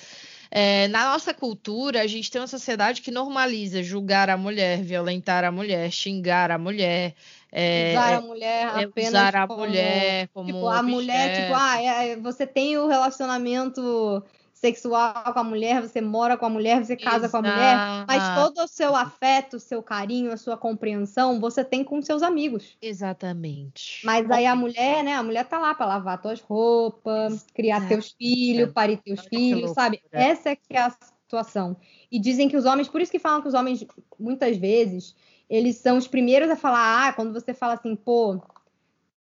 É, 0.51 0.87
na 0.89 1.11
nossa 1.13 1.33
cultura, 1.33 2.01
a 2.01 2.05
gente 2.05 2.29
tem 2.29 2.39
uma 2.39 2.47
sociedade 2.47 3.01
que 3.01 3.09
normaliza 3.09 3.81
julgar 3.81 4.29
a 4.29 4.37
mulher, 4.37 4.83
violentar 4.83 5.43
a 5.43 5.51
mulher, 5.51 5.91
xingar 5.91 6.51
a 6.51 6.59
mulher. 6.59 7.15
É, 7.51 7.93
usar 7.93 8.13
a 8.17 8.21
mulher 8.21 8.77
é, 8.77 8.83
apenas 8.83 9.09
usar 9.09 9.35
a 9.35 9.47
como, 9.47 9.59
mulher 9.61 10.29
como 10.31 10.45
tipo, 10.45 10.67
a 10.67 10.83
mulher 10.83 11.41
tipo 11.41 11.55
ah 11.55 11.81
é, 11.81 12.15
você 12.17 12.45
tem 12.45 12.77
o 12.77 12.85
relacionamento 12.85 14.23
sexual 14.59 15.33
com 15.33 15.39
a 15.39 15.43
mulher, 15.43 15.81
você 15.81 16.01
mora 16.01 16.37
com 16.37 16.45
a 16.45 16.49
mulher, 16.49 16.83
você 16.83 16.95
casa 16.95 17.25
Exato. 17.25 17.31
com 17.31 17.37
a 17.37 17.51
mulher, 17.51 18.05
mas 18.07 18.35
todo 18.35 18.63
o 18.63 18.67
seu 18.67 18.95
afeto, 18.95 19.55
o 19.55 19.59
seu 19.59 19.81
carinho, 19.81 20.31
a 20.31 20.37
sua 20.37 20.57
compreensão, 20.57 21.39
você 21.39 21.63
tem 21.63 21.83
com 21.83 22.01
seus 22.01 22.21
amigos. 22.21 22.77
Exatamente. 22.81 24.05
Mas 24.05 24.29
aí 24.29 24.45
a 24.45 24.55
mulher, 24.55 25.03
né, 25.03 25.15
a 25.15 25.23
mulher 25.23 25.45
tá 25.45 25.57
lá 25.59 25.73
para 25.73 25.85
lavar 25.85 26.21
tuas 26.21 26.41
roupas, 26.41 27.45
criar 27.53 27.87
teus 27.87 28.11
filhos, 28.11 28.71
parir 28.73 28.97
teus 28.97 29.19
Olha 29.19 29.29
filhos, 29.29 29.71
sabe? 29.71 30.01
Essa 30.11 30.49
é 30.49 30.55
que 30.55 30.75
é 30.75 30.81
a 30.81 30.89
situação. 31.23 31.77
E 32.11 32.19
dizem 32.19 32.49
que 32.49 32.57
os 32.57 32.65
homens, 32.65 32.89
por 32.89 33.01
isso 33.01 33.11
que 33.11 33.19
falam 33.19 33.41
que 33.41 33.47
os 33.47 33.53
homens 33.53 33.85
muitas 34.19 34.57
vezes 34.57 35.15
eles 35.49 35.77
são 35.77 35.97
os 35.97 36.07
primeiros 36.07 36.49
a 36.49 36.55
falar, 36.55 37.07
ah, 37.07 37.13
quando 37.13 37.33
você 37.33 37.53
fala 37.55 37.73
assim, 37.73 37.95
pô, 37.95 38.39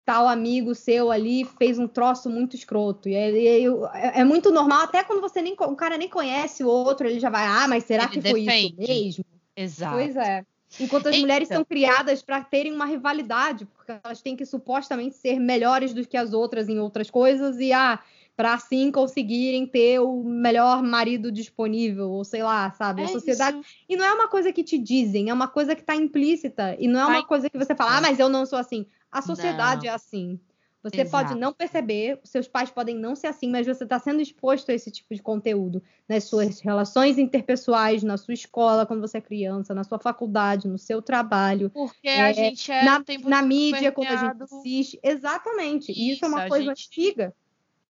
tal 0.06 0.28
amigo 0.28 0.72
seu 0.72 1.10
ali 1.10 1.44
fez 1.58 1.80
um 1.80 1.88
troço 1.88 2.30
muito 2.30 2.54
escroto. 2.54 3.08
E 3.08 3.14
é, 3.14 3.64
é, 3.64 4.20
é, 4.20 4.24
muito 4.24 4.52
normal, 4.52 4.82
até 4.82 5.02
quando 5.02 5.20
você 5.20 5.42
nem 5.42 5.54
o 5.58 5.74
cara 5.74 5.98
nem 5.98 6.08
conhece 6.08 6.62
o 6.62 6.68
outro, 6.68 7.08
ele 7.08 7.18
já 7.18 7.28
vai, 7.28 7.44
ah, 7.44 7.66
mas 7.66 7.84
será 7.84 8.04
ele 8.04 8.12
que 8.12 8.20
defende. 8.20 8.46
foi 8.46 8.54
isso 8.54 8.74
mesmo? 8.78 9.24
Exato. 9.56 9.96
Pois 9.96 10.16
é. 10.16 10.44
Enquanto 10.78 11.08
as 11.08 11.14
então. 11.14 11.20
mulheres 11.22 11.48
são 11.48 11.64
criadas 11.64 12.22
para 12.22 12.42
terem 12.42 12.72
uma 12.72 12.86
rivalidade, 12.86 13.66
porque 13.66 13.92
elas 14.02 14.22
têm 14.22 14.36
que 14.36 14.46
supostamente 14.46 15.16
ser 15.16 15.40
melhores 15.40 15.92
do 15.92 16.06
que 16.06 16.16
as 16.16 16.32
outras 16.32 16.68
em 16.68 16.78
outras 16.78 17.10
coisas 17.10 17.58
e 17.58 17.72
ah, 17.72 17.98
para 18.36 18.54
assim 18.54 18.92
conseguirem 18.92 19.66
ter 19.66 19.98
o 19.98 20.22
melhor 20.22 20.82
marido 20.82 21.32
disponível, 21.32 22.10
ou 22.10 22.22
sei 22.22 22.42
lá, 22.42 22.70
sabe? 22.72 23.02
É 23.02 23.06
a 23.06 23.08
sociedade. 23.08 23.58
Isso. 23.58 23.68
E 23.88 23.96
não 23.96 24.04
é 24.04 24.12
uma 24.12 24.28
coisa 24.28 24.52
que 24.52 24.62
te 24.62 24.78
dizem, 24.78 25.30
é 25.30 25.34
uma 25.34 25.48
coisa 25.48 25.74
que 25.74 25.80
está 25.80 25.96
implícita. 25.96 26.76
E 26.78 26.86
não 26.86 27.00
é 27.00 27.06
uma 27.06 27.24
coisa 27.24 27.50
que 27.50 27.58
você 27.58 27.74
fala, 27.74 27.96
ah, 27.96 28.00
mas 28.00 28.20
eu 28.20 28.28
não 28.28 28.46
sou 28.46 28.58
assim. 28.58 28.86
A 29.10 29.22
sociedade 29.22 29.86
não. 29.86 29.92
é 29.92 29.94
assim. 29.94 30.40
Você 30.82 31.00
Exato. 31.00 31.26
pode 31.26 31.40
não 31.40 31.52
perceber, 31.52 32.20
seus 32.22 32.46
pais 32.46 32.70
podem 32.70 32.96
não 32.96 33.16
ser 33.16 33.26
assim, 33.26 33.50
mas 33.50 33.66
você 33.66 33.82
está 33.82 33.98
sendo 33.98 34.22
exposto 34.22 34.70
a 34.70 34.74
esse 34.74 34.88
tipo 34.88 35.12
de 35.12 35.20
conteúdo 35.20 35.82
nas 36.08 36.24
suas 36.24 36.60
relações 36.60 37.18
interpessoais, 37.18 38.04
na 38.04 38.16
sua 38.16 38.34
escola, 38.34 38.86
quando 38.86 39.00
você 39.00 39.18
é 39.18 39.20
criança, 39.20 39.74
na 39.74 39.82
sua 39.82 39.98
faculdade, 39.98 40.68
no 40.68 40.78
seu 40.78 41.02
trabalho. 41.02 41.70
Porque 41.70 42.06
é, 42.06 42.22
a 42.22 42.32
gente 42.32 42.70
é 42.70 42.84
na, 42.84 43.02
na 43.24 43.42
mídia, 43.42 43.90
quando 43.90 44.10
a 44.12 44.16
gente 44.16 44.42
assiste. 44.44 45.00
Exatamente. 45.02 45.90
Isso, 45.90 46.00
isso 46.00 46.24
é 46.24 46.28
uma 46.28 46.48
coisa 46.48 46.72
gente... 46.72 46.86
antiga. 46.86 47.34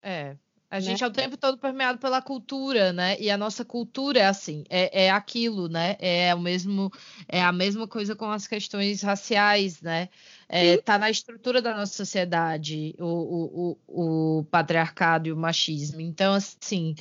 É. 0.03 0.37
A 0.71 0.77
né? 0.77 0.83
gente 0.83 1.03
é 1.03 1.07
o 1.07 1.11
tempo 1.11 1.37
todo 1.37 1.59
permeado 1.59 1.99
pela 1.99 2.23
cultura, 2.23 2.93
né? 2.93 3.17
E 3.19 3.29
a 3.29 3.37
nossa 3.37 3.65
cultura 3.65 4.21
é 4.21 4.27
assim, 4.27 4.63
é, 4.71 5.07
é 5.07 5.11
aquilo, 5.11 5.69
né? 5.69 5.97
É 5.99 6.33
o 6.33 6.39
mesmo, 6.39 6.93
é 7.29 7.43
a 7.43 7.51
mesma 7.51 7.89
coisa 7.89 8.15
com 8.15 8.31
as 8.31 8.47
questões 8.47 9.03
raciais, 9.03 9.83
né? 9.83 10.09
É, 10.49 10.77
tá 10.77 10.97
na 10.97 11.11
estrutura 11.11 11.61
da 11.61 11.77
nossa 11.77 11.93
sociedade 11.93 12.95
o, 12.99 13.05
o, 13.05 13.79
o, 13.89 14.39
o 14.39 14.45
patriarcado 14.45 15.29
e 15.29 15.33
o 15.33 15.37
machismo. 15.37 16.01
Então, 16.01 16.35
assim, 16.35 16.95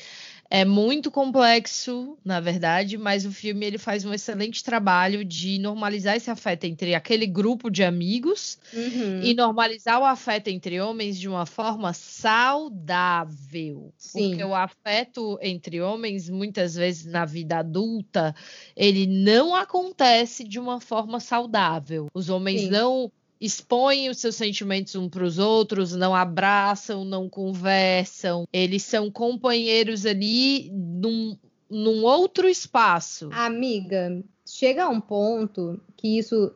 é 0.50 0.66
muito 0.66 1.12
complexo, 1.12 2.18
na 2.26 2.40
verdade, 2.40 2.98
mas 2.98 3.24
o 3.24 3.32
filme 3.32 3.68
ele 3.68 3.78
faz 3.78 4.04
um 4.04 4.12
excelente 4.12 4.64
trabalho 4.64 5.24
de 5.24 5.60
normalizar 5.60 6.16
esse 6.16 6.32
afeto 6.32 6.64
entre 6.64 6.96
aquele 6.96 7.28
grupo 7.28 7.70
de 7.70 7.84
amigos 7.84 8.58
uhum. 8.74 9.22
e 9.22 9.36
normalizar 9.36 10.02
o 10.02 10.06
afeto 10.06 10.48
entre 10.48 10.82
homens 10.82 11.20
de 11.20 11.30
uma 11.30 11.46
forma 11.46 11.94
saudável. 11.94 13.94
Sim. 13.96 14.30
Porque 14.30 14.44
o 14.44 14.56
afeto 14.56 15.38
entre 15.40 15.82
homens, 15.82 16.28
muitas 16.28 16.74
vezes 16.74 17.06
na 17.06 17.26
vida 17.26 17.60
adulta, 17.60 18.34
ele 18.76 19.06
não 19.06 19.54
acontece 19.54 20.44
de 20.44 20.60
uma 20.60 20.82
forma 20.82 21.20
saudável. 21.20 22.08
Os 22.12 22.28
homens 22.28 22.62
Sim. 22.62 22.72
não 22.72 23.12
expõem 23.40 24.10
os 24.10 24.18
seus 24.18 24.36
sentimentos 24.36 24.96
um 24.96 25.08
para 25.08 25.24
os 25.24 25.40
outros, 25.40 25.96
não 25.96 26.14
abraçam, 26.14 27.06
não 27.06 27.30
conversam. 27.30 28.48
Eles 28.52 28.84
são 28.84 29.10
companheiros 29.10 30.06
ali 30.06 30.70
num, 30.72 31.38
num 31.70 32.04
outro 32.04 32.48
espaço. 32.50 33.30
Amiga, 33.32 34.22
chega 34.46 34.84
a 34.86 34.90
um 34.90 35.00
ponto 35.00 35.80
que 35.96 36.18
isso, 36.18 36.52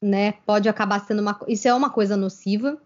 né, 0.00 0.32
pode 0.46 0.68
acabar 0.68 1.04
sendo 1.06 1.20
uma, 1.20 1.38
isso 1.48 1.68
é 1.68 1.74
uma 1.74 1.90
coisa 1.90 2.16
nociva, 2.16 2.80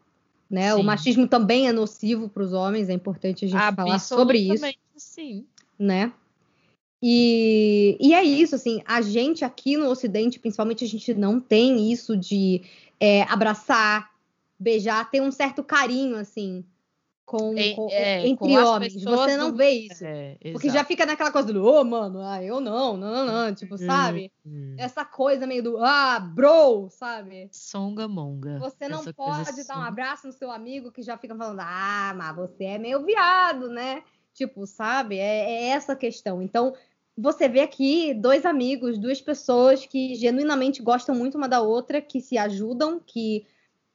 né? 0.51 0.73
Sim. 0.73 0.81
O 0.81 0.85
machismo 0.85 1.29
também 1.29 1.69
é 1.69 1.73
nocivo 1.73 2.29
para 2.29 2.43
os 2.43 2.53
homens, 2.53 2.89
é 2.89 2.93
importante 2.93 3.45
a 3.45 3.49
gente 3.49 3.75
falar 3.77 3.99
sobre 3.99 4.39
isso. 4.39 4.65
Sim. 4.97 5.45
Né? 5.79 6.13
E, 7.09 7.97
e 8.01 8.13
é 8.13 8.25
isso, 8.25 8.57
assim, 8.57 8.83
a 8.85 9.01
gente 9.01 9.45
aqui 9.45 9.77
no 9.77 9.89
Ocidente, 9.89 10.41
principalmente, 10.41 10.85
a 10.85 10.89
gente 10.89 11.15
não 11.15 11.39
tem 11.39 11.93
isso 11.93 12.17
de 12.17 12.63
é, 12.99 13.23
abraçar, 13.31 14.11
beijar, 14.59 15.09
ter 15.09 15.23
um 15.23 15.31
certo 15.31 15.63
carinho, 15.63 16.17
assim, 16.17 16.65
com, 17.25 17.57
é, 17.57 17.75
com 17.75 17.89
é, 17.93 18.27
entre 18.27 18.49
com 18.49 18.53
homens. 18.55 19.05
Você 19.05 19.37
não 19.37 19.55
vê 19.55 19.71
isso. 19.71 20.05
É, 20.05 20.37
porque 20.51 20.69
já 20.69 20.83
fica 20.83 21.07
naquela 21.07 21.31
coisa 21.31 21.53
do, 21.53 21.65
ô, 21.65 21.81
oh, 21.81 21.85
mano, 21.85 22.21
ah, 22.23 22.43
eu 22.43 22.59
não, 22.59 22.97
não, 22.97 23.25
não, 23.25 23.25
não, 23.25 23.55
tipo, 23.55 23.79
sabe? 23.79 24.33
Hum. 24.45 24.75
Essa 24.77 25.05
coisa 25.05 25.47
meio 25.47 25.63
do, 25.63 25.79
ah, 25.79 26.19
bro, 26.19 26.89
sabe? 26.91 27.49
Songamonga. 27.53 28.59
Você 28.59 28.89
não 28.89 29.05
pode 29.13 29.65
dar 29.65 29.79
um 29.79 29.85
abraço 29.85 30.27
no 30.27 30.33
seu 30.33 30.51
amigo 30.51 30.91
que 30.91 31.03
já 31.03 31.17
fica 31.17 31.37
falando, 31.37 31.61
ah, 31.61 32.13
mas 32.17 32.35
você 32.35 32.65
é 32.65 32.79
meio 32.79 33.05
viado, 33.05 33.69
né? 33.69 34.03
Tipo, 34.35 34.67
sabe? 34.67 35.19
É, 35.19 35.53
é 35.53 35.69
essa 35.69 35.95
questão. 35.95 36.43
Então, 36.43 36.75
você 37.17 37.49
vê 37.49 37.61
aqui 37.61 38.13
dois 38.13 38.45
amigos, 38.45 38.99
duas 38.99 39.21
pessoas 39.21 39.87
que 39.87 40.15
genuinamente 40.15 40.83
gostam 40.83 41.15
muito 41.15 41.39
uma 41.39 41.49
da 41.49 41.63
outra, 41.63 42.01
que 42.01 42.21
se 42.21 42.37
ajudam, 42.37 43.01
que 43.05 43.47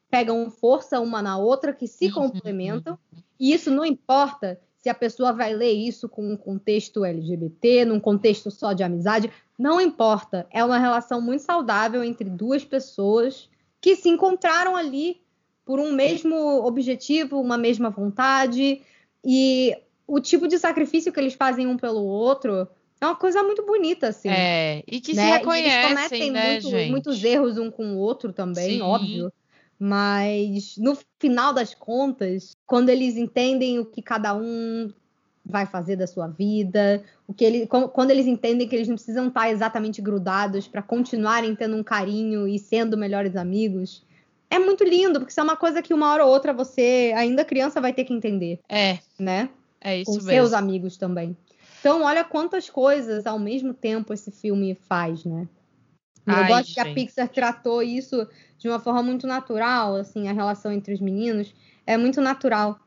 pegam 0.09 0.49
força 0.49 0.99
uma 0.99 1.21
na 1.21 1.37
outra, 1.37 1.71
que 1.71 1.87
se 1.87 2.07
uhum. 2.07 2.13
complementam. 2.13 2.97
E 3.39 3.53
isso 3.53 3.69
não 3.69 3.85
importa 3.85 4.59
se 4.77 4.89
a 4.89 4.95
pessoa 4.95 5.31
vai 5.31 5.53
ler 5.53 5.71
isso 5.71 6.09
com 6.09 6.33
um 6.33 6.35
contexto 6.35 7.05
LGBT, 7.05 7.85
num 7.85 7.99
contexto 7.99 8.49
só 8.49 8.73
de 8.73 8.81
amizade, 8.83 9.31
não 9.57 9.79
importa. 9.79 10.47
É 10.49 10.65
uma 10.65 10.79
relação 10.79 11.21
muito 11.21 11.43
saudável 11.43 12.03
entre 12.03 12.27
duas 12.27 12.65
pessoas 12.65 13.47
que 13.79 13.95
se 13.95 14.09
encontraram 14.09 14.75
ali 14.75 15.21
por 15.63 15.79
um 15.79 15.91
mesmo 15.93 16.35
objetivo, 16.65 17.39
uma 17.39 17.57
mesma 17.57 17.91
vontade. 17.91 18.81
E 19.23 19.77
o 20.07 20.19
tipo 20.19 20.47
de 20.47 20.57
sacrifício 20.57 21.13
que 21.13 21.19
eles 21.19 21.35
fazem 21.35 21.67
um 21.67 21.77
pelo 21.77 22.03
outro 22.03 22.67
é 23.01 23.05
uma 23.05 23.15
coisa 23.15 23.41
muito 23.41 23.65
bonita, 23.65 24.09
assim. 24.09 24.29
É, 24.29 24.83
e 24.87 25.01
que 25.01 25.15
né? 25.15 25.23
se 25.23 25.31
reconhecem, 25.31 25.71
eles 25.71 25.87
cometem 25.87 26.31
né, 26.31 26.59
muito, 26.61 26.91
muitos 26.91 27.23
erros 27.23 27.57
um 27.57 27.71
com 27.71 27.95
o 27.95 27.97
outro 27.97 28.31
também, 28.31 28.73
Sim. 28.75 28.81
óbvio. 28.81 29.33
Mas 29.79 30.77
no 30.77 30.95
final 31.19 31.51
das 31.51 31.73
contas, 31.73 32.51
quando 32.67 32.89
eles 32.89 33.17
entendem 33.17 33.79
o 33.79 33.85
que 33.85 34.03
cada 34.03 34.35
um 34.35 34.93
vai 35.43 35.65
fazer 35.65 35.95
da 35.95 36.05
sua 36.05 36.27
vida, 36.27 37.03
o 37.27 37.33
que 37.33 37.43
ele, 37.43 37.67
quando 37.67 38.11
eles 38.11 38.27
entendem 38.27 38.67
que 38.67 38.75
eles 38.75 38.87
não 38.87 38.95
precisam 38.95 39.27
estar 39.29 39.49
exatamente 39.49 39.99
grudados 39.99 40.67
para 40.67 40.83
continuarem 40.83 41.55
tendo 41.55 41.75
um 41.75 41.83
carinho 41.83 42.47
e 42.47 42.59
sendo 42.59 42.95
melhores 42.95 43.35
amigos, 43.35 44.05
é 44.51 44.59
muito 44.59 44.83
lindo, 44.83 45.19
porque 45.19 45.31
isso 45.31 45.39
é 45.39 45.43
uma 45.43 45.57
coisa 45.57 45.81
que 45.81 45.95
uma 45.95 46.11
hora 46.13 46.25
ou 46.25 46.31
outra 46.31 46.53
você, 46.53 47.11
ainda 47.15 47.43
criança, 47.43 47.81
vai 47.81 47.91
ter 47.91 48.03
que 48.03 48.13
entender. 48.13 48.59
É. 48.69 48.99
Né? 49.17 49.49
É 49.79 49.97
isso 49.97 50.11
Com 50.11 50.17
mesmo. 50.17 50.29
seus 50.29 50.53
amigos 50.53 50.95
também. 50.95 51.35
Então, 51.81 52.03
olha 52.03 52.23
quantas 52.23 52.69
coisas 52.69 53.25
ao 53.25 53.39
mesmo 53.39 53.73
tempo 53.73 54.13
esse 54.13 54.31
filme 54.31 54.75
faz, 54.75 55.25
né? 55.25 55.47
Eu 56.27 56.35
Ai, 56.35 56.47
gosto 56.47 56.67
gente. 56.67 56.73
que 56.75 56.79
a 56.79 56.93
Pixar 56.93 57.27
tratou 57.27 57.81
isso 57.81 58.27
de 58.59 58.69
uma 58.69 58.79
forma 58.79 59.01
muito 59.01 59.25
natural, 59.25 59.95
assim, 59.95 60.27
a 60.27 60.31
relação 60.31 60.71
entre 60.71 60.93
os 60.93 61.01
meninos 61.01 61.51
é 61.85 61.97
muito 61.97 62.21
natural. 62.21 62.79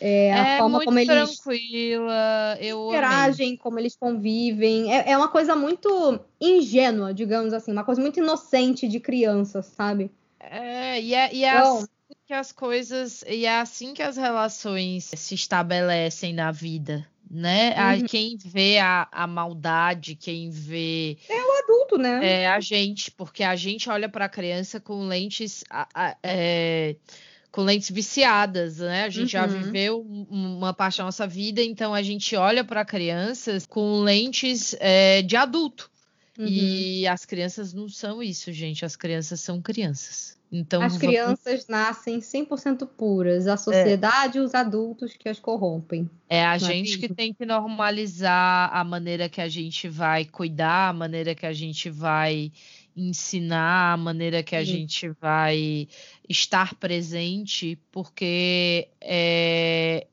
É, 0.00 0.32
a 0.32 0.48
é 0.48 0.58
forma 0.58 0.80
como 0.84 0.98
eles 1.00 1.36
tranquila, 1.36 2.56
eu 2.60 2.88
interagem, 2.90 3.46
amei. 3.48 3.58
como 3.58 3.78
eles 3.80 3.96
convivem. 3.96 4.92
É, 4.92 5.10
é, 5.10 5.16
uma 5.16 5.28
coisa 5.28 5.56
muito 5.56 6.20
ingênua, 6.40 7.12
digamos 7.12 7.52
assim, 7.52 7.72
uma 7.72 7.84
coisa 7.84 8.00
muito 8.00 8.20
inocente 8.20 8.86
de 8.86 9.00
criança, 9.00 9.62
sabe? 9.62 10.12
É, 10.38 11.00
e 11.00 11.12
é, 11.12 11.34
e 11.34 11.44
é 11.44 11.50
então, 11.50 11.78
assim 11.78 11.86
que 12.24 12.32
as 12.32 12.52
coisas, 12.52 13.24
e 13.28 13.44
é 13.44 13.58
assim 13.58 13.94
que 13.94 14.02
as 14.02 14.16
relações 14.16 15.10
se 15.16 15.34
estabelecem 15.34 16.32
na 16.32 16.52
vida 16.52 17.06
né? 17.30 17.70
Uhum. 17.70 18.04
A, 18.04 18.08
quem 18.08 18.36
vê 18.36 18.78
a, 18.78 19.08
a 19.10 19.26
maldade, 19.26 20.14
quem 20.14 20.50
vê. 20.50 21.18
É 21.28 21.42
o 21.42 21.58
adulto, 21.62 21.98
né? 21.98 22.42
É 22.42 22.46
a 22.48 22.60
gente, 22.60 23.10
porque 23.10 23.42
a 23.42 23.56
gente 23.56 23.90
olha 23.90 24.08
para 24.08 24.26
a 24.26 24.28
criança 24.28 24.80
com 24.80 25.06
lentes. 25.06 25.64
A, 25.68 25.88
a, 25.94 26.16
é, 26.22 26.96
com 27.50 27.62
lentes 27.62 27.90
viciadas, 27.90 28.78
né? 28.78 29.04
A 29.04 29.08
gente 29.08 29.34
uhum. 29.34 29.42
já 29.42 29.46
viveu 29.46 30.02
uma 30.02 30.74
parte 30.74 30.98
da 30.98 31.04
nossa 31.04 31.26
vida, 31.26 31.62
então 31.62 31.94
a 31.94 32.02
gente 32.02 32.36
olha 32.36 32.62
para 32.62 32.84
crianças 32.84 33.64
com 33.64 34.00
lentes 34.00 34.76
é, 34.78 35.22
de 35.22 35.36
adulto. 35.36 35.90
Uhum. 36.38 36.46
E 36.46 37.08
as 37.08 37.24
crianças 37.24 37.72
não 37.72 37.88
são 37.88 38.22
isso, 38.22 38.52
gente. 38.52 38.84
As 38.84 38.94
crianças 38.94 39.40
são 39.40 39.62
crianças. 39.62 40.35
Então, 40.50 40.80
as 40.80 40.96
crianças 40.96 41.66
nascem 41.66 42.20
100% 42.20 42.86
puras, 42.96 43.48
a 43.48 43.54
é. 43.54 43.56
sociedade 43.56 44.38
e 44.38 44.40
os 44.40 44.54
adultos 44.54 45.14
que 45.16 45.28
as 45.28 45.40
corrompem. 45.40 46.08
É 46.28 46.44
a 46.44 46.56
gente 46.56 46.98
que 46.98 47.12
tem 47.12 47.34
que 47.34 47.44
normalizar 47.44 48.70
a 48.72 48.84
maneira 48.84 49.28
que 49.28 49.40
a 49.40 49.48
gente 49.48 49.88
vai 49.88 50.24
cuidar, 50.24 50.90
a 50.90 50.92
maneira 50.92 51.34
que 51.34 51.46
a 51.46 51.52
gente 51.52 51.90
vai 51.90 52.52
ensinar, 52.96 53.92
a 53.92 53.96
maneira 53.96 54.42
que 54.42 54.56
a 54.56 54.64
Sim. 54.64 54.72
gente 54.72 55.08
vai 55.20 55.86
estar 56.28 56.74
presente, 56.76 57.78
porque 57.92 58.88
é, 59.00 60.06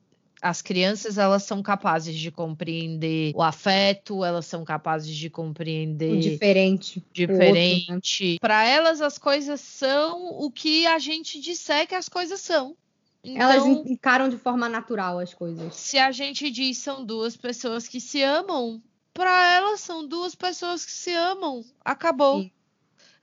as 0.44 0.62
crianças 0.62 1.18
elas 1.18 1.44
são 1.44 1.64
capazes 1.64 2.14
de 2.18 2.30
compreender 2.30 3.32
o 3.34 3.42
afeto, 3.42 4.26
elas 4.26 4.46
são 4.46 4.66
capazes 4.66 5.16
de 5.16 5.30
compreender 5.30 6.12
o 6.12 6.20
diferente, 6.20 7.02
diferente. 7.14 8.34
Né? 8.34 8.38
Para 8.42 8.68
elas 8.68 9.00
as 9.00 9.18
coisas 9.18 9.62
são 9.62 10.38
o 10.42 10.52
que 10.52 10.86
a 10.86 11.00
gente 11.00 11.40
disser 11.40 11.88
que 11.88 11.96
as 11.96 12.10
coisas 12.10 12.42
são. 12.42 12.76
Então, 13.24 13.42
elas 13.42 13.66
encaram 13.88 14.28
de 14.28 14.38
forma 14.38 14.68
natural 14.68 15.18
as 15.18 15.34
coisas. 15.34 15.74
Se 15.76 15.98
a 15.98 16.12
gente 16.12 16.52
diz 16.52 16.78
são 16.78 17.06
duas 17.06 17.38
pessoas 17.38 17.88
que 17.88 18.02
se 18.02 18.22
amam, 18.22 18.84
para 19.14 19.50
elas 19.50 19.80
são 19.80 20.06
duas 20.06 20.36
pessoas 20.36 20.84
que 20.84 20.92
se 20.92 21.14
amam. 21.14 21.64
Acabou. 21.86 22.42
Sim. 22.42 22.52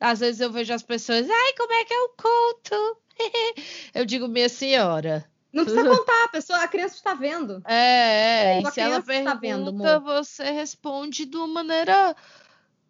Às 0.01 0.21
vezes 0.21 0.41
eu 0.41 0.51
vejo 0.51 0.73
as 0.73 0.83
pessoas, 0.83 1.29
ai, 1.29 1.53
como 1.53 1.73
é 1.75 1.85
que 1.85 1.93
eu 1.93 2.09
conto? 2.17 2.97
eu 3.95 4.07
digo, 4.07 4.27
minha 4.27 4.49
senhora, 4.49 5.29
não 5.53 5.65
precisa 5.65 5.89
contar, 5.89 6.25
a 6.25 6.29
pessoa, 6.29 6.59
a 6.63 6.69
criança 6.69 6.95
está 6.95 7.15
vendo. 7.15 7.63
É, 7.67 8.59
é. 8.59 8.63
E 8.63 8.71
se 8.71 8.81
ela 8.81 9.03
pergunta, 9.03 9.35
vendo, 9.37 10.01
você 10.01 10.51
responde 10.51 11.27
de 11.27 11.37
uma 11.37 11.49
maneira 11.49 12.15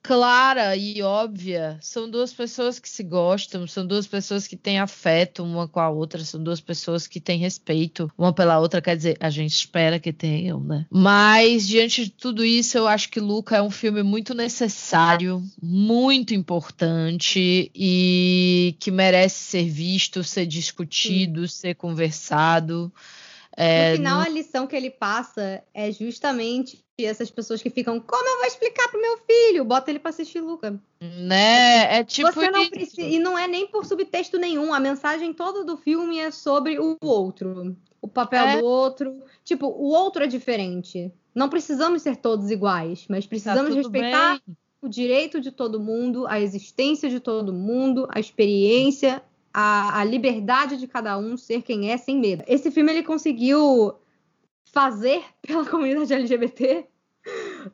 clara 0.03 0.76
e 0.76 1.03
óbvia. 1.03 1.78
São 1.80 2.11
duas 2.11 2.32
pessoas 2.32 2.78
que 2.78 2.88
se 2.88 3.03
gostam, 3.03 3.66
são 3.66 3.86
duas 3.86 4.07
pessoas 4.07 4.46
que 4.46 4.57
têm 4.57 4.78
afeto 4.78 5.42
uma 5.44 5.68
com 5.68 5.80
a 5.80 5.90
outra, 5.90 6.24
são 6.24 6.42
duas 6.42 6.61
pessoas 6.61 7.07
que 7.07 7.20
têm 7.20 7.38
respeito 7.38 8.11
uma 8.16 8.32
pela 8.32 8.59
outra. 8.59 8.80
Quer 8.80 8.96
dizer, 8.96 9.16
a 9.20 9.30
gente 9.30 9.55
espera 9.55 9.98
que 9.98 10.12
tenham, 10.12 10.61
né? 10.61 10.86
Mas 10.90 11.66
diante 11.66 12.05
de 12.05 12.11
tudo 12.11 12.44
isso, 12.44 12.78
eu 12.78 12.86
acho 12.86 13.09
que 13.11 13.20
Luca 13.20 13.57
é 13.57 13.62
um 13.62 13.70
filme 13.70 14.03
muito 14.03 14.34
necessário, 14.34 15.42
muito 15.62 16.34
importante 16.34 17.70
e 17.74 18.74
que 18.80 18.90
merece 18.90 19.44
ser 19.44 19.68
visto, 19.68 20.24
ser 20.24 20.46
discutido, 20.46 21.46
Sim. 21.46 21.55
ser 21.55 21.74
conversado. 21.74 22.92
É, 23.57 23.90
no 23.90 23.96
final, 23.96 24.20
a 24.20 24.28
lição 24.28 24.66
que 24.66 24.76
ele 24.76 24.90
passa 24.90 25.62
é 25.74 25.90
justamente 25.90 26.84
essas 26.98 27.30
pessoas 27.30 27.62
que 27.62 27.70
ficam, 27.70 27.98
como 27.98 28.28
eu 28.28 28.36
vou 28.38 28.46
explicar 28.46 28.88
pro 28.88 29.01
meu 29.01 29.18
filho? 29.18 29.64
Bota 29.64 29.90
ele 29.90 29.98
pra 29.98 30.11
assistir 30.11 30.40
Luca. 30.40 30.78
Né? 31.01 31.98
É 31.98 32.05
tipo. 32.05 32.30
Você 32.30 32.51
não 32.51 32.68
precisa, 32.68 33.01
e 33.03 33.18
não 33.18 33.38
é 33.38 33.48
nem 33.48 33.66
por 33.66 33.84
subtexto 33.86 34.38
nenhum. 34.38 34.72
A 34.72 34.78
mensagem 34.80 35.32
toda 35.32 35.64
do 35.64 35.76
filme 35.76 36.18
é 36.18 36.30
sobre 36.30 36.78
o 36.78 36.96
outro. 37.01 37.74
O 38.03 38.09
papel 38.09 38.44
É. 38.46 38.59
do 38.59 38.64
outro. 38.64 39.22
Tipo, 39.44 39.66
o 39.66 39.88
outro 39.88 40.24
é 40.24 40.26
diferente. 40.26 41.11
Não 41.34 41.48
precisamos 41.48 42.03
ser 42.03 42.16
todos 42.16 42.51
iguais, 42.51 43.07
mas 43.09 43.24
Tá 43.24 43.28
precisamos 43.28 43.68
tudo 43.70 43.76
respeitar 43.76 44.40
bem. 44.46 44.57
o 44.82 44.88
direito 44.88 45.40
de 45.40 45.51
todo 45.51 45.80
mundo, 45.80 46.26
a 46.26 46.40
existência 46.40 47.09
de 47.09 47.20
todo 47.20 47.53
mundo, 47.53 48.07
a 48.11 48.20
experiência, 48.20 49.22
a, 49.53 50.01
a 50.01 50.05
liberdade 50.05 50.76
de 50.76 50.86
cada 50.86 51.16
um 51.18 51.36
ser 51.36 51.62
quem 51.62 51.90
é 51.90 51.96
sem 51.96 52.18
medo. 52.18 52.44
Esse 52.46 52.70
filme 52.70 52.92
ele 52.92 53.03
conseguiu 53.03 53.94
fazer 54.72 55.22
pela 55.42 55.64
comunidade 55.66 56.12
LGBT, 56.14 56.86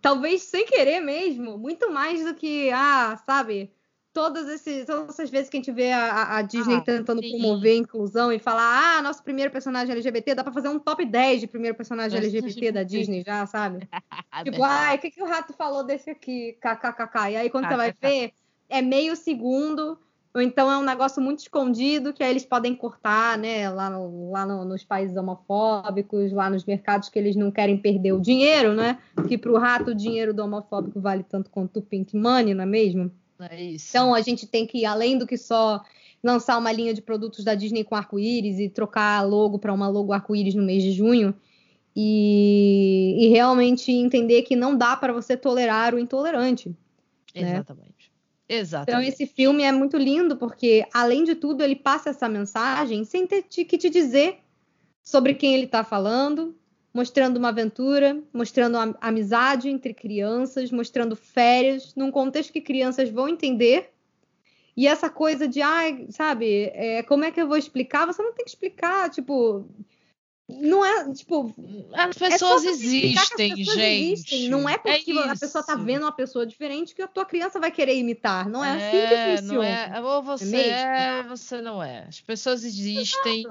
talvez 0.01 0.43
sem 0.43 0.67
querer 0.67 1.01
mesmo, 1.01 1.59
muito 1.59 1.91
mais 1.93 2.25
do 2.25 2.35
que, 2.35 2.71
ah, 2.71 3.17
sabe, 3.27 3.71
todas, 4.13 4.49
esses, 4.49 4.87
todas 4.87 5.11
essas 5.11 5.29
vezes 5.29 5.51
que 5.51 5.59
a 5.59 5.61
gente 5.61 5.71
vê 5.71 5.93
a- 5.93 6.37
a, 6.39 6.43
Disney 6.43 6.77
Ah, 6.77 6.81
tentando 6.81 7.21
sim. 7.21 7.31
promover 7.33 7.73
a 7.73 7.77
inclusão 7.81 8.33
e 8.33 8.39
falar, 8.39 8.97
ah, 8.99 9.03
nosso 9.03 9.23
primeiro 9.23 9.51
personagem 9.53 9.93
LGBT, 9.93 10.35
dá 10.35 10.43
pra 10.43 10.53
fazer 10.53 10.69
um 10.69 10.79
top 10.79 11.05
10 11.05 11.41
de 11.43 11.47
primeiro 11.47 11.77
personagem 11.77 12.17
LGBT 12.19 12.73
da. 12.73 12.83
Disney 12.83 13.23
já, 13.25 13.45
sabe? 13.47 13.87
Ah, 14.29 14.43
Tipo, 14.45 14.63
ai, 14.65 14.97
o 14.97 14.99
que, 14.99 15.11
que 15.11 15.23
o 15.23 15.27
rato 15.27 15.53
falou 15.55 15.83
desse 15.85 16.11
aqui? 16.11 16.59
KKKK. 16.61 17.31
E 17.31 17.37
aí, 17.37 17.51
quando 17.51 17.69
você 17.69 17.77
vai 17.77 17.93
ver, 17.93 18.33
é 18.69 18.83
meio 18.83 19.17
segundo, 19.17 19.99
ou 20.37 20.43
então 20.43 20.71
é 20.71 20.77
um 20.79 20.85
negócio 20.85 21.21
muito 21.23 21.41
escondido 21.41 22.13
que 22.13 22.23
aí 22.23 22.31
eles 22.31 22.45
podem 22.45 22.75
cortar, 22.75 23.37
né? 23.39 23.69
Lá, 23.71 23.89
no- 23.91 24.31
lá 24.31 24.45
no- 24.47 24.65
nos 24.65 24.85
países 24.85 25.17
homofóbicos, 25.17 26.31
lá 26.33 26.49
nos 26.51 26.65
mercados 26.65 27.09
que 27.09 27.19
eles 27.19 27.35
não 27.35 27.51
querem 27.51 27.77
perder 27.77 28.13
o 28.13 28.21
dinheiro, 28.21 28.75
né? 28.75 28.99
Que 29.27 29.39
pro 29.39 29.57
rato 29.59 29.91
o 29.91 29.95
dinheiro 29.95 30.33
do 30.35 30.45
homofóbico 30.45 31.01
vale 31.01 31.23
tanto 31.23 31.51
quanto 31.51 31.79
o 31.79 31.83
Pink 31.83 32.17
Money, 32.17 32.55
não 32.55 32.63
é 32.63 32.67
mesmo? 32.67 33.11
É 33.51 33.63
isso. 33.63 33.87
Então 33.91 34.15
a 34.15 34.21
gente 34.21 34.47
tem 34.47 34.67
que, 34.67 34.85
além 34.85 35.19
do 35.19 35.27
que 35.27 35.37
só 35.37 35.83
lançar 36.23 36.59
uma 36.59 36.73
linha 36.73 36.93
de 36.95 37.01
produtos 37.03 37.45
da 37.45 37.55
Disney 37.55 37.85
com 37.85 37.95
arco-íris 37.95 38.59
e 38.59 38.69
trocar 38.69 39.23
logo 39.23 39.59
para 39.59 39.73
uma 39.73 39.89
logo 39.89 40.13
arco-íris 40.13 40.55
no 40.55 40.63
mês 40.63 40.83
de 40.83 40.93
junho. 40.93 41.35
E, 41.99 43.17
e 43.25 43.29
realmente 43.29 43.91
entender 43.91 44.43
que 44.43 44.55
não 44.55 44.77
dá 44.77 44.95
para 44.97 45.13
você 45.13 45.35
tolerar 45.37 45.95
o 45.95 45.99
intolerante. 45.99 46.75
né? 47.43 47.59
Exatamente. 48.49 48.91
Então, 48.91 49.03
esse 49.03 49.27
filme 49.27 49.63
é 49.63 49.73
muito 49.73 49.97
lindo, 49.97 50.37
porque, 50.37 50.87
além 50.93 51.25
de 51.25 51.35
tudo, 51.35 51.63
ele 51.63 51.75
passa 51.77 52.11
essa 52.11 52.29
mensagem 52.29 53.05
sem 53.05 53.27
ter 53.27 53.43
te- 53.43 53.65
que 53.65 53.77
te 53.77 53.91
dizer 53.91 54.39
sobre 55.03 55.35
quem 55.35 55.55
ele 55.55 55.65
está 55.65 55.83
falando, 55.83 56.57
mostrando 56.95 57.37
uma 57.37 57.49
aventura, 57.49 58.23
mostrando 58.33 58.77
am- 58.77 58.95
amizade 59.01 59.69
entre 59.69 59.93
crianças, 59.93 60.71
mostrando 60.71 61.17
férias, 61.17 61.95
num 61.95 62.11
contexto 62.11 62.53
que 62.53 62.61
crianças 62.61 63.09
vão 63.11 63.29
entender. 63.29 63.91
E 64.77 64.87
essa 64.87 65.09
coisa 65.09 65.49
de, 65.49 65.61
ai, 65.63 66.07
sabe, 66.11 66.71
é, 66.75 67.03
como 67.03 67.25
é 67.25 67.31
que 67.31 67.41
eu 67.41 67.49
vou 67.49 67.57
explicar? 67.57 68.07
Você 68.07 68.23
não 68.23 68.33
tem 68.33 68.45
que 68.45 68.51
explicar, 68.51 69.11
tipo. 69.11 69.67
Não 70.49 70.85
é, 70.85 71.13
tipo, 71.13 71.53
As 71.93 72.17
é 72.17 72.31
pessoas 72.31 72.63
que 72.63 72.69
existem, 72.69 73.19
as 73.19 73.29
pessoas 73.31 73.77
gente. 73.77 74.13
existem. 74.13 74.49
Não 74.49 74.69
é 74.69 74.79
porque 74.79 75.11
a 75.13 75.37
pessoa 75.37 75.65
tá 75.65 75.75
isso. 75.75 75.85
vendo 75.85 76.03
uma 76.03 76.13
pessoa 76.13 76.47
diferente 76.47 76.95
que 76.95 77.03
a 77.03 77.09
tua 77.09 77.25
criança 77.25 77.59
vai 77.59 77.71
querer 77.73 77.97
imitar. 77.99 78.49
Não 78.49 78.65
é, 78.65 78.77
assim 78.77 78.97
É, 78.97 79.09
que 79.09 79.43
não 79.43 79.57
funciona. 79.57 79.67
é, 79.67 80.01
ou 80.01 80.23
você 80.23 80.57
é, 80.57 81.23
você 81.25 81.61
não 81.61 81.83
é. 81.83 82.05
As 82.07 82.21
pessoas 82.21 82.63
existem 82.65 83.45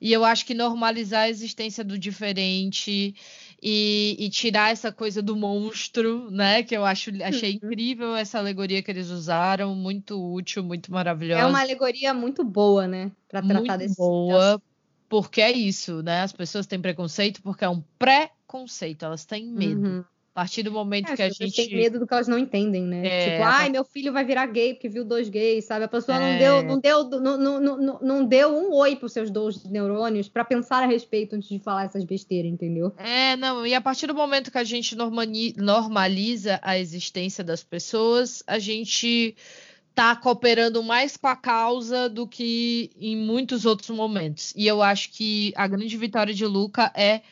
e 0.00 0.12
eu 0.12 0.24
acho 0.24 0.44
que 0.46 0.52
normalizar 0.54 1.22
a 1.22 1.28
existência 1.28 1.84
do 1.84 1.96
diferente 1.96 3.14
e, 3.62 4.16
e 4.18 4.28
tirar 4.30 4.72
essa 4.72 4.90
coisa 4.90 5.22
do 5.22 5.36
monstro, 5.36 6.28
né? 6.30 6.62
Que 6.64 6.76
eu 6.76 6.84
acho, 6.84 7.10
achei 7.22 7.50
Uhum. 7.52 7.56
incrível 7.68 8.16
essa 8.16 8.38
alegoria 8.38 8.82
que 8.82 8.90
eles 8.90 9.10
usaram, 9.10 9.76
muito 9.76 10.18
útil, 10.34 10.64
muito 10.64 10.90
maravilhosa. 10.90 11.42
É 11.42 11.46
uma 11.46 11.60
alegoria 11.60 12.12
muito 12.12 12.42
boa, 12.42 12.88
né? 12.88 13.12
Pra 13.28 13.40
tratar 13.42 13.58
muito 13.60 13.78
desse 13.78 13.96
boa, 13.96 14.60
porque 15.12 15.42
é 15.42 15.52
isso, 15.52 16.02
né? 16.02 16.22
As 16.22 16.32
pessoas 16.32 16.66
têm 16.66 16.80
preconceito 16.80 17.42
porque 17.42 17.62
é 17.62 17.68
um 17.68 17.82
pré-conceito, 17.98 19.04
elas 19.04 19.26
têm 19.26 19.44
medo. 19.46 19.86
Uhum. 19.86 20.04
A 20.34 20.40
partir 20.40 20.62
do 20.62 20.72
momento 20.72 21.10
É, 21.12 21.16
que 21.16 21.20
a 21.22 21.26
as 21.26 21.36
pessoas 21.36 21.54
gente 21.54 21.68
têm 21.68 21.78
medo 21.78 21.98
do 21.98 22.06
que 22.06 22.14
elas 22.14 22.26
não 22.26 22.38
entendem, 22.38 22.84
né? 22.84 23.06
É, 23.06 23.30
tipo, 23.32 23.42
a 23.42 23.48
ai, 23.50 23.68
meu 23.68 23.84
filho 23.84 24.10
vai 24.14 24.24
virar 24.24 24.46
gay 24.46 24.72
porque 24.72 24.88
viu 24.88 25.04
dois 25.04 25.28
gays, 25.28 25.66
sabe? 25.66 25.84
A 25.84 25.88
pessoa 25.88 26.18
não 26.18 26.26
É. 26.28 26.38
deu, 26.38 26.62
não 26.62 26.80
deu, 26.80 27.04
não, 27.20 27.36
não, 27.36 27.60
não, 27.60 27.76
não- 27.76 27.98
não 28.00 28.24
deu 28.24 28.48
um 28.56 28.72
oi 28.72 28.96
pros 28.96 29.12
seus 29.12 29.30
dois 29.30 29.62
neurônios 29.64 30.30
pra 30.30 30.42
pensar 30.46 30.82
a 30.82 30.86
respeito 30.86 31.36
antes 31.36 31.50
de 31.50 31.58
falar 31.58 31.84
essas 31.84 32.04
besteiras, 32.04 32.50
entendeu? 32.50 32.94
É, 32.96 33.36
não, 33.36 33.66
e 33.66 33.74
a 33.74 33.80
partir 33.82 34.06
do 34.06 34.14
momento 34.14 34.50
que 34.50 34.56
a 34.56 34.64
gente 34.64 34.96
normaliza 35.58 36.58
a 36.62 36.78
existência 36.78 37.44
das 37.44 37.62
pessoas, 37.62 38.42
a 38.46 38.58
gente 38.58 39.36
tá 39.94 40.16
cooperando 40.16 40.82
mais 40.82 41.16
com 41.16 41.26
a 41.26 41.36
causa 41.36 42.08
do 42.08 42.26
que 42.26 42.90
em 42.98 43.16
muitos 43.16 43.66
outros 43.66 43.90
momentos. 43.90 44.52
E 44.56 44.66
eu 44.66 44.82
acho 44.82 45.10
que 45.10 45.52
a 45.56 45.66
grande 45.66 45.96
vitória 45.96 46.34
de 46.34 46.46
Luca 46.46 46.90
é 46.94 47.22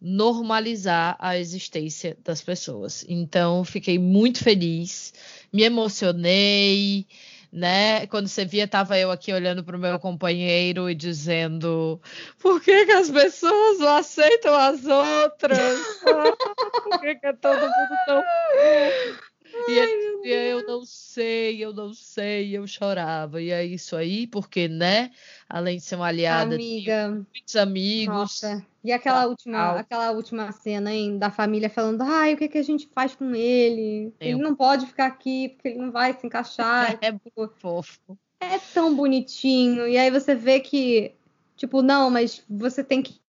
normalizar 0.00 1.16
a 1.20 1.38
existência 1.38 2.16
das 2.24 2.42
pessoas. 2.42 3.04
Então, 3.08 3.64
fiquei 3.64 3.98
muito 3.98 4.42
feliz, 4.42 5.14
me 5.52 5.62
emocionei, 5.62 7.06
né? 7.52 8.06
Quando 8.08 8.26
você 8.26 8.44
via, 8.44 8.66
tava 8.66 8.98
eu 8.98 9.10
aqui 9.10 9.32
olhando 9.32 9.62
para 9.62 9.76
o 9.76 9.80
meu 9.80 9.98
companheiro 10.00 10.90
e 10.90 10.94
dizendo: 10.94 12.00
por 12.40 12.60
que, 12.60 12.86
que 12.86 12.92
as 12.92 13.10
pessoas 13.10 13.78
não 13.78 13.96
aceitam 13.96 14.54
as 14.54 14.84
outras? 14.84 15.78
Por 16.82 17.00
que, 17.00 17.14
que 17.14 17.26
é 17.26 17.32
todo 17.32 17.60
mundo 17.60 17.96
tão. 18.06 18.22
E 19.68 19.78
ele 19.78 20.11
dizia, 20.22 20.44
eu 20.48 20.66
não 20.66 20.84
sei, 20.84 21.64
eu 21.64 21.72
não 21.72 21.92
sei, 21.94 22.56
eu 22.56 22.66
chorava. 22.66 23.40
E 23.40 23.50
é 23.50 23.64
isso 23.64 23.96
aí, 23.96 24.26
porque, 24.26 24.68
né? 24.68 25.10
Além 25.48 25.76
de 25.78 25.82
ser 25.84 25.96
uma 25.96 26.06
aliada, 26.06 26.54
Amiga, 26.54 27.10
muitos 27.32 27.56
amigos. 27.56 28.14
nossa. 28.14 28.66
E 28.84 28.90
aquela 28.90 29.22
Tá, 29.22 29.26
última, 29.28 29.78
aquela 29.78 30.10
última 30.10 30.50
cena, 30.50 30.92
hein, 30.92 31.16
da 31.16 31.30
família 31.30 31.70
falando, 31.70 32.02
ai, 32.02 32.34
o 32.34 32.36
que, 32.36 32.48
que 32.48 32.58
a 32.58 32.62
gente 32.62 32.88
faz 32.92 33.14
com 33.14 33.32
ele? 33.34 34.12
Ele 34.18 34.40
não 34.42 34.56
pode 34.56 34.86
ficar 34.86 35.06
aqui 35.06 35.50
porque 35.50 35.68
ele 35.68 35.78
não 35.78 35.92
vai 35.92 36.12
se 36.12 36.26
encaixar. 36.26 36.98
É 37.02 37.12
Tipo, 37.12 37.48
fofo. 37.48 38.18
É 38.40 38.58
tão 38.74 38.94
bonitinho. 38.94 39.86
E 39.86 39.96
aí 39.96 40.10
você 40.10 40.34
vê 40.34 40.58
que, 40.58 41.12
tipo, 41.56 41.80
não, 41.80 42.10
mas 42.10 42.44
você 42.50 42.82
tem 42.82 43.02
que 43.02 43.20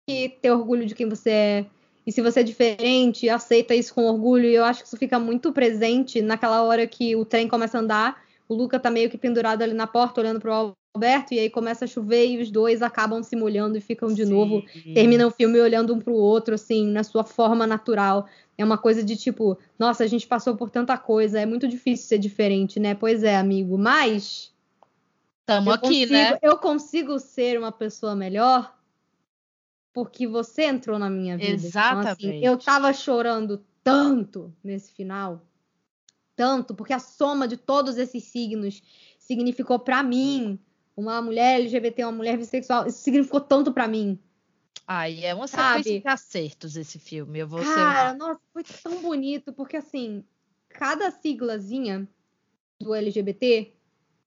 ter 0.41 0.51
orgulho 0.51 0.85
de 0.87 0.95
quem 0.95 1.07
você 1.07 1.29
é. 1.29 1.65
E 2.05 2.11
se 2.11 2.21
você 2.21 2.41
é 2.41 2.43
diferente, 2.43 3.29
aceita 3.29 3.73
isso 3.73 3.93
com 3.93 4.05
orgulho. 4.05 4.45
E 4.45 4.55
eu 4.55 4.65
acho 4.65 4.81
que 4.81 4.87
isso 4.87 4.97
fica 4.97 5.17
muito 5.19 5.51
presente 5.53 6.21
naquela 6.21 6.61
hora 6.63 6.85
que 6.85 7.15
o 7.15 7.23
trem 7.23 7.47
começa 7.47 7.77
a 7.77 7.81
andar. 7.81 8.23
O 8.47 8.53
Luca 8.53 8.79
tá 8.79 8.89
meio 8.89 9.09
que 9.09 9.17
pendurado 9.17 9.61
ali 9.61 9.73
na 9.73 9.87
porta, 9.87 10.19
olhando 10.19 10.39
pro 10.39 10.75
Alberto, 10.95 11.33
e 11.33 11.39
aí 11.39 11.49
começa 11.49 11.85
a 11.85 11.87
chover 11.87 12.27
e 12.27 12.41
os 12.41 12.51
dois 12.51 12.81
acabam 12.81 13.23
se 13.23 13.35
molhando 13.35 13.77
e 13.77 13.81
ficam 13.81 14.13
de 14.13 14.25
novo 14.25 14.63
Sim. 14.71 14.93
termina 14.93 15.25
o 15.25 15.31
filme 15.31 15.59
olhando 15.59 15.93
um 15.93 15.99
pro 15.99 16.13
outro, 16.13 16.53
assim, 16.53 16.85
na 16.87 17.03
sua 17.03 17.23
forma 17.23 17.65
natural. 17.65 18.27
É 18.57 18.63
uma 18.63 18.77
coisa 18.77 19.03
de 19.03 19.15
tipo, 19.15 19.57
nossa, 19.79 20.03
a 20.03 20.07
gente 20.07 20.27
passou 20.27 20.55
por 20.55 20.69
tanta 20.69 20.95
coisa, 20.97 21.39
é 21.39 21.45
muito 21.45 21.67
difícil 21.67 22.05
ser 22.05 22.19
diferente, 22.19 22.79
né? 22.79 22.93
Pois 22.93 23.23
é, 23.23 23.35
amigo, 23.35 23.77
mas 23.77 24.53
Tamo 25.45 25.71
eu 25.71 25.73
aqui, 25.73 25.87
consigo, 25.87 26.13
né? 26.13 26.37
eu 26.41 26.57
consigo 26.57 27.19
ser 27.19 27.57
uma 27.57 27.71
pessoa 27.71 28.15
melhor 28.15 28.73
porque 29.93 30.27
você 30.27 30.63
entrou 30.63 30.97
na 30.97 31.09
minha 31.09 31.37
vida. 31.37 31.53
Então, 31.53 31.67
Exatamente. 31.67 32.07
assim, 32.07 32.45
eu 32.45 32.57
tava 32.57 32.91
chorando 32.91 33.63
tanto 33.83 34.53
nesse 34.63 34.91
final, 34.91 35.45
tanto, 36.35 36.73
porque 36.73 36.93
a 36.93 36.99
soma 36.99 37.47
de 37.47 37.57
todos 37.57 37.97
esses 37.97 38.23
signos 38.23 38.81
significou 39.19 39.77
pra 39.77 40.01
mim 40.01 40.59
uma 40.97 41.21
mulher 41.21 41.59
LGBT, 41.59 42.03
uma 42.05 42.11
mulher 42.11 42.37
bissexual, 42.37 42.87
isso 42.87 42.99
significou 42.99 43.39
tanto 43.39 43.71
pra 43.71 43.87
mim. 43.87 44.19
Ai, 44.87 45.23
é 45.23 45.33
uma 45.33 45.47
Sabe? 45.47 45.83
sequência 45.83 46.01
de 46.01 46.07
acertos 46.07 46.75
esse 46.75 46.99
filme. 46.99 47.39
Eu 47.39 47.47
vou 47.47 47.59
ser. 47.59 47.73
Cara, 47.73 48.13
nossa, 48.15 48.41
foi 48.51 48.63
tão 48.63 49.01
bonito, 49.01 49.53
porque 49.53 49.77
assim, 49.77 50.23
cada 50.69 51.09
siglazinha 51.11 52.07
do 52.79 52.93
LGBT 52.93 53.73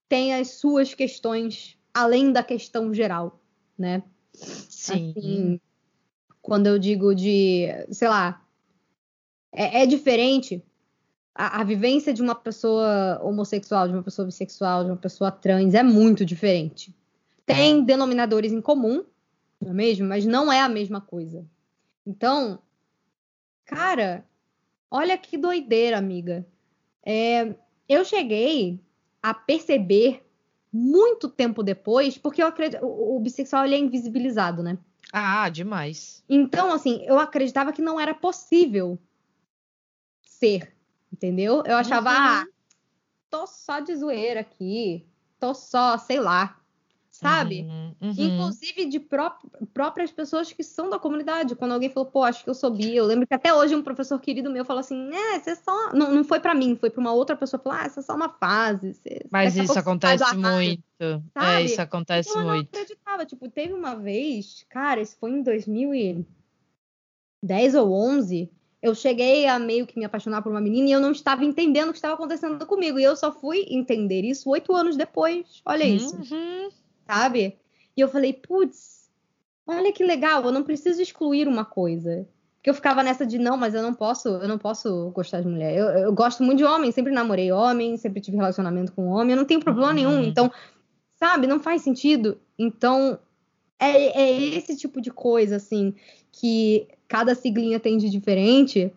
tem 0.09 0.33
as 0.33 0.51
suas 0.51 0.93
questões 0.93 1.77
além 1.93 2.31
da 2.31 2.43
questão 2.43 2.93
geral, 2.93 3.39
né? 3.77 4.03
Sim. 4.37 5.13
Assim, 5.15 5.61
quando 6.41 6.67
eu 6.67 6.77
digo 6.79 7.13
de, 7.13 7.67
sei 7.91 8.07
lá, 8.07 8.45
é, 9.51 9.83
é 9.83 9.85
diferente 9.85 10.63
a, 11.33 11.61
a 11.61 11.63
vivência 11.63 12.13
de 12.13 12.21
uma 12.21 12.35
pessoa 12.35 13.19
homossexual, 13.23 13.87
de 13.87 13.93
uma 13.93 14.03
pessoa 14.03 14.25
bissexual, 14.25 14.83
de 14.83 14.91
uma 14.91 14.97
pessoa 14.97 15.31
trans 15.31 15.73
é 15.73 15.83
muito 15.83 16.25
diferente. 16.25 16.95
Tem 17.45 17.83
denominadores 17.83 18.51
em 18.51 18.61
comum, 18.61 19.05
não 19.61 19.71
é 19.71 19.73
mesmo? 19.73 20.07
Mas 20.07 20.25
não 20.25 20.51
é 20.51 20.59
a 20.59 20.67
mesma 20.67 20.99
coisa. 20.99 21.45
Então, 22.05 22.59
cara, 23.65 24.25
olha 24.91 25.17
que 25.17 25.37
doideira, 25.37 25.97
amiga. 25.97 26.45
É, 27.05 27.55
eu 27.87 28.03
cheguei 28.03 28.79
a 29.21 29.33
perceber 29.33 30.26
muito 30.77 31.27
tempo 31.27 31.63
depois, 31.63 32.17
porque 32.17 32.41
eu 32.41 32.47
acredito, 32.47 32.85
o, 32.85 33.17
o 33.17 33.19
bissexual 33.19 33.65
ele 33.65 33.75
é 33.75 33.79
invisibilizado, 33.79 34.61
né? 34.61 34.77
Ah, 35.11 35.49
demais. 35.49 36.23
Então, 36.29 36.71
assim, 36.71 37.03
eu 37.05 37.17
acreditava 37.17 37.73
que 37.73 37.81
não 37.81 37.99
era 37.99 38.13
possível 38.13 38.99
ser, 40.21 40.71
entendeu? 41.11 41.63
Eu 41.65 41.75
achava, 41.77 42.09
Uhum. 42.09 42.15
ah, 42.15 42.45
tô 43.29 43.47
só 43.47 43.79
de 43.79 43.95
zoeira 43.95 44.41
aqui, 44.41 45.05
tô 45.39 45.53
só, 45.53 45.97
sei 45.97 46.19
lá, 46.19 46.59
sabe? 47.17 47.61
Uhum, 47.61 47.95
uhum. 48.01 48.13
Inclusive 48.15 48.85
de 48.85 48.99
pró 48.99 49.35
próprias 49.73 50.11
pessoas 50.11 50.51
que 50.51 50.63
são 50.63 50.89
da 50.89 50.99
comunidade. 50.99 51.55
Quando 51.55 51.71
alguém 51.71 51.89
falou, 51.89 52.09
pô, 52.09 52.23
acho 52.23 52.43
que 52.43 52.49
eu 52.49 52.53
sou 52.53 52.69
bi. 52.69 52.95
Eu 52.95 53.05
lembro 53.05 53.25
que 53.25 53.33
até 53.33 53.51
hoje 53.51 53.75
um 53.75 53.81
professor 53.81 54.19
querido 54.19 54.51
meu 54.51 54.63
falou 54.63 54.81
assim, 54.81 55.09
é, 55.11 55.39
você 55.39 55.55
só... 55.55 55.93
Não, 55.93 56.13
não 56.13 56.23
foi 56.23 56.39
para 56.39 56.53
mim, 56.53 56.75
foi 56.75 56.91
para 56.91 57.01
uma 57.01 57.13
outra 57.13 57.35
pessoa. 57.35 57.59
Falou, 57.59 57.79
ah, 57.79 57.87
isso 57.87 57.99
é 57.99 58.03
só 58.03 58.15
uma 58.15 58.29
fase. 58.29 58.93
Você... 58.93 59.25
Mas 59.31 59.57
isso 59.57 59.79
acontece 59.79 60.35
muito. 60.35 61.23
É, 61.35 61.63
isso 61.63 61.81
acontece 61.81 62.29
então, 62.29 62.43
muito. 62.43 62.55
Eu 62.55 62.61
não 62.61 62.81
acreditava. 62.81 63.25
Tipo, 63.25 63.49
teve 63.49 63.73
uma 63.73 63.95
vez, 63.95 64.63
cara, 64.69 65.01
isso 65.01 65.17
foi 65.19 65.31
em 65.31 65.41
2010 65.41 67.73
ou 67.75 67.91
11 67.91 68.51
eu 68.81 68.93
cheguei 68.93 69.47
a 69.47 69.57
meio 69.57 69.87
que 69.87 69.97
me 69.97 70.05
apaixonar 70.05 70.41
por 70.41 70.51
uma 70.51 70.61
menina 70.61 70.87
e 70.87 70.91
eu 70.91 70.99
não 70.99 71.11
estava 71.11 71.43
entendendo 71.43 71.89
o 71.89 71.91
que 71.91 71.97
estava 71.97 72.13
acontecendo 72.13 72.63
comigo. 72.65 72.99
E 72.99 73.03
eu 73.03 73.15
só 73.15 73.31
fui 73.31 73.65
entender 73.69 74.21
isso 74.21 74.49
oito 74.49 74.73
anos 74.73 74.95
depois. 74.95 75.61
Olha 75.65 75.83
isso. 75.83 76.15
Sabe? 77.07 77.57
E 77.95 78.01
eu 78.01 78.07
falei, 78.07 78.33
putz, 78.33 79.09
olha 79.65 79.91
que 79.91 80.03
legal, 80.03 80.43
eu 80.43 80.51
não 80.51 80.63
preciso 80.63 81.01
excluir 81.01 81.47
uma 81.47 81.65
coisa. 81.65 82.27
Porque 82.57 82.69
eu 82.69 82.73
ficava 82.73 83.01
nessa 83.01 83.25
de 83.25 83.37
não, 83.37 83.55
mas 83.55 83.73
eu 83.73 83.81
não 83.81 83.93
posso, 83.93 84.27
eu 84.27 84.47
não 84.47 84.57
posso 84.57 85.09
gostar 85.11 85.41
de 85.41 85.47
mulher. 85.47 85.75
Eu, 85.75 85.85
eu 85.87 86.13
gosto 86.13 86.43
muito 86.43 86.59
de 86.59 86.65
homem, 86.65 86.91
sempre 86.91 87.13
namorei 87.13 87.51
homem, 87.51 87.97
sempre 87.97 88.21
tive 88.21 88.37
relacionamento 88.37 88.91
com 88.91 89.07
homem, 89.07 89.31
eu 89.31 89.37
não 89.37 89.45
tenho 89.45 89.61
problema 89.61 89.89
uhum. 89.89 89.95
nenhum. 89.95 90.23
Então, 90.23 90.51
sabe, 91.15 91.47
não 91.47 91.59
faz 91.59 91.81
sentido. 91.81 92.39
Então, 92.59 93.17
é, 93.79 94.21
é 94.21 94.43
esse 94.55 94.75
tipo 94.75 94.99
de 94.99 95.11
coisa, 95.11 95.55
assim, 95.55 95.95
que 96.31 96.87
cada 97.07 97.33
siglinha 97.35 97.79
tem 97.79 97.97
de 97.97 98.09
diferente, 98.09 98.91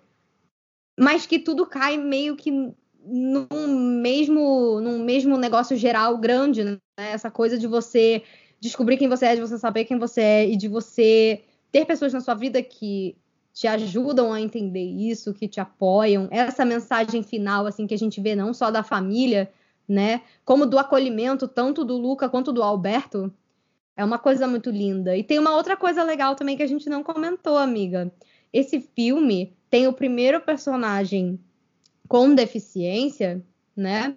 mas 0.99 1.27
que 1.27 1.39
tudo 1.39 1.65
cai 1.65 1.97
meio 1.97 2.37
que 2.37 2.73
num 3.11 4.01
mesmo, 4.01 4.81
num 4.81 5.05
mesmo 5.05 5.37
negócio 5.37 5.77
geral 5.77 6.17
grande, 6.17 6.65
né? 6.65 6.79
Essa 6.97 7.31
coisa 7.31 7.59
de 7.59 7.67
você 7.67 8.23
descobrir 8.61 8.97
quem 8.97 9.09
você 9.09 9.27
é, 9.27 9.35
de 9.35 9.41
você 9.41 9.59
saber 9.59 9.85
quem 9.85 9.99
você 9.99 10.21
é 10.21 10.49
e 10.49 10.57
de 10.57 10.69
você 10.69 11.43
ter 11.73 11.85
pessoas 11.85 12.13
na 12.13 12.21
sua 12.21 12.35
vida 12.35 12.63
que 12.63 13.17
te 13.53 13.67
ajudam 13.67 14.33
a 14.33 14.41
entender 14.41 14.85
isso, 14.85 15.35
que 15.35 15.49
te 15.49 15.61
apoiam. 15.61 16.29
Essa 16.31 16.65
mensagem 16.65 17.23
final, 17.23 17.67
assim, 17.67 17.87
que 17.87 17.95
a 17.95 17.99
gente 17.99 18.21
vê 18.21 18.35
não 18.35 18.55
só 18.55 18.71
da 18.71 18.83
família, 18.83 19.51
né? 19.89 20.23
Como 20.45 20.67
do 20.67 20.79
acolhimento, 20.79 21.49
tanto 21.49 21.85
do 21.85 21.97
Luca 21.97 22.29
quanto 22.29 22.53
do 22.53 22.63
Alberto, 22.63 23.33
é 23.97 24.05
uma 24.05 24.19
coisa 24.19 24.47
muito 24.47 24.71
linda. 24.71 25.17
E 25.17 25.25
tem 25.25 25.39
uma 25.39 25.57
outra 25.57 25.77
coisa 25.77 26.03
legal 26.05 26.35
também 26.35 26.57
que 26.57 26.63
a 26.63 26.67
gente 26.67 26.89
não 26.89 27.03
comentou, 27.03 27.57
amiga. 27.57 28.13
Esse 28.53 28.81
filme 28.81 29.53
tem 29.69 29.87
o 29.87 29.93
primeiro 29.93 30.41
personagem 30.41 31.39
com 32.11 32.35
deficiência, 32.35 33.41
né? 33.77 34.13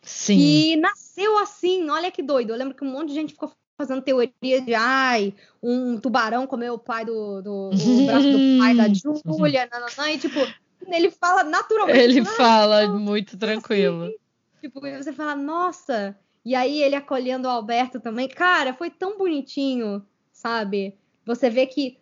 Sim. 0.00 0.38
E 0.38 0.76
nasceu 0.76 1.36
assim, 1.36 1.90
olha 1.90 2.10
que 2.10 2.22
doido. 2.22 2.48
Eu 2.50 2.56
lembro 2.56 2.74
que 2.74 2.82
um 2.82 2.90
monte 2.90 3.08
de 3.08 3.14
gente 3.14 3.34
ficou 3.34 3.52
fazendo 3.76 4.00
teoria 4.00 4.62
de 4.62 4.74
ai, 4.74 5.34
um 5.62 6.00
tubarão 6.00 6.46
comeu 6.46 6.72
o 6.72 6.78
pai 6.78 7.04
do, 7.04 7.42
do 7.42 7.68
o 7.68 7.70
braço 8.06 8.30
do 8.32 8.58
pai 8.58 8.74
da 8.74 8.88
Júlia, 8.88 9.68
e 10.10 10.18
tipo, 10.18 10.40
ele 10.86 11.10
fala 11.10 11.44
naturalmente. 11.44 11.98
Ele 11.98 12.24
fala 12.24 12.88
muito 12.88 13.36
tranquilo. 13.36 14.04
Assim, 14.04 14.16
tipo, 14.62 14.80
você 14.80 15.12
fala, 15.12 15.36
nossa, 15.36 16.18
e 16.46 16.54
aí 16.54 16.82
ele 16.82 16.96
acolhendo 16.96 17.46
o 17.46 17.50
Alberto 17.50 18.00
também. 18.00 18.26
Cara, 18.26 18.72
foi 18.72 18.88
tão 18.88 19.18
bonitinho, 19.18 20.02
sabe? 20.32 20.96
Você 21.26 21.50
vê 21.50 21.66
que 21.66 21.98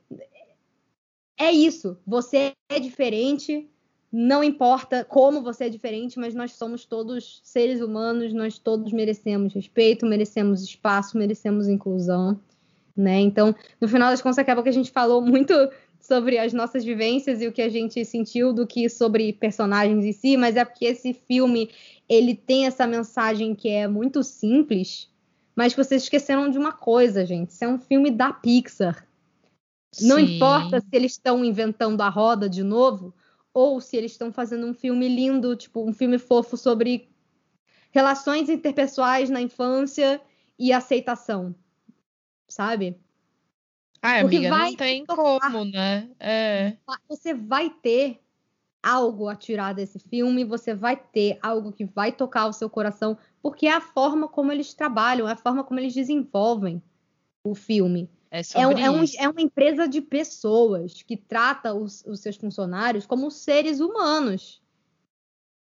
é 1.36 1.51
isso. 1.51 1.99
Você 2.07 2.53
é 2.68 2.78
diferente. 2.78 3.68
Não 4.12 4.44
importa 4.44 5.04
como 5.04 5.42
você 5.42 5.64
é 5.64 5.68
diferente, 5.70 6.18
mas 6.18 6.34
nós 6.34 6.52
somos 6.52 6.84
todos 6.84 7.40
seres 7.42 7.80
humanos, 7.80 8.34
nós 8.34 8.58
todos 8.58 8.92
merecemos 8.92 9.54
respeito, 9.54 10.04
merecemos 10.04 10.62
espaço, 10.62 11.16
merecemos 11.16 11.66
inclusão, 11.66 12.38
né? 12.94 13.20
Então, 13.20 13.54
no 13.80 13.88
final 13.88 14.10
das 14.10 14.20
contas, 14.20 14.38
acaba 14.38 14.62
que 14.62 14.68
a 14.68 14.72
gente 14.72 14.90
falou 14.90 15.22
muito 15.22 15.54
sobre 15.98 16.36
as 16.36 16.52
nossas 16.52 16.84
vivências 16.84 17.40
e 17.40 17.46
o 17.46 17.52
que 17.52 17.62
a 17.62 17.70
gente 17.70 18.04
sentiu 18.04 18.52
do 18.52 18.66
que 18.66 18.86
sobre 18.90 19.32
personagens 19.32 20.04
em 20.04 20.12
si, 20.12 20.36
mas 20.36 20.56
é 20.56 20.64
porque 20.64 20.84
esse 20.84 21.14
filme 21.14 21.70
ele 22.06 22.34
tem 22.34 22.66
essa 22.66 22.86
mensagem 22.86 23.54
que 23.54 23.70
é 23.70 23.88
muito 23.88 24.22
simples, 24.22 25.08
mas 25.56 25.72
vocês 25.74 26.02
esqueceram 26.02 26.50
de 26.50 26.58
uma 26.58 26.72
coisa, 26.72 27.24
gente. 27.24 27.50
Isso 27.50 27.64
é 27.64 27.68
um 27.68 27.78
filme 27.78 28.10
da 28.10 28.30
Pixar. 28.30 29.06
Sim. 29.94 30.08
Não 30.08 30.18
importa 30.18 30.80
se 30.80 30.88
eles 30.92 31.12
estão 31.12 31.42
inventando 31.42 32.00
a 32.02 32.10
roda 32.10 32.46
de 32.46 32.62
novo 32.62 33.14
ou 33.55 33.80
se 33.80 33.96
eles 33.96 34.12
estão 34.12 34.32
fazendo 34.32 34.66
um 34.66 34.74
filme 34.74 35.09
lindo, 35.09 35.57
tipo 35.57 35.86
um 35.86 35.92
filme 35.92 36.18
fofo 36.18 36.57
sobre 36.57 37.09
relações 37.90 38.48
interpessoais 38.48 39.28
na 39.28 39.40
infância 39.40 40.20
e 40.59 40.72
aceitação, 40.72 41.55
sabe? 42.48 42.98
Ah, 44.00 44.20
amiga, 44.20 44.50
não 44.50 44.74
tem 44.74 45.05
tocar, 45.05 45.40
como, 45.40 45.64
né? 45.64 46.11
É. 46.18 46.76
Você 47.09 47.34
vai 47.34 47.70
ter 47.70 48.20
algo 48.82 49.28
a 49.28 49.36
tirar 49.36 49.74
desse 49.74 49.98
filme, 49.98 50.44
você 50.44 50.74
vai 50.74 50.96
ter 50.96 51.38
algo 51.40 51.72
que 51.72 51.84
vai 51.84 52.11
tocar 52.11 52.46
o 52.46 52.53
seu 52.53 52.68
coração, 52.68 53.16
porque 53.40 53.66
é 53.66 53.72
a 53.72 53.80
forma 53.80 54.26
como 54.26 54.50
eles 54.50 54.74
trabalham, 54.74 55.28
é 55.28 55.32
a 55.32 55.36
forma 55.36 55.62
como 55.62 55.78
eles 55.78 55.94
desenvolvem 55.94 56.82
o 57.44 57.55
filme. 57.55 58.11
É, 58.33 58.41
é, 58.41 58.62
é, 58.62 58.91
um, 58.91 59.05
é 59.18 59.28
uma 59.28 59.43
empresa 59.43 59.87
de 59.87 60.01
pessoas 60.01 61.03
que 61.03 61.18
trata 61.18 61.74
os, 61.74 62.03
os 62.07 62.20
seus 62.20 62.37
funcionários 62.37 63.05
como 63.05 63.30
seres 63.30 63.78
humanos. 63.78 64.62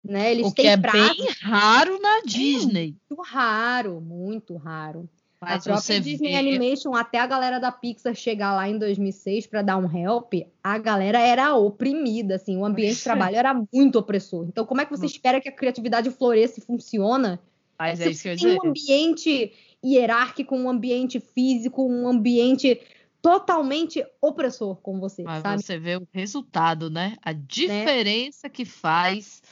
Né? 0.04 0.32
Eles 0.32 0.48
o 0.48 0.54
que 0.54 0.62
têm 0.62 0.72
é 0.72 0.76
bem 0.76 1.28
raro 1.40 1.98
na 1.98 2.20
Disney. 2.26 2.94
É 3.10 3.14
muito 3.14 3.22
raro, 3.22 4.00
muito 4.02 4.56
raro. 4.58 5.08
Mas 5.40 5.66
a 5.66 5.72
própria 5.72 5.98
Disney 5.98 6.32
vê... 6.32 6.36
Animation, 6.36 6.94
até 6.94 7.18
a 7.18 7.26
galera 7.26 7.58
da 7.58 7.72
Pixar 7.72 8.14
chegar 8.14 8.54
lá 8.54 8.68
em 8.68 8.78
2006 8.78 9.46
para 9.46 9.62
dar 9.62 9.78
um 9.78 9.90
help, 9.90 10.34
a 10.62 10.76
galera 10.76 11.20
era 11.20 11.54
oprimida, 11.54 12.34
assim, 12.34 12.58
o 12.58 12.66
ambiente 12.66 12.96
de 12.96 13.04
trabalho 13.04 13.36
era 13.36 13.54
muito 13.72 13.98
opressor. 13.98 14.44
Então, 14.46 14.66
como 14.66 14.82
é 14.82 14.84
que 14.84 14.90
você 14.90 15.06
espera 15.06 15.40
que 15.40 15.48
a 15.48 15.52
criatividade 15.52 16.10
floresça 16.10 16.60
e 16.60 16.62
funciona? 16.62 17.40
Mas 17.78 18.00
é 18.00 18.10
isso 18.10 18.24
que 18.24 18.28
eu 18.28 18.36
tem 18.36 18.58
um 18.58 18.68
ambiente 18.68 19.52
hierárquico, 19.84 20.56
um 20.56 20.68
ambiente 20.68 21.20
físico, 21.20 21.86
um 21.86 22.08
ambiente 22.08 22.80
totalmente 23.20 24.04
opressor 24.20 24.76
com 24.76 24.98
você, 25.00 25.22
Mas 25.22 25.42
sabe? 25.42 25.62
você 25.62 25.78
vê 25.78 25.96
o 25.96 26.08
resultado, 26.12 26.90
né? 26.90 27.16
A 27.22 27.32
diferença 27.32 28.46
né? 28.46 28.50
que 28.50 28.64
faz. 28.64 29.42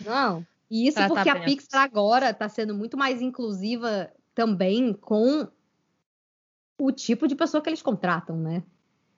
Não, 0.00 0.46
e 0.70 0.86
isso 0.88 1.04
porque 1.06 1.28
a 1.28 1.40
Pixar 1.40 1.82
agora 1.82 2.30
está 2.30 2.48
sendo 2.48 2.74
muito 2.74 2.96
mais 2.96 3.20
inclusiva 3.22 4.12
também 4.34 4.92
com 4.92 5.48
o 6.78 6.92
tipo 6.92 7.26
de 7.28 7.36
pessoa 7.36 7.62
que 7.62 7.70
eles 7.70 7.82
contratam, 7.82 8.36
né? 8.36 8.62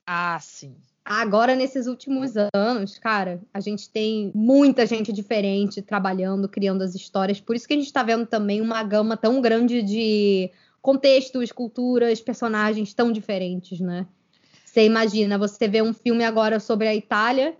Ah, 0.06 0.38
sim. 0.38 0.76
Agora, 1.08 1.54
nesses 1.54 1.86
últimos 1.86 2.32
anos, 2.52 2.98
cara, 2.98 3.40
a 3.54 3.60
gente 3.60 3.88
tem 3.88 4.32
muita 4.34 4.84
gente 4.84 5.12
diferente 5.12 5.80
trabalhando, 5.80 6.48
criando 6.48 6.82
as 6.82 6.96
histórias. 6.96 7.40
Por 7.40 7.54
isso 7.54 7.68
que 7.68 7.74
a 7.74 7.76
gente 7.76 7.86
está 7.86 8.02
vendo 8.02 8.26
também 8.26 8.60
uma 8.60 8.82
gama 8.82 9.16
tão 9.16 9.40
grande 9.40 9.82
de 9.82 10.50
contextos, 10.82 11.52
culturas, 11.52 12.20
personagens 12.20 12.92
tão 12.92 13.12
diferentes, 13.12 13.78
né? 13.78 14.04
Você 14.64 14.84
imagina, 14.84 15.38
você 15.38 15.68
vê 15.68 15.80
um 15.80 15.94
filme 15.94 16.24
agora 16.24 16.58
sobre 16.58 16.88
a 16.88 16.94
Itália, 16.94 17.56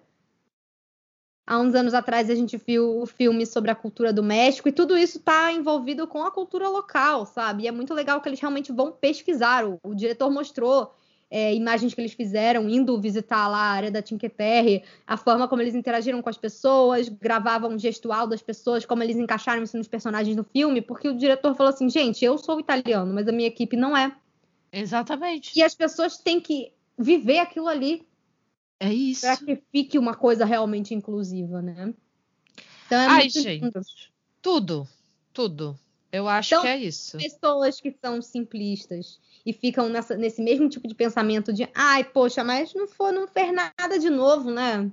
Há 1.48 1.60
uns 1.60 1.76
anos 1.76 1.94
atrás 1.94 2.28
a 2.28 2.34
gente 2.34 2.56
viu 2.56 3.00
o 3.00 3.06
filme 3.06 3.46
sobre 3.46 3.70
a 3.70 3.74
cultura 3.76 4.12
do 4.12 4.20
México 4.20 4.68
e 4.68 4.72
tudo 4.72 4.98
isso 4.98 5.18
está 5.18 5.52
envolvido 5.52 6.04
com 6.08 6.24
a 6.24 6.30
cultura 6.32 6.68
local, 6.68 7.24
sabe? 7.24 7.62
E 7.62 7.68
é 7.68 7.70
muito 7.70 7.94
legal 7.94 8.20
que 8.20 8.28
eles 8.28 8.40
realmente 8.40 8.72
vão 8.72 8.90
pesquisar. 8.90 9.64
O, 9.64 9.78
o 9.84 9.94
diretor 9.94 10.28
mostrou 10.28 10.92
é, 11.30 11.54
imagens 11.54 11.92
que 11.92 12.00
eles 12.00 12.12
fizeram 12.12 12.68
indo 12.68 13.00
visitar 13.00 13.48
lá 13.48 13.58
a 13.58 13.72
área 13.72 13.90
da 13.90 14.04
Cinque 14.04 14.28
Terre, 14.28 14.84
a 15.06 15.16
forma 15.16 15.48
como 15.48 15.62
eles 15.62 15.74
interagiram 15.74 16.22
com 16.22 16.28
as 16.28 16.38
pessoas, 16.38 17.08
gravavam 17.08 17.74
o 17.74 17.78
gestual 17.78 18.26
das 18.26 18.42
pessoas, 18.42 18.86
como 18.86 19.02
eles 19.02 19.16
encaixaram 19.16 19.62
isso 19.62 19.76
nos 19.76 19.88
personagens 19.88 20.36
do 20.36 20.44
filme, 20.44 20.80
porque 20.80 21.08
o 21.08 21.16
diretor 21.16 21.54
falou 21.54 21.72
assim, 21.72 21.88
gente, 21.88 22.24
eu 22.24 22.38
sou 22.38 22.60
italiano, 22.60 23.12
mas 23.12 23.26
a 23.26 23.32
minha 23.32 23.48
equipe 23.48 23.76
não 23.76 23.96
é. 23.96 24.14
Exatamente. 24.72 25.58
E 25.58 25.62
as 25.62 25.74
pessoas 25.74 26.18
têm 26.18 26.40
que 26.40 26.72
viver 26.98 27.38
aquilo 27.38 27.68
ali, 27.68 28.06
é 28.78 28.92
isso. 28.92 29.22
Para 29.22 29.36
que 29.38 29.62
fique 29.72 29.98
uma 29.98 30.14
coisa 30.14 30.44
realmente 30.44 30.94
inclusiva, 30.94 31.62
né? 31.62 31.94
Então 32.86 32.98
é 32.98 33.06
Ai, 33.06 33.20
muito 33.22 33.40
gente, 33.40 33.64
lindo. 33.64 33.80
Tudo, 34.42 34.88
tudo. 35.32 35.78
Eu 36.12 36.28
acho 36.28 36.54
então, 36.54 36.62
que 36.62 36.68
é 36.68 36.78
isso. 36.78 37.18
Pessoas 37.18 37.80
que 37.80 37.94
são 38.00 38.20
simplistas 38.22 39.18
e 39.46 39.52
ficam 39.52 39.88
nessa, 39.88 40.16
nesse 40.16 40.42
mesmo 40.42 40.68
tipo 40.68 40.88
de 40.88 40.94
pensamento 40.94 41.52
de 41.52 41.68
ai, 41.72 42.02
poxa, 42.02 42.42
mas 42.42 42.74
não, 42.74 42.88
for, 42.88 43.12
não 43.12 43.28
fez 43.28 43.54
nada 43.54 43.96
de 43.96 44.10
novo, 44.10 44.50
né? 44.50 44.90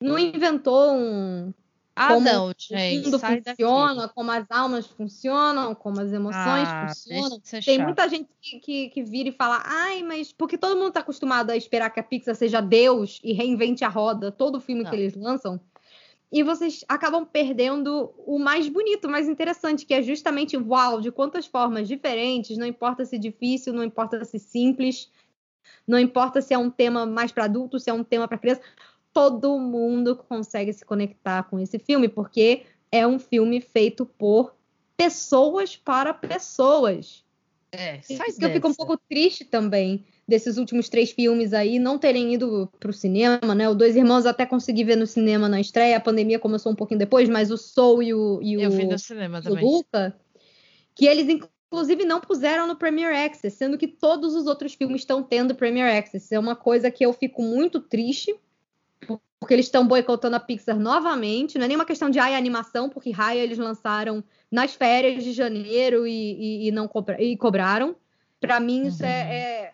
Não 0.00 0.18
inventou 0.18 0.92
um, 0.92 1.54
ah, 1.98 2.08
como 2.08 2.20
não, 2.20 2.52
gente, 2.58 3.00
o 3.00 3.04
mundo 3.04 3.18
funciona, 3.18 4.02
daqui. 4.02 4.14
como 4.14 4.30
as 4.30 4.50
almas 4.50 4.86
funcionam, 4.86 5.74
como 5.74 5.98
as 5.98 6.12
emoções 6.12 6.68
ah, 6.68 6.88
funcionam. 6.88 7.40
Tem 7.64 7.78
muita 7.78 8.06
gente 8.06 8.28
que, 8.42 8.58
que, 8.58 8.88
que, 8.90 9.02
vira 9.02 9.30
e 9.30 9.32
fala, 9.32 9.62
ai, 9.64 10.02
mas 10.02 10.30
porque 10.30 10.58
todo 10.58 10.76
mundo 10.76 10.88
está 10.88 11.00
acostumado 11.00 11.50
a 11.50 11.56
esperar 11.56 11.88
que 11.88 11.98
a 11.98 12.02
Pixar 12.02 12.34
seja 12.34 12.60
Deus 12.60 13.18
e 13.24 13.32
reinvente 13.32 13.82
a 13.82 13.88
roda, 13.88 14.30
todo 14.30 14.60
filme 14.60 14.82
não. 14.82 14.90
que 14.90 14.96
eles 14.96 15.14
lançam. 15.14 15.58
E 16.30 16.42
vocês 16.42 16.84
acabam 16.88 17.24
perdendo 17.24 18.12
o 18.18 18.38
mais 18.38 18.68
bonito, 18.68 19.06
o 19.06 19.10
mais 19.10 19.28
interessante, 19.28 19.86
que 19.86 19.94
é 19.94 20.02
justamente 20.02 20.56
uau, 20.56 21.00
de 21.00 21.12
quantas 21.12 21.46
formas 21.46 21.86
diferentes, 21.86 22.58
não 22.58 22.66
importa 22.66 23.04
se 23.04 23.18
difícil, 23.18 23.72
não 23.72 23.84
importa 23.84 24.24
se 24.24 24.38
simples, 24.38 25.10
não 25.86 25.98
importa 25.98 26.42
se 26.42 26.52
é 26.52 26.58
um 26.58 26.70
tema 26.70 27.06
mais 27.06 27.30
para 27.30 27.44
adulto, 27.44 27.78
se 27.78 27.88
é 27.88 27.92
um 27.92 28.02
tema 28.02 28.26
para 28.26 28.38
criança, 28.38 28.60
todo 29.12 29.58
mundo 29.58 30.16
consegue 30.16 30.72
se 30.72 30.84
conectar 30.84 31.44
com 31.44 31.58
esse 31.58 31.78
filme, 31.78 32.08
porque 32.08 32.64
é 32.90 33.06
um 33.06 33.18
filme 33.18 33.60
feito 33.60 34.04
por 34.04 34.54
pessoas 34.96 35.76
para 35.76 36.12
pessoas. 36.12 37.24
É, 37.70 37.98
Isso 37.98 38.16
faz 38.16 38.36
que 38.36 38.44
eu 38.44 38.50
fico 38.50 38.68
um 38.68 38.74
pouco 38.74 38.98
triste 39.08 39.44
também 39.44 40.04
desses 40.28 40.56
últimos 40.58 40.88
três 40.88 41.10
filmes 41.12 41.52
aí 41.52 41.78
não 41.78 41.98
terem 41.98 42.34
ido 42.34 42.68
pro 42.80 42.92
cinema, 42.92 43.54
né? 43.54 43.68
O 43.68 43.74
Dois 43.74 43.94
Irmãos 43.94 44.26
até 44.26 44.44
consegui 44.44 44.82
ver 44.84 44.96
no 44.96 45.06
cinema 45.06 45.48
na 45.48 45.60
estreia, 45.60 45.96
a 45.96 46.00
pandemia 46.00 46.38
começou 46.38 46.72
um 46.72 46.74
pouquinho 46.74 46.98
depois, 46.98 47.28
mas 47.28 47.50
o 47.50 47.56
Soul 47.56 48.02
e 48.02 48.12
o, 48.12 48.40
e 48.42 48.54
Eu 48.54 48.68
o, 48.70 48.72
vi 48.72 48.84
no 48.86 48.98
cinema 48.98 49.38
e 49.38 49.40
o 49.40 49.42
também. 49.44 49.64
Luca, 49.64 50.16
que 50.94 51.06
eles 51.06 51.28
inclusive 51.28 52.04
não 52.04 52.20
puseram 52.20 52.66
no 52.66 52.74
Premiere 52.76 53.16
Access, 53.16 53.56
sendo 53.56 53.78
que 53.78 53.86
todos 53.86 54.34
os 54.34 54.46
outros 54.46 54.74
filmes 54.74 55.02
estão 55.02 55.22
tendo 55.22 55.54
Premiere 55.54 55.96
Access. 55.96 56.34
É 56.34 56.38
uma 56.38 56.56
coisa 56.56 56.90
que 56.90 57.04
eu 57.06 57.12
fico 57.12 57.42
muito 57.42 57.80
triste, 57.80 58.34
porque 59.38 59.54
eles 59.54 59.66
estão 59.66 59.86
boicotando 59.86 60.34
a 60.34 60.40
Pixar 60.40 60.78
novamente. 60.78 61.58
Não 61.58 61.66
é 61.66 61.68
nenhuma 61.68 61.84
questão 61.84 62.08
de 62.10 62.18
Raya 62.18 62.36
animação, 62.38 62.88
porque 62.88 63.10
Raya 63.10 63.42
eles 63.42 63.58
lançaram 63.58 64.24
nas 64.50 64.74
férias 64.74 65.22
de 65.22 65.32
janeiro 65.32 66.06
e, 66.06 66.12
e- 66.12 66.68
e 66.68 66.70
não 66.72 66.88
cobra- 66.88 67.22
e 67.22 67.36
cobraram. 67.36 67.94
Pra 68.40 68.58
mim, 68.58 68.86
isso 68.86 69.02
Uhum. 69.02 69.08
é, 69.08 69.36
é, 69.36 69.72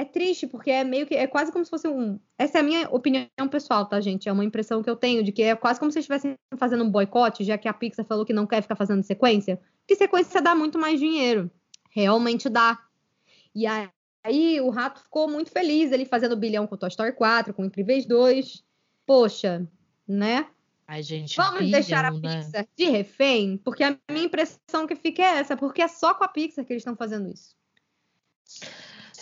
é 0.00 0.04
triste, 0.04 0.46
porque 0.46 0.70
é 0.70 0.82
meio 0.82 1.06
que. 1.06 1.14
É 1.14 1.26
quase 1.26 1.52
como 1.52 1.64
se 1.64 1.70
fosse 1.70 1.86
um. 1.86 2.18
Essa 2.38 2.58
é 2.58 2.60
a 2.60 2.64
minha 2.64 2.88
opinião 2.90 3.26
pessoal, 3.50 3.86
tá, 3.86 4.00
gente? 4.00 4.28
É 4.28 4.32
uma 4.32 4.44
impressão 4.44 4.82
que 4.82 4.88
eu 4.88 4.96
tenho 4.96 5.22
de 5.22 5.30
que 5.30 5.42
é 5.42 5.54
quase 5.54 5.78
como 5.78 5.92
se 5.92 5.98
estivessem 5.98 6.34
fazendo 6.56 6.84
um 6.84 6.90
boicote, 6.90 7.44
já 7.44 7.58
que 7.58 7.68
a 7.68 7.72
Pixar 7.72 8.06
falou 8.06 8.24
que 8.24 8.32
não 8.32 8.46
quer 8.46 8.62
ficar 8.62 8.76
fazendo 8.76 9.02
sequência. 9.02 9.60
Porque 9.80 9.96
sequência 9.96 10.40
dá 10.40 10.54
muito 10.54 10.78
mais 10.78 10.98
dinheiro. 10.98 11.50
Realmente 11.90 12.48
dá. 12.48 12.78
E 13.54 13.66
aí, 13.66 13.88
aí 14.24 14.60
o 14.60 14.70
rato 14.70 15.02
ficou 15.02 15.28
muito 15.28 15.50
feliz 15.50 15.92
ele 15.92 16.06
fazendo 16.06 16.36
bilhão 16.36 16.66
com 16.66 16.76
Toy 16.76 16.88
Story 16.88 17.12
4, 17.12 17.52
com 17.52 17.64
Incríveis 17.64 18.06
2. 18.06 18.64
Poxa, 19.04 19.68
né? 20.08 20.46
Ai, 20.86 21.02
gente, 21.02 21.36
Vamos 21.36 21.60
bilhão, 21.60 21.72
deixar 21.72 22.04
a 22.06 22.10
né? 22.10 22.20
Pixar 22.20 22.66
de 22.74 22.84
refém? 22.86 23.58
Porque 23.58 23.84
a 23.84 23.98
minha 24.10 24.24
impressão 24.24 24.86
que 24.86 24.96
fica 24.96 25.22
é 25.22 25.38
essa, 25.38 25.56
porque 25.56 25.82
é 25.82 25.88
só 25.88 26.14
com 26.14 26.24
a 26.24 26.28
Pixar 26.28 26.64
que 26.64 26.72
eles 26.72 26.80
estão 26.80 26.96
fazendo 26.96 27.28
isso. 27.28 27.54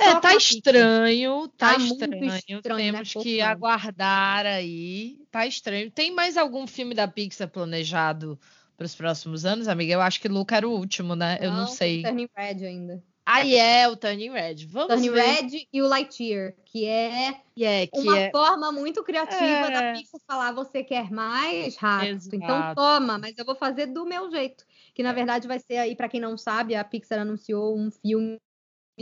É, 0.01 0.21
tá 0.21 0.35
estranho, 0.35 1.49
tá, 1.49 1.75
Tá 1.75 1.77
estranho. 1.77 2.25
estranho, 2.27 2.61
né, 2.65 2.93
Temos 2.93 3.13
que 3.15 3.41
aguardar 3.41 4.47
aí. 4.47 5.19
Tá 5.31 5.47
estranho. 5.47 5.91
Tem 5.91 6.11
mais 6.13 6.37
algum 6.37 6.67
filme 6.67 6.95
da 6.95 7.09
Pixar 7.09 7.49
planejado 7.49 8.39
para 8.77 8.87
os 8.87 8.95
próximos 8.95 9.45
anos, 9.45 9.69
amiga? 9.69 9.93
Eu 9.93 10.01
acho 10.01 10.21
que 10.21 10.29
Luca 10.29 10.57
era 10.57 10.69
o 10.69 10.73
último, 10.73 11.15
né? 11.17 11.39
Eu 11.41 11.51
não, 11.51 11.67
tem 11.67 11.75
sei. 11.75 12.03
Turning 12.03 12.29
Red 12.37 12.67
ainda. 12.67 13.03
Aí 13.31 13.57
é 13.57 13.87
o 13.87 13.95
Turning 13.95 14.31
Red. 14.31 14.67
Vamos 14.69 14.89
Turning 14.89 15.11
ver. 15.11 15.21
Red 15.23 15.67
e 15.71 15.83
o 15.83 15.87
Lightyear, 15.87 16.55
que 16.65 16.87
é 16.87 17.35
Que 17.55 17.65
é, 17.65 17.87
que 17.87 17.99
uma 17.99 18.19
é... 18.19 18.31
forma 18.31 18.73
muito 18.73 19.05
criativa 19.05 19.45
É. 19.45 19.71
da 19.71 19.93
Pixar 19.93 20.21
falar 20.27 20.53
você 20.53 20.83
quer 20.83 21.11
mais 21.11 21.77
rato, 21.77 22.07
Exato. 22.07 22.37
então 22.37 22.75
toma, 22.75 23.19
mas 23.19 23.37
eu 23.37 23.45
vou 23.45 23.55
fazer 23.55 23.87
do 23.87 24.07
meu 24.07 24.31
jeito. 24.31 24.65
Que 24.95 25.03
na 25.03 25.13
verdade 25.13 25.47
vai 25.47 25.59
ser 25.59 25.77
aí 25.77 25.95
para 25.95 26.09
quem 26.09 26.21
não 26.21 26.39
sabe, 26.39 26.75
a 26.75 26.83
Pixar 26.83 27.19
anunciou 27.19 27.77
um 27.79 27.91
filme 27.91 28.41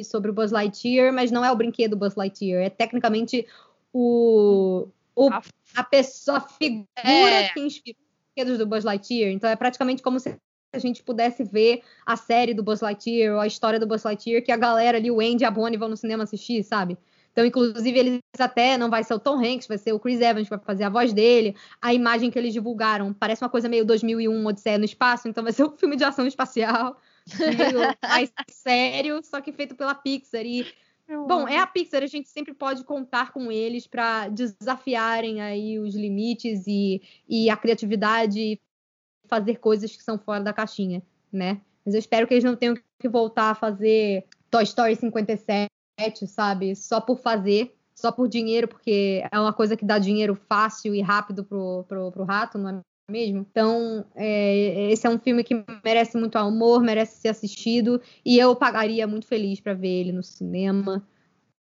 sobre 0.04 0.30
o 0.30 0.34
Buzz 0.34 0.50
Lightyear, 0.52 1.12
mas 1.12 1.30
não 1.30 1.44
é 1.44 1.50
o 1.50 1.56
brinquedo 1.56 1.96
Buzz 1.96 2.14
Lightyear, 2.14 2.62
é 2.64 2.70
tecnicamente 2.70 3.46
o, 3.92 4.88
o 5.14 5.28
A- 5.32 5.42
a 5.76 5.82
pessoa, 5.84 6.38
a 6.38 6.40
figura 6.40 6.86
É. 6.96 7.48
que 7.50 7.60
inspirou 7.60 7.98
os 8.00 8.34
brinquedos 8.34 8.58
do 8.58 8.66
Buzz 8.66 8.84
Lightyear. 8.84 9.30
Então 9.32 9.48
é 9.48 9.56
praticamente 9.56 10.02
como 10.02 10.20
se 10.20 10.36
a 10.72 10.78
gente 10.78 11.02
pudesse 11.02 11.42
ver 11.44 11.82
a 12.04 12.16
série 12.16 12.52
do 12.52 12.62
Buzz 12.62 12.80
Lightyear 12.80 13.34
ou 13.34 13.40
a 13.40 13.46
história 13.46 13.80
do 13.80 13.86
Buzz 13.86 14.04
Lightyear 14.04 14.42
que 14.42 14.52
a 14.52 14.56
galera 14.56 14.98
ali, 14.98 15.10
o 15.10 15.20
Andy 15.20 15.42
e 15.42 15.44
a 15.44 15.50
Bonnie 15.50 15.78
vão 15.78 15.88
no 15.88 15.96
cinema 15.96 16.24
assistir, 16.24 16.62
sabe? 16.62 16.98
Então, 17.32 17.44
inclusive, 17.44 17.98
eles 17.98 18.20
até 18.38 18.78
não 18.78 18.88
vai 18.88 19.04
ser 19.04 19.12
o 19.12 19.18
Tom 19.18 19.36
Hanks, 19.38 19.66
vai 19.66 19.76
ser 19.76 19.92
o 19.92 20.00
Chris 20.00 20.22
Evans 20.22 20.44
que 20.44 20.50
vai 20.56 20.58
fazer 20.58 20.84
a 20.84 20.88
voz 20.88 21.12
dele. 21.12 21.54
A 21.82 21.92
imagem 21.92 22.30
que 22.30 22.38
eles 22.38 22.50
divulgaram 22.54 23.12
parece 23.12 23.44
uma 23.44 23.50
coisa 23.50 23.68
meio 23.68 23.84
2001, 23.84 24.46
Odisseia 24.46 24.78
no 24.78 24.86
Espaço, 24.86 25.28
então 25.28 25.44
vai 25.44 25.52
ser 25.52 25.64
um 25.64 25.76
filme 25.76 25.96
de 25.96 26.04
ação 26.04 26.26
espacial, 26.26 26.98
meio 27.34 27.80
mais 28.02 28.32
sério, 28.50 29.22
só 29.22 29.40
que 29.40 29.52
feito 29.52 29.74
pela 29.74 29.94
Pixar. 29.94 30.44
E 30.44 30.66
Bom, 31.08 31.46
é 31.46 31.58
a 31.58 31.66
Pixar, 31.66 32.02
a 32.02 32.06
gente 32.06 32.28
sempre 32.28 32.52
pode 32.52 32.82
contar 32.84 33.32
com 33.32 33.50
eles 33.52 33.86
para 33.86 34.28
desafiarem 34.28 35.40
aí 35.40 35.78
os 35.78 35.94
limites 35.94 36.64
e, 36.66 37.00
e 37.28 37.48
a 37.48 37.56
criatividade 37.56 38.40
e 38.40 38.60
fazer 39.28 39.56
coisas 39.56 39.94
que 39.94 40.02
são 40.02 40.18
fora 40.18 40.42
da 40.42 40.52
caixinha, 40.52 41.02
né? 41.32 41.60
Mas 41.84 41.94
eu 41.94 42.00
espero 42.00 42.26
que 42.26 42.34
eles 42.34 42.44
não 42.44 42.56
tenham 42.56 42.76
que 42.98 43.08
voltar 43.08 43.50
a 43.50 43.54
fazer 43.54 44.24
Toy 44.50 44.64
Story 44.64 44.96
57, 44.96 45.68
sabe? 46.26 46.74
Só 46.74 47.00
por 47.00 47.18
fazer, 47.18 47.76
só 47.94 48.10
por 48.10 48.28
dinheiro, 48.28 48.66
porque 48.66 49.24
é 49.30 49.38
uma 49.38 49.52
coisa 49.52 49.76
que 49.76 49.84
dá 49.84 49.98
dinheiro 49.98 50.34
fácil 50.34 50.92
e 50.92 51.00
rápido 51.00 51.44
pro, 51.44 51.84
pro, 51.88 52.10
pro 52.10 52.24
rato, 52.24 52.58
não 52.58 52.70
é 52.70 52.80
mesmo? 53.10 53.46
Então, 53.50 54.04
é, 54.14 54.90
esse 54.90 55.06
é 55.06 55.10
um 55.10 55.18
filme 55.18 55.44
que 55.44 55.54
merece 55.84 56.16
muito 56.18 56.36
amor, 56.36 56.82
merece 56.82 57.20
ser 57.20 57.28
assistido, 57.28 58.00
e 58.24 58.38
eu 58.38 58.54
pagaria 58.56 59.06
muito 59.06 59.26
feliz 59.26 59.60
para 59.60 59.74
ver 59.74 59.88
ele 60.00 60.12
no 60.12 60.22
cinema. 60.22 61.06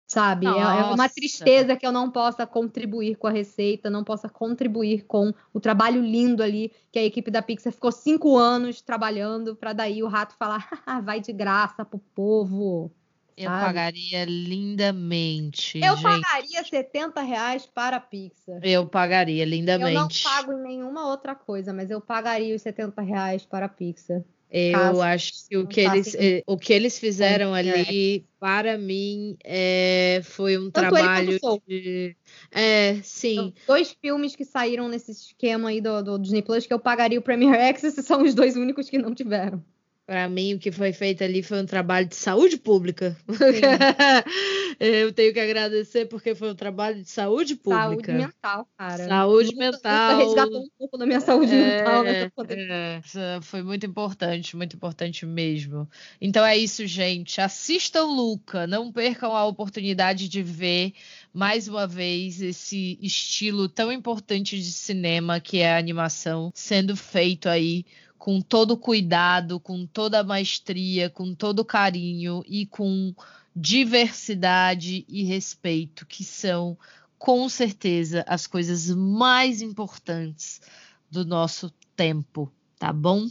Sabe? 0.08 0.58
É, 0.58 0.62
é 0.62 0.84
uma 0.86 1.08
Nossa. 1.08 1.10
tristeza 1.10 1.76
que 1.76 1.86
eu 1.86 1.92
não 1.92 2.12
possa 2.12 2.48
contribuir 2.48 3.18
com 3.18 3.28
a 3.28 3.32
receita, 3.32 3.90
não 3.90 4.04
possa 4.04 4.30
contribuir 4.30 5.06
com 5.06 5.34
o 5.54 5.60
trabalho 5.60 6.02
lindo 6.02 6.44
ali 6.44 6.72
que 6.92 7.00
a 7.00 7.04
equipe 7.04 7.32
da 7.32 7.42
Pixar 7.42 7.74
ficou 7.74 7.92
cinco 7.92 8.38
anos 8.38 8.82
trabalhando 8.82 9.56
para 9.56 9.74
daí 9.74 10.04
o 10.04 10.08
rato 10.08 10.36
falar, 10.38 10.70
"Ah, 10.86 11.02
vai 11.02 11.20
de 11.22 11.34
graça 11.34 11.86
pro 11.86 12.00
povo. 12.16 12.92
Eu 13.38 13.52
sabe? 13.52 13.66
pagaria 13.66 14.26
lindamente. 14.26 15.80
Eu 15.80 15.96
gente. 15.96 16.04
pagaria 16.04 16.64
70 16.64 17.22
reais 17.22 17.66
para 17.68 17.98
a 17.98 18.00
Pixar. 18.00 18.60
Eu 18.64 18.88
pagaria 18.88 19.44
Eu 19.44 19.48
não 19.48 19.56
lindamente. 19.56 20.24
pago 20.24 20.54
em 20.54 20.64
nenhuma 20.64 21.08
outra 21.08 21.36
coisa, 21.36 21.72
mas 21.72 21.92
eu 21.92 22.02
pagaria 22.02 22.56
os 22.56 22.62
70 22.64 23.00
reais 23.04 23.46
para 23.46 23.68
a 23.68 23.70
Pixar. 23.70 24.24
Eu 24.50 24.72
Caso 24.72 25.02
acho 25.02 25.34
que 25.48 25.58
o 25.58 25.68
que 25.68 25.82
eles, 25.82 26.06
façam 26.14 26.22
eh, 26.22 26.44
o 26.48 26.58
que 26.58 26.72
eles 26.72 26.98
fizeram 26.98 27.50
com 27.50 27.56
ali, 27.56 28.26
para 28.40 28.78
mim, 28.78 29.38
é, 29.44 30.22
foi 30.24 30.58
um 30.58 30.72
Tanto 30.72 30.90
trabalho 30.90 31.38
de. 31.68 32.16
É, 32.50 32.96
sim. 33.04 33.36
São 33.36 33.54
dois 33.68 33.96
filmes 34.02 34.36
que 34.38 34.46
saíram 34.46 34.88
nesse 34.88 35.12
esquema 35.12 35.70
aí 35.70 35.82
do, 35.82 36.02
do 36.02 36.18
Disney 36.18 36.42
Plus 36.42 36.66
que 36.66 36.74
eu 36.74 36.80
pagaria 36.80 37.20
o 37.20 37.22
Premier 37.22 37.70
Access 37.70 38.02
são 38.02 38.24
os 38.24 38.34
dois 38.34 38.56
únicos 38.56 38.90
que 38.90 38.98
não 38.98 39.14
tiveram. 39.14 39.62
Para 40.08 40.30
mim, 40.30 40.54
o 40.54 40.60
que 40.60 40.72
foi 40.72 40.94
feito 40.94 41.22
ali 41.22 41.44
foi 41.44 41.62
um 41.62 41.66
trabalho 41.66 42.08
de 42.08 42.16
saúde 42.16 42.56
pública. 42.58 43.14
Eu 44.80 45.12
tenho 45.12 45.34
que 45.34 45.40
agradecer 45.40 46.06
porque 46.06 46.34
foi 46.34 46.52
um 46.52 46.56
trabalho 46.56 47.02
de 47.04 47.10
saúde 47.10 47.56
Saúde 47.56 47.96
pública. 47.98 48.14
mental, 48.14 48.68
cara. 48.78 49.06
Saúde 49.08 49.50
Luta- 49.54 49.66
Luta 49.66 49.90
mental. 49.90 50.18
resgatou 50.20 50.62
um 50.62 50.68
pouco 50.78 50.98
da 50.98 51.06
minha 51.06 51.20
saúde 51.20 51.52
mental 51.54 52.06
É, 52.06 52.12
nessa 52.14 52.32
pandemia. 52.34 53.02
é, 53.16 53.42
foi 53.42 53.62
muito 53.64 53.86
importante, 53.86 54.56
muito 54.56 54.76
importante 54.78 55.26
mesmo. 55.26 55.90
Então 56.22 56.46
é 56.46 56.56
isso, 56.58 56.86
gente. 56.88 57.42
Assistam 57.42 58.04
Luca, 58.06 58.66
não 58.66 58.92
percam 58.92 59.36
a 59.36 59.46
oportunidade 59.46 60.30
de 60.30 60.42
ver 60.42 60.94
mais 61.34 61.68
uma 61.68 61.86
vez 61.86 62.42
esse 62.42 62.98
estilo 63.02 63.68
tão 63.68 63.92
importante 63.92 64.58
de 64.58 64.72
cinema 64.72 65.40
que 65.42 65.60
é 65.60 65.74
a 65.74 65.78
animação 65.78 66.50
sendo 66.56 66.96
feito 66.96 67.50
aí 67.50 67.86
com 68.18 68.42
todo 68.42 68.78
cuidado, 68.78 69.60
com 69.60 69.86
toda 69.86 70.20
a 70.20 70.24
maestria, 70.24 71.10
com 71.10 71.34
todo 71.34 71.66
carinho 71.66 72.44
e 72.48 72.66
com 72.66 73.14
diversidade 73.56 75.06
e 75.08 75.24
respeito, 75.24 76.06
que 76.06 76.24
são 76.24 76.78
com 77.18 77.50
certeza 77.50 78.24
as 78.28 78.46
coisas 78.46 78.90
mais 78.90 79.62
importantes 79.62 80.62
do 81.10 81.26
nosso 81.26 81.74
tempo, 81.96 82.52
tá 82.78 82.94
bom? 82.94 83.28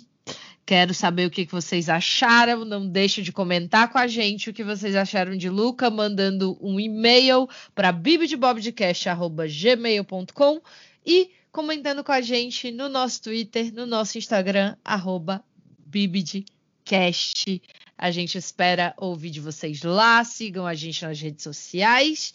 Quero 0.67 0.93
saber 0.93 1.27
o 1.27 1.31
que 1.31 1.47
vocês 1.47 1.89
acharam. 1.89 2.65
Não 2.65 2.89
deixe 2.89 3.23
de 3.23 3.31
comentar 3.31 3.89
com 3.89 3.99
a 3.99 4.09
gente 4.09 4.51
o 4.51 4.53
que 4.53 4.65
vocês 4.65 4.97
acharam 4.97 5.37
de 5.37 5.49
Luca, 5.49 5.89
mandando 5.89 6.59
um 6.61 6.81
e-mail 6.81 7.49
para 7.73 7.93
bibdebobdecast.gmail.com 7.93 10.61
e 11.07 11.31
comentando 11.57 12.05
com 12.05 12.13
a 12.13 12.21
gente 12.21 12.71
no 12.71 12.87
nosso 12.87 13.23
Twitter, 13.23 13.73
no 13.73 13.87
nosso 13.87 14.19
Instagram, 14.19 14.77
arroba 14.85 15.43
bibdecast. 15.87 17.63
A 17.97 18.11
gente 18.11 18.37
espera 18.37 18.93
ouvir 18.99 19.31
de 19.31 19.41
vocês 19.41 19.83
lá. 19.83 20.23
Sigam 20.23 20.67
a 20.67 20.75
gente 20.75 21.03
nas 21.03 21.19
redes 21.19 21.43
sociais. 21.43 22.35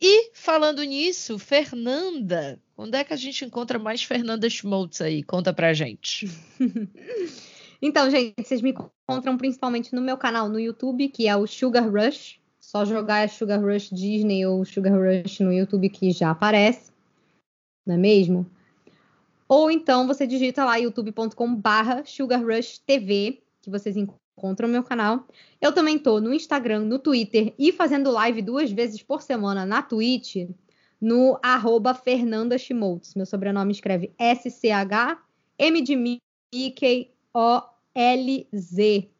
E 0.00 0.30
falando 0.32 0.82
nisso, 0.82 1.38
Fernanda, 1.38 2.58
onde 2.74 2.96
é 2.96 3.04
que 3.04 3.12
a 3.12 3.18
gente 3.18 3.44
encontra 3.44 3.78
mais 3.78 4.02
Fernanda 4.02 4.48
Schmoltz 4.48 5.02
aí? 5.02 5.22
Conta 5.22 5.52
pra 5.52 5.74
gente. 5.74 6.26
Então, 7.82 8.10
gente, 8.10 8.42
vocês 8.42 8.62
me 8.62 8.70
encontram 8.70 9.36
principalmente 9.36 9.94
no 9.94 10.00
meu 10.00 10.16
canal 10.16 10.48
no 10.48 10.58
YouTube, 10.58 11.06
que 11.08 11.28
é 11.28 11.36
o 11.36 11.46
Sugar 11.46 11.86
Rush. 11.86 12.40
Só 12.58 12.82
jogar 12.82 13.28
Sugar 13.28 13.60
Rush 13.60 13.90
Disney 13.90 14.46
ou 14.46 14.64
Sugar 14.64 14.94
Rush 14.94 15.40
no 15.40 15.52
YouTube 15.52 15.90
que 15.90 16.10
já 16.10 16.30
aparece. 16.30 16.93
Não 17.86 17.94
é 17.94 17.98
mesmo? 17.98 18.46
Ou 19.48 19.70
então 19.70 20.06
você 20.06 20.26
digita 20.26 20.64
lá 20.64 20.76
youtube.com/barra 20.76 22.04
sugarrushtv, 22.04 23.42
que 23.60 23.70
vocês 23.70 23.96
encontram 23.96 24.68
o 24.68 24.72
meu 24.72 24.82
canal. 24.82 25.26
Eu 25.60 25.72
também 25.72 25.98
tô 25.98 26.20
no 26.20 26.32
Instagram, 26.32 26.84
no 26.84 26.98
Twitter 26.98 27.54
e 27.58 27.72
fazendo 27.72 28.10
live 28.10 28.42
duas 28.42 28.72
vezes 28.72 29.02
por 29.02 29.22
semana 29.22 29.66
na 29.66 29.82
Twitch, 29.82 30.48
no 31.00 31.38
arroba 31.42 31.94
Fernanda 31.94 32.56
Schmoltz. 32.56 33.14
Meu 33.14 33.26
sobrenome 33.26 33.72
escreve 33.72 34.12
S-C-H-M 34.18 35.82
de 35.82 35.96
Mickey 35.96 37.10
O-L-Z. 37.32 39.13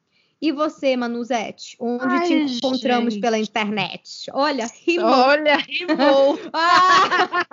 E 0.45 0.53
você, 0.53 0.95
Manuzete, 0.95 1.74
onde 1.80 2.16
Ai, 2.16 2.26
te 2.26 2.34
encontramos 2.34 3.14
gente. 3.14 3.22
pela 3.22 3.38
internet? 3.38 4.30
Olha, 4.30 4.66
rimou. 4.84 5.09
Olha, 5.11 5.57
rimou. 5.57 6.38
ah, 6.53 7.47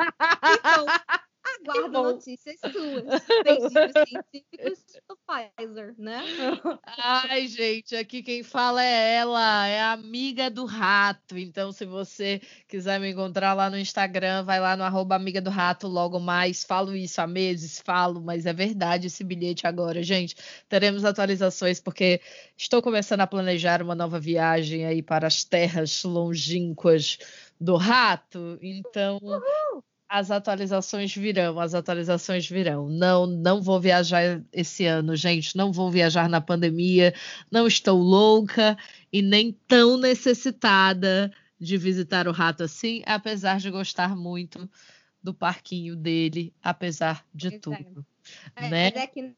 rimou. 0.43 0.87
Aguardo 1.63 2.03
notícias 2.03 2.59
suas. 2.59 3.03
Beijinhos 3.43 3.91
científicos 4.07 4.83
do 5.07 5.17
Pfizer, 5.27 5.95
né? 5.97 6.23
Ai, 6.97 7.47
gente, 7.47 7.95
aqui 7.95 8.23
quem 8.23 8.43
fala 8.43 8.83
é 8.83 9.15
ela, 9.15 9.67
é 9.67 9.79
a 9.81 9.91
amiga 9.91 10.49
do 10.49 10.65
rato. 10.65 11.37
Então, 11.37 11.71
se 11.71 11.85
você 11.85 12.41
quiser 12.67 12.99
me 12.99 13.11
encontrar 13.11 13.53
lá 13.53 13.69
no 13.69 13.77
Instagram, 13.77 14.43
vai 14.43 14.59
lá 14.59 14.75
no 14.75 14.83
arroba 14.83 15.15
amiga 15.15 15.41
do 15.41 15.49
rato 15.49 15.87
logo 15.87 16.19
mais. 16.19 16.63
Falo 16.63 16.95
isso 16.95 17.21
há 17.21 17.27
meses, 17.27 17.79
falo, 17.79 18.19
mas 18.21 18.45
é 18.45 18.53
verdade 18.53 19.07
esse 19.07 19.23
bilhete 19.23 19.67
agora, 19.67 20.01
gente. 20.01 20.35
Teremos 20.67 21.05
atualizações 21.05 21.79
porque 21.79 22.21
estou 22.57 22.81
começando 22.81 23.21
a 23.21 23.27
planejar 23.27 23.81
uma 23.81 23.95
nova 23.95 24.19
viagem 24.19 24.85
aí 24.85 25.03
para 25.03 25.27
as 25.27 25.43
terras 25.43 26.03
longínquas 26.03 27.17
do 27.59 27.75
rato. 27.75 28.57
Então, 28.61 29.19
Uhul 29.21 29.83
as 30.11 30.29
atualizações 30.29 31.15
virão, 31.15 31.57
as 31.57 31.73
atualizações 31.73 32.45
virão. 32.45 32.89
Não, 32.89 33.25
não 33.25 33.61
vou 33.61 33.79
viajar 33.79 34.43
esse 34.51 34.85
ano, 34.85 35.15
gente. 35.15 35.55
Não 35.55 35.71
vou 35.71 35.89
viajar 35.89 36.27
na 36.27 36.41
pandemia. 36.41 37.13
Não 37.49 37.65
estou 37.65 37.97
louca 37.97 38.77
e 39.11 39.21
nem 39.21 39.53
tão 39.69 39.97
necessitada 39.97 41.31
de 41.57 41.77
visitar 41.77 42.27
o 42.27 42.33
rato 42.33 42.61
assim, 42.61 43.01
apesar 43.05 43.59
de 43.59 43.71
gostar 43.71 44.13
muito 44.13 44.69
do 45.23 45.33
parquinho 45.33 45.95
dele, 45.95 46.53
apesar 46.61 47.25
de 47.33 47.57
tudo. 47.57 48.05
É, 48.57 48.69
né? 48.69 48.87
é 48.87 49.07
que 49.07 49.33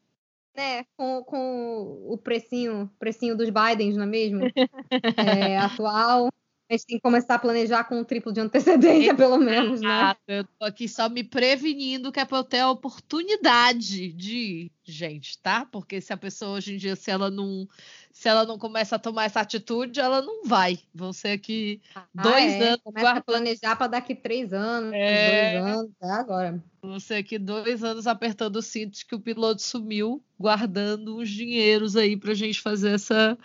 né, 0.56 0.84
com, 0.96 1.22
com 1.22 2.04
o 2.08 2.18
precinho, 2.18 2.90
precinho 2.98 3.36
dos 3.36 3.48
Bidens, 3.48 3.96
não 3.96 4.02
é 4.02 4.06
mesmo? 4.06 4.40
é, 5.18 5.56
atual 5.56 6.30
a 6.68 6.72
gente 6.72 6.86
tem 6.86 6.96
que 6.96 7.02
começar 7.02 7.34
a 7.34 7.38
planejar 7.38 7.84
com 7.84 8.00
um 8.00 8.04
triplo 8.04 8.32
de 8.32 8.40
antecedência, 8.40 9.14
pelo 9.14 9.36
menos, 9.38 9.80
né? 9.82 10.14
Eu 10.26 10.44
tô 10.44 10.64
aqui 10.64 10.88
só 10.88 11.08
me 11.08 11.22
prevenindo 11.22 12.10
que 12.10 12.18
é 12.18 12.24
para 12.24 12.38
eu 12.38 12.44
ter 12.44 12.60
a 12.60 12.70
oportunidade 12.70 14.12
de 14.12 14.36
ir, 14.36 14.72
gente, 14.82 15.38
tá? 15.38 15.66
Porque 15.66 16.00
se 16.00 16.12
a 16.12 16.16
pessoa 16.16 16.56
hoje 16.56 16.74
em 16.74 16.78
dia, 16.78 16.96
se 16.96 17.10
ela 17.10 17.30
não, 17.30 17.68
se 18.10 18.28
ela 18.28 18.46
não 18.46 18.58
começa 18.58 18.96
a 18.96 18.98
tomar 18.98 19.24
essa 19.24 19.40
atitude, 19.40 20.00
ela 20.00 20.22
não 20.22 20.44
vai. 20.46 20.78
Vão 20.94 21.12
ser 21.12 21.28
aqui 21.28 21.82
ah, 21.94 22.06
dois 22.14 22.52
é. 22.54 22.68
anos. 22.68 22.80
Começa 22.82 23.04
guardando... 23.04 23.18
a 23.18 23.24
planejar 23.24 23.76
para 23.76 23.86
daqui 23.86 24.14
três 24.14 24.52
anos, 24.54 24.92
é... 24.94 25.60
dois 25.60 25.74
anos, 25.74 25.90
até 26.00 26.12
agora. 26.12 26.64
Vão 26.80 26.98
ser 26.98 27.16
aqui 27.16 27.38
dois 27.38 27.84
anos 27.84 28.06
apertando 28.06 28.56
os 28.56 28.66
cintos 28.66 29.02
que 29.02 29.14
o 29.14 29.20
piloto 29.20 29.60
sumiu, 29.60 30.24
guardando 30.38 31.18
os 31.18 31.28
dinheiros 31.28 31.94
aí 31.94 32.16
pra 32.16 32.32
gente 32.32 32.60
fazer 32.60 32.94
essa, 32.94 33.36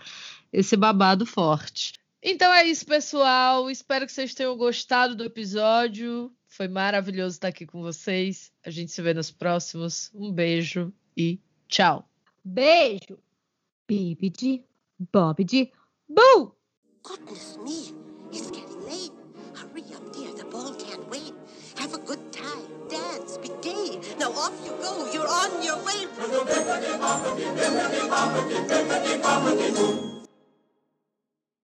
esse 0.53 0.77
babado 0.77 1.25
forte. 1.25 1.98
Então 2.21 2.53
é 2.53 2.65
isso, 2.65 2.85
pessoal. 2.85 3.69
Espero 3.69 4.05
que 4.05 4.11
vocês 4.11 4.33
tenham 4.33 4.57
gostado 4.57 5.15
do 5.15 5.23
episódio. 5.23 6.31
Foi 6.47 6.67
maravilhoso 6.67 7.35
estar 7.35 7.47
aqui 7.47 7.65
com 7.65 7.81
vocês. 7.81 8.51
A 8.65 8.69
gente 8.69 8.91
se 8.91 9.01
vê 9.01 9.13
nos 9.13 9.31
próximos. 9.31 10.11
Um 10.13 10.31
beijo 10.31 10.93
e 11.15 11.39
tchau. 11.67 12.09
Beijo. 12.43 13.17
Bibidi, 13.87 14.63
bobidi, 15.11 15.71
boo! 16.07 16.55
Goodness 17.01 17.57
me, 17.57 17.95
it's 18.31 18.51
getting 18.51 18.81
late. 18.85 19.11
Hurry 19.55 19.81
up, 19.95 20.11
dear. 20.11 20.31
The 20.35 20.45
ball 20.45 20.75
can't 20.75 21.09
wait. 21.09 21.33
Have 21.77 21.95
a 21.95 21.97
good 21.97 22.19
time. 22.31 22.67
Dance, 22.87 23.37
be 23.37 23.49
gay. 23.61 23.99
Now 24.19 24.31
off 24.33 24.53
you 24.63 24.73
go. 24.77 25.11
You're 25.11 25.27
on 25.27 25.63
your 25.63 25.77
way. 25.83 26.05